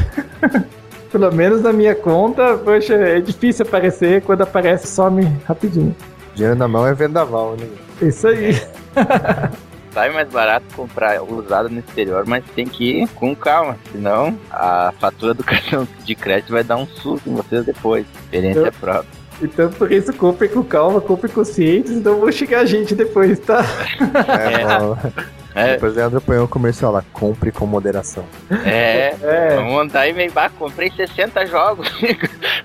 Pelo 1.10 1.32
menos 1.32 1.62
na 1.62 1.72
minha 1.72 1.94
conta, 1.94 2.56
poxa, 2.56 2.94
é 2.94 3.20
difícil 3.20 3.66
aparecer, 3.66 4.22
quando 4.22 4.42
aparece 4.42 4.86
some 4.86 5.24
rapidinho. 5.44 5.94
Dinheiro 6.36 6.56
na 6.56 6.68
mão 6.68 6.86
é 6.86 6.94
vendaval, 6.94 7.56
né? 7.58 7.66
Isso 8.00 8.28
aí. 8.28 8.60
Sai 9.94 10.10
mais 10.10 10.28
barato 10.28 10.66
comprar 10.74 11.22
usado 11.22 11.70
no 11.70 11.78
exterior, 11.78 12.24
mas 12.26 12.44
tem 12.54 12.66
que 12.66 13.02
ir 13.02 13.08
com 13.10 13.34
calma, 13.34 13.78
senão 13.92 14.36
a 14.50 14.92
fatura 14.98 15.32
do 15.34 15.42
cartão 15.44 15.86
de 16.04 16.14
crédito 16.16 16.52
vai 16.52 16.64
dar 16.64 16.76
um 16.76 16.86
susto 16.86 17.30
em 17.30 17.34
vocês 17.34 17.64
depois. 17.64 18.04
Experiência 18.24 18.58
Eu- 18.60 18.72
própria. 18.72 19.24
Então 19.42 19.68
por 19.70 19.90
isso 19.90 20.12
comprem 20.12 20.48
com 20.48 20.62
calma, 20.62 21.00
comprem 21.00 21.32
conscientes, 21.32 21.90
então 21.90 22.18
vou 22.20 22.30
xingar 22.30 22.60
a 22.60 22.64
gente 22.64 22.94
depois, 22.94 23.38
tá? 23.40 23.62
É, 25.54 25.60
É. 25.60 25.70
É, 25.70 25.72
Depois 25.74 25.94
Leandro 25.94 26.20
põe 26.20 26.38
um 26.38 26.46
comercial 26.48 26.90
lá, 26.92 27.04
compre 27.12 27.52
com 27.52 27.64
moderação. 27.66 28.24
é. 28.64 29.14
É. 29.22 29.54
Vamos 29.56 29.72
mandar 29.72 30.08
e-mail, 30.08 30.32
bah, 30.32 30.50
comprei 30.50 30.90
60 30.90 31.46
jogos, 31.46 31.88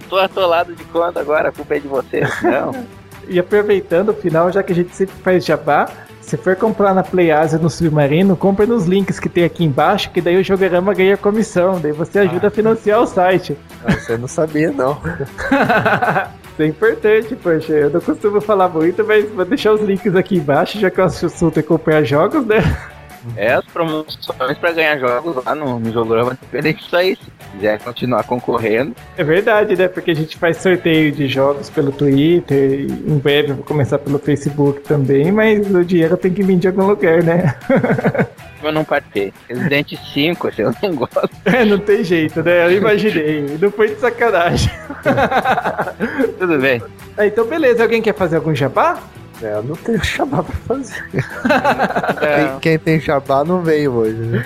tô 0.09 0.17
atolado 0.17 0.73
de 0.73 0.83
conta 0.85 1.19
agora, 1.19 1.49
a 1.49 1.51
culpa 1.51 1.75
é 1.75 1.79
de 1.79 1.87
vocês. 1.87 2.27
Não, 2.41 2.71
E 3.27 3.37
aproveitando 3.39 4.09
o 4.09 4.13
final, 4.13 4.51
já 4.51 4.63
que 4.63 4.71
a 4.71 4.75
gente 4.75 4.95
sempre 4.95 5.15
faz 5.23 5.45
jabá, 5.45 5.87
se 6.29 6.37
for 6.37 6.55
comprar 6.55 6.93
na 6.93 7.01
Play 7.01 7.31
Asia 7.31 7.57
no 7.57 7.71
Submarino, 7.71 8.37
compre 8.37 8.67
nos 8.67 8.85
links 8.85 9.19
que 9.19 9.27
tem 9.27 9.43
aqui 9.43 9.63
embaixo, 9.65 10.11
que 10.11 10.21
daí 10.21 10.37
o 10.37 10.43
Jogarama 10.43 10.93
ganha 10.93 11.17
comissão, 11.17 11.79
daí 11.81 11.91
você 11.91 12.19
ajuda 12.19 12.49
a 12.49 12.51
financiar 12.51 13.01
o 13.01 13.07
site. 13.07 13.57
Ah, 13.83 13.93
Você 13.93 14.15
não 14.15 14.27
sabia, 14.27 14.71
não. 14.71 14.93
Isso 16.53 16.61
é 16.61 16.67
importante, 16.67 17.35
poxa. 17.35 17.73
Eu 17.73 17.89
não 17.89 17.99
costumo 17.99 18.39
falar 18.39 18.69
muito, 18.69 19.03
mas 19.03 19.27
vou 19.29 19.43
deixar 19.43 19.73
os 19.73 19.81
links 19.81 20.15
aqui 20.15 20.37
embaixo, 20.37 20.79
já 20.79 20.91
que 20.91 21.01
o 21.01 21.03
assunto 21.03 21.59
é 21.59 21.63
comprar 21.63 22.03
jogos, 22.03 22.45
né? 22.45 22.57
É, 23.35 23.53
as 23.53 23.65
promoções 23.65 24.57
pra 24.59 24.71
ganhar 24.71 24.97
jogos 24.97 25.43
lá 25.43 25.53
no, 25.55 25.79
no 25.79 25.91
Jogorama 25.91 26.31
Independente 26.33 26.83
isso 26.85 26.95
aí. 26.95 27.15
Se 27.15 27.31
quiser 27.51 27.79
continuar 27.79 28.23
concorrendo. 28.23 28.95
É 29.17 29.23
verdade, 29.23 29.75
né? 29.75 29.87
Porque 29.87 30.11
a 30.11 30.15
gente 30.15 30.37
faz 30.37 30.57
sorteio 30.57 31.11
de 31.11 31.27
jogos 31.27 31.69
pelo 31.69 31.91
Twitter, 31.91 32.81
em 32.81 33.17
breve 33.17 33.51
eu 33.51 33.55
vou 33.55 33.65
começar 33.65 33.97
pelo 33.99 34.19
Facebook 34.19 34.81
também, 34.81 35.31
mas 35.31 35.69
o 35.73 35.83
dinheiro 35.83 36.17
tem 36.17 36.33
que 36.33 36.43
vir 36.43 36.57
de 36.57 36.67
algum 36.67 36.85
lugar, 36.85 37.23
né? 37.23 37.55
Eu 38.61 38.71
não 38.73 38.83
partei. 38.83 39.33
Resident 39.47 39.93
5, 40.13 40.47
assim, 40.47 40.61
eu 40.63 40.73
não 40.83 40.95
gosto. 40.95 41.29
É, 41.45 41.63
não 41.63 41.79
tem 41.79 42.03
jeito, 42.03 42.43
né? 42.43 42.65
Eu 42.65 42.73
imaginei. 42.73 43.57
Não 43.59 43.71
foi 43.71 43.87
de 43.87 43.99
sacanagem. 43.99 44.69
Tudo 46.37 46.59
bem. 46.59 46.81
Ah, 47.17 47.25
então, 47.25 47.45
beleza. 47.45 47.83
Alguém 47.83 48.01
quer 48.01 48.13
fazer 48.13 48.35
algum 48.35 48.53
jabá? 48.53 48.99
É, 49.41 49.53
eu 49.53 49.63
não 49.63 49.75
tenho 49.75 50.03
jabá 50.03 50.43
pra 50.43 50.55
fazer. 50.67 51.03
É, 52.21 52.47
Quem, 52.49 52.59
quem 52.59 52.79
tem 52.79 52.99
jabá 52.99 53.43
não 53.45 53.61
veio 53.61 53.93
hoje, 53.93 54.17
né? 54.17 54.45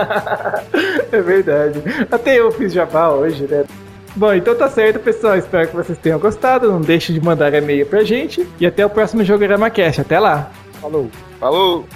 é 1.12 1.20
verdade. 1.20 1.80
Até 2.10 2.40
eu 2.40 2.50
fiz 2.50 2.72
jabá 2.72 3.10
hoje, 3.10 3.46
né? 3.46 3.64
Bom, 4.16 4.32
então 4.34 4.54
tá 4.54 4.68
certo, 4.68 4.98
pessoal. 4.98 5.36
Espero 5.36 5.68
que 5.68 5.76
vocês 5.76 5.98
tenham 5.98 6.18
gostado. 6.18 6.70
Não 6.70 6.80
deixe 6.80 7.12
de 7.12 7.20
mandar 7.20 7.54
e-mail 7.54 7.86
pra 7.86 8.02
gente. 8.02 8.46
E 8.58 8.66
até 8.66 8.84
o 8.84 8.90
próximo 8.90 9.24
Jogorama 9.24 9.70
Cast. 9.70 10.00
Até 10.00 10.18
lá. 10.18 10.50
Falou. 10.80 11.08
Falou! 11.38 11.86